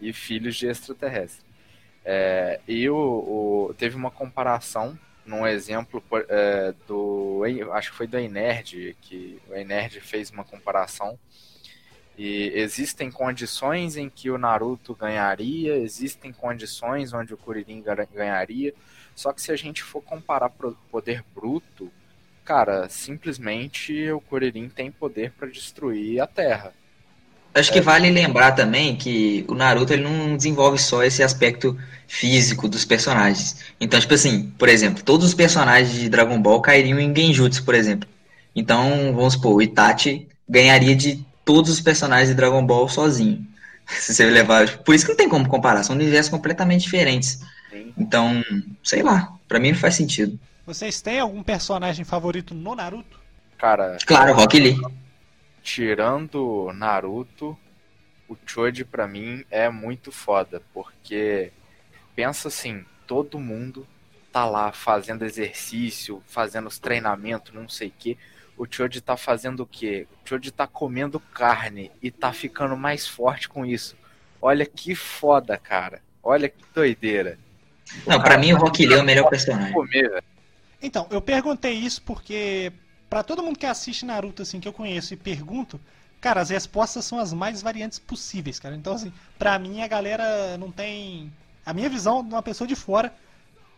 e 0.00 0.12
filhos 0.12 0.56
de 0.56 0.66
extraterrestre. 0.68 1.44
É, 2.04 2.60
e 2.66 2.88
o, 2.88 2.96
o- 3.68 3.74
teve 3.76 3.94
uma 3.94 4.10
comparação 4.10 4.98
num 5.24 5.46
exemplo 5.46 6.02
é, 6.28 6.74
do. 6.86 7.42
Acho 7.72 7.90
que 7.90 7.96
foi 7.96 8.06
do 8.06 8.18
Enerd, 8.18 8.96
que 9.00 9.40
o 9.48 9.54
Enerd 9.54 10.00
fez 10.00 10.30
uma 10.30 10.44
comparação. 10.44 11.18
E 12.16 12.52
existem 12.54 13.10
condições 13.10 13.96
em 13.96 14.08
que 14.10 14.30
o 14.30 14.36
Naruto 14.36 14.94
ganharia, 14.94 15.76
existem 15.76 16.32
condições 16.32 17.12
onde 17.12 17.32
o 17.32 17.38
Kuririn 17.38 17.82
ganharia. 18.12 18.74
Só 19.14 19.32
que 19.32 19.40
se 19.40 19.50
a 19.50 19.56
gente 19.56 19.82
for 19.82 20.02
comparar 20.02 20.50
poder 20.90 21.24
bruto, 21.34 21.90
cara, 22.44 22.88
simplesmente 22.88 24.10
o 24.10 24.20
Kuririn 24.20 24.68
tem 24.68 24.90
poder 24.90 25.32
para 25.32 25.48
destruir 25.48 26.20
a 26.20 26.26
Terra. 26.26 26.74
Acho 27.54 27.72
que 27.72 27.80
vale 27.80 28.10
lembrar 28.10 28.52
também 28.52 28.96
que 28.96 29.44
o 29.46 29.54
Naruto 29.54 29.92
ele 29.92 30.02
não 30.02 30.36
desenvolve 30.36 30.78
só 30.78 31.02
esse 31.02 31.22
aspecto 31.22 31.78
físico 32.08 32.66
dos 32.66 32.84
personagens. 32.84 33.56
Então, 33.78 34.00
tipo 34.00 34.14
assim, 34.14 34.50
por 34.58 34.68
exemplo, 34.68 35.02
todos 35.02 35.26
os 35.26 35.34
personagens 35.34 35.92
de 35.92 36.08
Dragon 36.08 36.40
Ball 36.40 36.62
cairiam 36.62 36.98
em 36.98 37.14
Genjutsu, 37.14 37.62
por 37.64 37.74
exemplo. 37.74 38.08
Então, 38.56 39.12
vamos 39.14 39.34
supor, 39.34 39.54
o 39.54 39.62
Itachi 39.62 40.26
ganharia 40.48 40.96
de 40.96 41.24
todos 41.44 41.70
os 41.70 41.80
personagens 41.80 42.28
de 42.28 42.34
Dragon 42.34 42.64
Ball 42.64 42.88
sozinho. 42.88 43.46
Se 43.86 44.14
você 44.14 44.24
levar. 44.24 44.78
Por 44.78 44.94
isso 44.94 45.04
que 45.04 45.10
não 45.10 45.16
tem 45.16 45.28
como 45.28 45.48
comparar, 45.48 45.82
são 45.82 45.94
universos 45.94 46.30
completamente 46.30 46.82
diferentes. 46.82 47.40
Então, 47.98 48.42
sei 48.82 49.02
lá, 49.02 49.32
pra 49.46 49.58
mim 49.58 49.72
não 49.72 49.78
faz 49.78 49.94
sentido. 49.94 50.38
Vocês 50.66 51.02
têm 51.02 51.20
algum 51.20 51.42
personagem 51.42 52.04
favorito 52.04 52.54
no 52.54 52.74
Naruto? 52.74 53.20
Cara, 53.58 53.98
Claro, 54.06 54.34
Rock 54.34 54.58
Lee. 54.58 54.76
Tirando 55.62 56.70
Naruto, 56.74 57.56
o 58.28 58.36
Choji 58.46 58.84
pra 58.84 59.06
mim 59.06 59.44
é 59.50 59.68
muito 59.68 60.10
foda, 60.10 60.62
porque 60.72 61.52
pensa 62.14 62.48
assim, 62.48 62.84
todo 63.06 63.38
mundo 63.38 63.86
tá 64.32 64.44
lá 64.46 64.72
fazendo 64.72 65.24
exercício, 65.24 66.22
fazendo 66.26 66.66
os 66.66 66.78
treinamentos, 66.78 67.54
não 67.54 67.68
sei 67.68 67.88
o 67.88 67.94
que. 67.98 68.18
O 68.56 68.66
Choji 68.70 69.00
tá 69.00 69.16
fazendo 69.16 69.60
o 69.60 69.66
quê? 69.66 70.06
O 70.24 70.28
Choji 70.28 70.50
tá 70.50 70.66
comendo 70.66 71.20
carne 71.20 71.90
e 72.02 72.10
tá 72.10 72.32
ficando 72.32 72.76
mais 72.76 73.06
forte 73.06 73.48
com 73.48 73.64
isso. 73.64 73.96
Olha 74.40 74.66
que 74.66 74.94
foda, 74.94 75.56
cara. 75.56 76.02
Olha 76.22 76.48
que 76.48 76.64
doideira. 76.74 77.38
Não, 78.06 78.20
pra 78.20 78.38
mim 78.38 78.52
o 78.52 78.58
Rock 78.58 78.86
Lee 78.86 78.98
é 78.98 79.00
o 79.00 79.04
melhor 79.04 79.28
personagem. 79.28 79.72
Comer. 79.72 80.22
Então, 80.80 81.06
eu 81.10 81.20
perguntei 81.20 81.74
isso 81.74 82.02
porque 82.02 82.72
pra 83.12 83.22
todo 83.22 83.42
mundo 83.42 83.58
que 83.58 83.66
assiste 83.66 84.06
Naruto 84.06 84.40
assim 84.40 84.58
que 84.58 84.66
eu 84.66 84.72
conheço 84.72 85.12
e 85.12 85.18
pergunto, 85.18 85.78
cara, 86.18 86.40
as 86.40 86.48
respostas 86.48 87.04
são 87.04 87.18
as 87.18 87.30
mais 87.30 87.60
variantes 87.60 87.98
possíveis, 87.98 88.58
cara. 88.58 88.74
Então 88.74 88.94
assim, 88.94 89.12
pra 89.38 89.58
mim 89.58 89.82
a 89.82 89.86
galera 89.86 90.56
não 90.56 90.72
tem 90.72 91.30
a 91.66 91.74
minha 91.74 91.90
visão 91.90 92.24
de 92.26 92.32
uma 92.32 92.40
pessoa 92.42 92.66
de 92.66 92.74
fora 92.74 93.12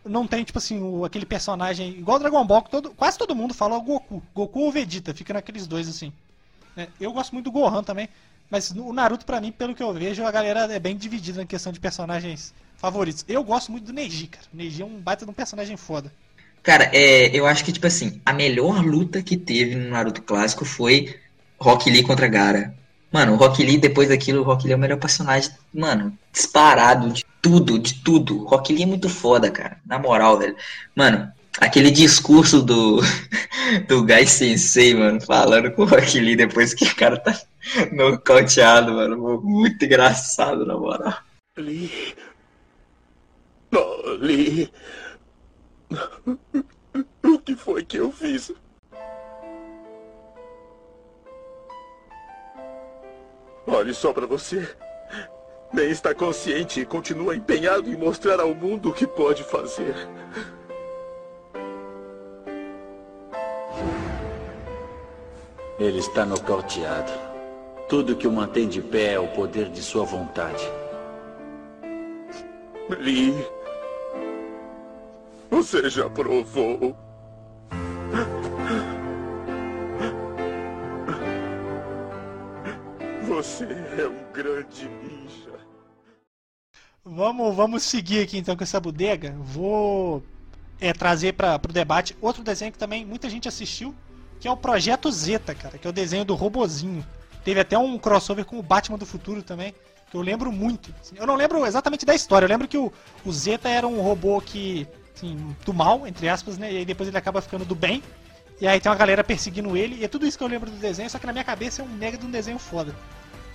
não 0.05 0.25
tem 0.25 0.41
tipo 0.45 0.57
assim, 0.57 0.81
o- 0.81 1.03
aquele 1.03 1.25
personagem 1.25 1.89
igual 1.97 2.17
Dragon 2.17 2.45
Ball 2.45 2.61
todo, 2.61 2.91
quase 2.91 3.17
todo 3.17 3.35
mundo 3.35 3.53
fala 3.53 3.75
o 3.75 3.81
Goku, 3.81 4.23
Goku 4.33 4.59
ou 4.61 4.71
Vegeta, 4.71 5.13
fica 5.13 5.33
naqueles 5.33 5.67
dois 5.67 5.89
assim. 5.89 6.13
né? 6.73 6.87
Eu 6.97 7.11
gosto 7.11 7.33
muito 7.33 7.45
do 7.45 7.51
Gohan 7.51 7.83
também, 7.83 8.07
mas 8.49 8.71
o 8.71 8.93
Naruto 8.93 9.25
pra 9.25 9.41
mim, 9.41 9.51
pelo 9.51 9.75
que 9.75 9.83
eu 9.83 9.91
vejo, 9.93 10.23
a 10.25 10.31
galera 10.31 10.71
é 10.73 10.79
bem 10.79 10.95
dividida 10.95 11.41
na 11.41 11.45
questão 11.45 11.73
de 11.73 11.79
personagens 11.81 12.53
favoritos. 12.77 13.25
Eu 13.27 13.43
gosto 13.43 13.69
muito 13.69 13.83
do 13.85 13.91
Neji, 13.93 14.27
cara. 14.27 14.45
O 14.53 14.55
Neji 14.55 14.81
é 14.81 14.85
um 14.85 14.97
baita 15.01 15.25
de 15.25 15.31
um 15.31 15.33
personagem 15.33 15.75
foda. 15.75 16.09
Cara, 16.65 16.89
é, 16.91 17.27
eu 17.27 17.45
acho 17.45 17.63
que, 17.63 17.71
tipo 17.71 17.85
assim, 17.85 18.19
a 18.25 18.33
melhor 18.33 18.83
luta 18.83 19.21
que 19.21 19.37
teve 19.37 19.75
no 19.75 19.91
Naruto 19.91 20.23
clássico 20.23 20.65
foi 20.65 21.15
Rock 21.59 21.91
Lee 21.91 22.01
contra 22.01 22.27
Gaara. 22.27 22.73
Mano, 23.11 23.33
o 23.33 23.35
Rock 23.35 23.63
Lee, 23.63 23.77
depois 23.77 24.09
daquilo, 24.09 24.41
o 24.41 24.43
Rock 24.43 24.63
Lee 24.63 24.73
é 24.73 24.75
o 24.75 24.79
melhor 24.79 24.97
personagem, 24.97 25.51
mano, 25.71 26.17
disparado 26.33 27.11
de 27.11 27.23
tudo, 27.39 27.77
de 27.77 28.01
tudo. 28.03 28.41
O 28.41 28.45
Rock 28.45 28.73
Lee 28.73 28.81
é 28.81 28.87
muito 28.87 29.07
foda, 29.07 29.51
cara. 29.51 29.77
Na 29.85 29.99
moral, 29.99 30.39
velho. 30.39 30.55
Mano, 30.95 31.31
aquele 31.59 31.91
discurso 31.91 32.63
do, 32.63 32.99
do 33.87 34.03
Gai 34.03 34.25
Sensei, 34.25 34.95
mano, 34.95 35.21
falando 35.21 35.71
com 35.71 35.83
o 35.83 35.85
Rock 35.85 36.19
Lee 36.19 36.35
depois 36.35 36.73
que 36.73 36.85
o 36.85 36.95
cara 36.95 37.17
tá 37.17 37.39
nocauteado, 37.93 38.91
mano. 38.91 39.39
Muito 39.43 39.85
engraçado, 39.85 40.65
na 40.65 40.75
moral. 40.75 41.13
Lee. 41.59 42.15
Oh, 43.71 44.17
Lee. 44.19 44.67
O 47.23 47.39
que 47.39 47.55
foi 47.55 47.83
que 47.83 47.97
eu 47.97 48.11
fiz? 48.11 48.53
Olhe 53.67 53.93
só 53.93 54.13
pra 54.13 54.25
você. 54.25 54.67
Nem 55.73 55.89
está 55.89 56.13
consciente 56.13 56.79
e 56.79 56.85
continua 56.85 57.35
empenhado 57.35 57.89
em 57.89 57.97
mostrar 57.97 58.39
ao 58.39 58.53
mundo 58.53 58.89
o 58.89 58.93
que 58.93 59.05
pode 59.05 59.43
fazer. 59.43 59.95
Ele 65.77 65.99
está 65.99 66.25
nocauteado. 66.25 67.11
Tudo 67.89 68.15
que 68.15 68.27
o 68.27 68.31
mantém 68.31 68.67
de 68.69 68.81
pé 68.81 69.13
é 69.13 69.19
o 69.19 69.27
poder 69.27 69.69
de 69.69 69.81
sua 69.81 70.05
vontade. 70.05 70.63
Lee. 72.99 73.35
Você 75.49 75.89
já 75.89 76.09
provou. 76.09 76.95
Você 83.27 83.65
é 83.65 84.07
um 84.07 84.31
grande 84.31 84.87
ninja. 84.87 85.59
Vamos, 87.03 87.55
vamos 87.55 87.83
seguir 87.83 88.23
aqui 88.23 88.37
então 88.37 88.55
com 88.55 88.63
essa 88.63 88.79
bodega. 88.79 89.35
Vou 89.39 90.23
é, 90.79 90.93
trazer 90.93 91.33
para 91.33 91.59
o 91.63 91.73
debate 91.73 92.15
outro 92.21 92.43
desenho 92.43 92.71
que 92.71 92.77
também 92.77 93.05
muita 93.05 93.29
gente 93.29 93.47
assistiu, 93.47 93.93
que 94.39 94.47
é 94.47 94.51
o 94.51 94.57
Projeto 94.57 95.11
Zeta, 95.11 95.53
cara, 95.53 95.77
que 95.77 95.87
é 95.87 95.89
o 95.89 95.93
desenho 95.93 96.25
do 96.25 96.35
robozinho. 96.35 97.05
Teve 97.43 97.59
até 97.59 97.77
um 97.77 97.97
crossover 97.97 98.45
com 98.45 98.57
o 98.57 98.63
Batman 98.63 98.97
do 98.97 99.05
Futuro 99.05 99.43
também, 99.43 99.73
que 100.09 100.17
eu 100.17 100.21
lembro 100.21 100.51
muito. 100.51 100.93
Eu 101.15 101.27
não 101.27 101.35
lembro 101.35 101.65
exatamente 101.65 102.05
da 102.05 102.15
história, 102.15 102.45
eu 102.45 102.49
lembro 102.49 102.67
que 102.67 102.77
o, 102.77 102.91
o 103.23 103.31
Zeta 103.31 103.69
era 103.69 103.87
um 103.87 104.01
robô 104.01 104.41
que, 104.41 104.87
assim, 105.15 105.55
do 105.65 105.73
mal, 105.73 106.05
entre 106.05 106.27
aspas, 106.27 106.57
né? 106.57 106.71
E 106.71 106.77
aí 106.77 106.85
depois 106.85 107.07
ele 107.07 107.17
acaba 107.17 107.41
ficando 107.41 107.65
do 107.65 107.75
bem. 107.75 108.03
E 108.59 108.67
aí 108.67 108.79
tem 108.79 108.89
uma 108.89 108.97
galera 108.97 109.23
perseguindo 109.23 109.75
ele, 109.75 109.97
e 109.99 110.05
é 110.05 110.07
tudo 110.07 110.25
isso 110.25 110.37
que 110.37 110.43
eu 110.43 110.47
lembro 110.47 110.71
do 110.71 110.77
desenho, 110.77 111.09
só 111.09 111.19
que 111.19 111.25
na 111.25 111.33
minha 111.33 111.43
cabeça 111.43 111.81
é 111.81 111.85
um 111.85 111.89
mega 111.89 112.17
de 112.17 112.25
um 112.25 112.31
desenho 112.31 112.57
foda. 112.57 112.95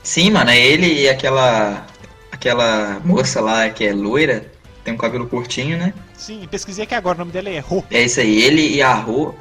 Sim, 0.03 0.31
mano, 0.31 0.51
é 0.51 0.59
ele 0.59 1.03
e 1.03 1.09
aquela 1.09 1.87
aquela 2.31 3.01
moça 3.05 3.41
lá 3.41 3.69
que 3.71 3.85
é 3.85 3.93
loira, 3.93 4.51
tem 4.85 4.93
um 4.93 4.99
cabelo 4.99 5.27
curtinho, 5.27 5.79
né? 5.79 5.95
Sim, 6.17 6.47
pesquisei 6.51 6.85
aqui 6.85 6.95
agora, 6.95 7.17
o 7.17 7.19
nome 7.21 7.33
dela 7.33 7.49
é 7.49 7.59
Ro. 7.59 7.85
É 7.91 8.03
isso 8.03 8.21
aí, 8.21 8.43
ele 8.43 8.77
e 8.77 8.83
a 8.83 8.93
Ro. 8.93 9.35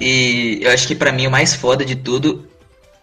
E 0.00 0.60
eu 0.62 0.70
acho 0.70 0.86
que 0.86 0.94
pra 0.94 1.12
mim 1.12 1.26
o 1.26 1.30
mais 1.30 1.54
foda 1.54 1.84
de 1.84 1.96
tudo 1.96 2.48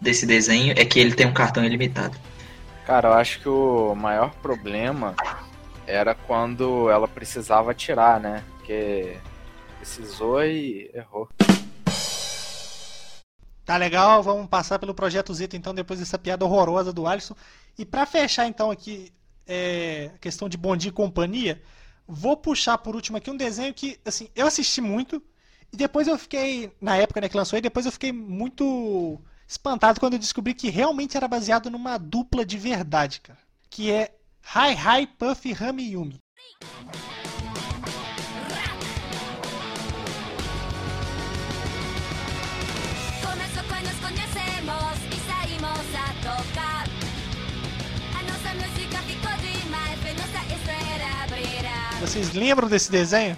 desse 0.00 0.26
desenho 0.26 0.74
é 0.76 0.84
que 0.84 0.98
ele 0.98 1.14
tem 1.14 1.26
um 1.26 1.32
cartão 1.32 1.64
ilimitado. 1.64 2.16
Cara, 2.86 3.08
eu 3.08 3.12
acho 3.12 3.40
que 3.40 3.48
o 3.48 3.94
maior 3.94 4.30
problema 4.42 5.14
era 5.90 6.14
quando 6.14 6.88
ela 6.88 7.08
precisava 7.08 7.72
atirar, 7.72 8.20
né? 8.20 8.44
Porque 8.56 9.18
precisou 9.78 10.44
e 10.44 10.90
errou. 10.94 11.28
Tá 13.64 13.76
legal, 13.76 14.22
vamos 14.22 14.48
passar 14.48 14.78
pelo 14.78 14.94
projeto 14.94 15.34
Zeta 15.34 15.56
então 15.56 15.74
depois 15.74 16.00
dessa 16.00 16.18
piada 16.18 16.44
horrorosa 16.44 16.92
do 16.92 17.06
Alisson. 17.06 17.34
E 17.78 17.84
pra 17.84 18.06
fechar 18.06 18.46
então 18.46 18.70
aqui 18.70 19.12
é, 19.46 20.10
a 20.14 20.18
questão 20.18 20.48
de 20.48 20.56
Bom 20.56 20.76
Dia 20.76 20.90
e 20.90 20.92
Companhia, 20.92 21.62
vou 22.06 22.36
puxar 22.36 22.78
por 22.78 22.94
último 22.94 23.16
aqui 23.16 23.30
um 23.30 23.36
desenho 23.36 23.74
que 23.74 23.98
assim 24.04 24.28
eu 24.34 24.46
assisti 24.46 24.80
muito 24.80 25.22
e 25.72 25.76
depois 25.76 26.08
eu 26.08 26.18
fiquei 26.18 26.72
na 26.80 26.96
época 26.96 27.20
né, 27.20 27.28
que 27.28 27.36
lançou 27.36 27.58
e 27.58 27.62
depois 27.62 27.86
eu 27.86 27.92
fiquei 27.92 28.12
muito 28.12 29.20
espantado 29.46 30.00
quando 30.00 30.14
eu 30.14 30.18
descobri 30.18 30.54
que 30.54 30.68
realmente 30.68 31.16
era 31.16 31.28
baseado 31.28 31.70
numa 31.70 31.96
dupla 31.98 32.44
de 32.44 32.56
verdade, 32.56 33.20
cara, 33.20 33.38
que 33.68 33.90
é 33.90 34.14
Hi 34.44 34.74
Hi 34.74 35.06
Puffy 35.06 35.52
Rami 35.52 35.92
Yumi. 35.92 36.18
Vocês 52.00 52.32
lembram 52.32 52.66
desse 52.66 52.90
desenho? 52.90 53.36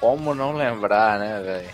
Como 0.00 0.34
não 0.34 0.52
lembrar, 0.52 1.18
né, 1.18 1.40
velho? 1.42 1.68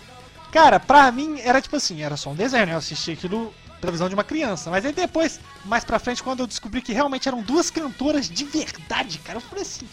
Cara, 0.51 0.79
pra 0.79 1.11
mim 1.11 1.39
era 1.39 1.61
tipo 1.61 1.75
assim, 1.75 2.01
era 2.01 2.17
só 2.17 2.31
um 2.31 2.35
desenho, 2.35 2.65
né? 2.65 2.73
Eu 2.73 2.77
assisti 2.79 3.11
aquilo 3.11 3.53
pela 3.83 3.91
visão 3.91 4.07
de 4.07 4.15
uma 4.15 4.23
criança. 4.23 4.69
Mas 4.69 4.85
aí 4.85 4.93
depois, 4.93 5.39
mais 5.65 5.83
pra 5.83 5.99
frente, 5.99 6.23
quando 6.23 6.39
eu 6.39 6.47
descobri 6.47 6.81
que 6.81 6.93
realmente 6.93 7.27
eram 7.27 7.41
duas 7.41 7.69
cantoras 7.69 8.29
de 8.29 8.45
verdade, 8.45 9.19
cara, 9.19 9.37
eu 9.37 9.41
falei 9.41 9.63
assim, 9.63 9.87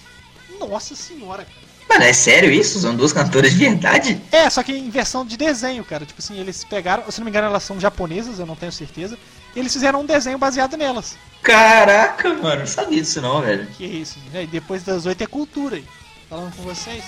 nossa 0.59 0.95
senhora, 0.95 1.45
cara. 1.45 1.71
Mano, 1.89 2.05
é 2.05 2.13
sério 2.13 2.53
isso? 2.53 2.79
São 2.79 2.95
duas 2.95 3.13
cantoras 3.13 3.51
de 3.51 3.59
verdade? 3.59 4.23
É, 4.31 4.49
só 4.49 4.63
que 4.63 4.73
em 4.73 4.89
versão 4.91 5.27
de 5.27 5.37
desenho, 5.37 5.85
cara. 5.85 6.07
Tipo 6.07 6.21
assim, 6.21 6.39
eles 6.39 6.63
pegaram, 6.63 7.11
se 7.11 7.19
não 7.19 7.25
me 7.25 7.31
engano, 7.31 7.49
elas 7.49 7.65
são 7.65 7.81
japonesas, 7.81 8.39
eu 8.39 8.47
não 8.47 8.55
tenho 8.55 8.71
certeza. 8.71 9.19
E 9.57 9.59
eles 9.59 9.73
fizeram 9.73 10.03
um 10.03 10.07
desenho 10.07 10.39
baseado 10.39 10.77
nelas. 10.77 11.19
Caraca, 11.43 12.29
mano, 12.35 12.61
não 12.61 12.67
sabia 12.67 13.01
disso 13.01 13.21
não, 13.21 13.43
velho. 13.43 13.67
Que 13.77 13.85
isso, 13.85 14.21
né? 14.33 14.45
E 14.45 14.47
depois 14.47 14.85
das 14.85 15.05
oito 15.05 15.25
é 15.25 15.27
cultura 15.27 15.77
aí. 15.77 15.85
Falando 16.29 16.55
com 16.55 16.63
vocês. 16.63 17.03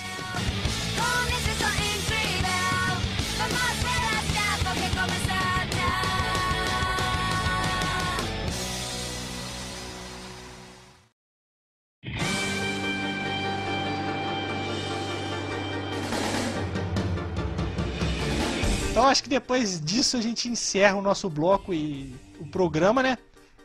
Então 19.03 19.11
acho 19.11 19.25
que 19.25 19.29
depois 19.29 19.81
disso 19.81 20.17
a 20.17 20.21
gente 20.21 20.49
encerra 20.49 20.95
o 20.95 21.03
nosso 21.03 21.29
bloco 21.29 21.75
e 21.75 22.15
o 22.39 22.47
programa, 22.47 23.03
né? 23.03 23.19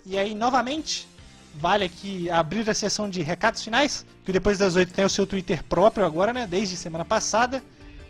E 0.04 0.18
aí, 0.18 0.34
novamente, 0.34 1.08
vale 1.54 1.86
aqui 1.86 2.28
abrir 2.28 2.68
a 2.68 2.74
sessão 2.74 3.08
de 3.08 3.22
recados 3.22 3.64
finais, 3.64 4.04
que 4.26 4.32
depois 4.32 4.58
das 4.58 4.76
8 4.76 4.92
tem 4.92 5.06
o 5.06 5.10
seu 5.10 5.28
Twitter 5.28 5.64
próprio 5.64 6.04
agora, 6.04 6.34
né? 6.34 6.48
Desde 6.48 6.76
semana 6.76 7.06
passada, 7.06 7.64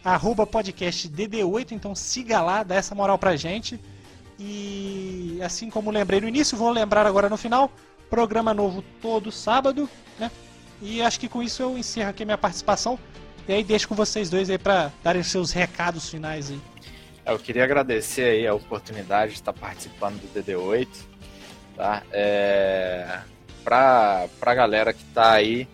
arroba 0.05 0.47
podcast 0.47 1.09
DD8, 1.09 1.73
então 1.73 1.93
siga 1.93 2.39
lá, 2.39 2.63
dá 2.63 2.75
essa 2.75 2.95
moral 2.95 3.17
pra 3.17 3.35
gente. 3.35 3.77
E 4.39 5.37
assim 5.43 5.69
como 5.69 5.91
lembrei 5.91 6.21
no 6.21 6.29
início, 6.29 6.57
vou 6.57 6.69
lembrar 6.69 7.05
agora 7.05 7.27
no 7.27 7.35
final, 7.35 7.69
programa 8.09 8.53
novo 8.53 8.81
todo 9.01 9.33
sábado, 9.33 9.89
né? 10.17 10.31
E 10.81 11.01
acho 11.01 11.19
que 11.19 11.27
com 11.27 11.43
isso 11.43 11.61
eu 11.61 11.77
encerro 11.77 12.09
aqui 12.09 12.23
a 12.23 12.25
minha 12.25 12.37
participação. 12.37 12.97
E 13.49 13.51
aí 13.51 13.65
deixo 13.65 13.89
com 13.89 13.95
vocês 13.95 14.29
dois 14.29 14.49
aí 14.49 14.57
pra 14.57 14.93
darem 15.03 15.23
seus 15.23 15.51
recados 15.51 16.09
finais 16.09 16.51
aí. 16.51 16.76
Eu 17.27 17.37
queria 17.37 17.65
agradecer 17.65 18.23
aí 18.23 18.47
a 18.47 18.53
oportunidade 18.53 19.33
de 19.33 19.39
estar 19.39 19.51
participando 19.51 20.21
do 20.21 20.27
DD8, 20.33 20.87
tá? 21.75 22.01
É, 22.09 23.19
pra, 23.65 24.29
pra 24.39 24.55
galera 24.55 24.93
que 24.93 25.03
tá 25.13 25.33
aí, 25.33 25.67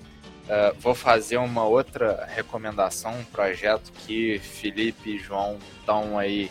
é, 0.50 0.74
vou 0.80 0.96
fazer 0.96 1.38
uma 1.38 1.64
outra 1.64 2.28
recomendação, 2.28 3.20
um 3.20 3.24
projeto 3.26 3.92
que 3.92 4.40
Felipe 4.40 5.12
e 5.12 5.20
João 5.20 5.60
estão 5.78 6.18
aí 6.18 6.50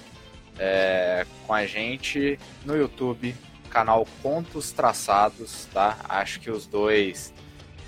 é, 0.57 1.27
com 1.49 1.53
a 1.53 1.67
gente 1.67 2.39
no 2.65 2.77
YouTube, 2.77 3.35
canal 3.71 4.07
Contos 4.23 4.71
Traçados, 4.71 5.67
tá? 5.75 5.97
Acho 6.09 6.39
que 6.39 6.49
os 6.49 6.65
dois 6.65 7.35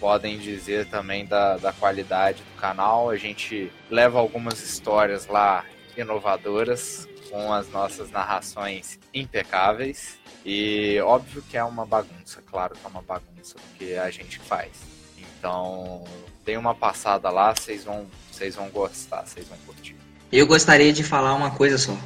podem 0.00 0.36
dizer 0.36 0.88
também 0.88 1.24
da, 1.26 1.58
da 1.58 1.72
qualidade 1.72 2.42
do 2.42 2.60
canal. 2.60 3.08
A 3.08 3.16
gente 3.16 3.70
leva 3.88 4.18
algumas 4.18 4.60
histórias 4.60 5.28
lá 5.28 5.64
inovadoras, 5.96 7.08
com 7.30 7.52
as 7.52 7.68
nossas 7.70 8.10
narrações 8.10 8.98
impecáveis. 9.12 10.18
E 10.44 11.00
óbvio 11.00 11.42
que 11.42 11.56
é 11.56 11.64
uma 11.64 11.86
bagunça, 11.86 12.42
claro 12.42 12.74
que 12.74 12.84
é 12.84 12.88
uma 12.88 13.02
bagunça, 13.02 13.54
porque 13.54 13.94
a 13.94 14.10
gente 14.10 14.38
faz. 14.38 14.70
Então, 15.18 16.04
tem 16.44 16.56
uma 16.56 16.74
passada 16.74 17.30
lá, 17.30 17.54
vocês 17.54 17.84
vão, 17.84 18.06
vocês 18.30 18.54
vão 18.54 18.68
gostar, 18.68 19.26
vocês 19.26 19.48
vão 19.48 19.58
curtir. 19.66 19.96
Eu 20.30 20.46
gostaria 20.46 20.92
de 20.92 21.02
falar 21.02 21.34
uma 21.34 21.50
coisa 21.50 21.78
só. 21.78 21.96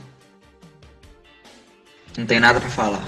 Não 2.17 2.27
tem 2.27 2.41
nada 2.41 2.61
pra 2.61 2.71
falar. 2.71 3.03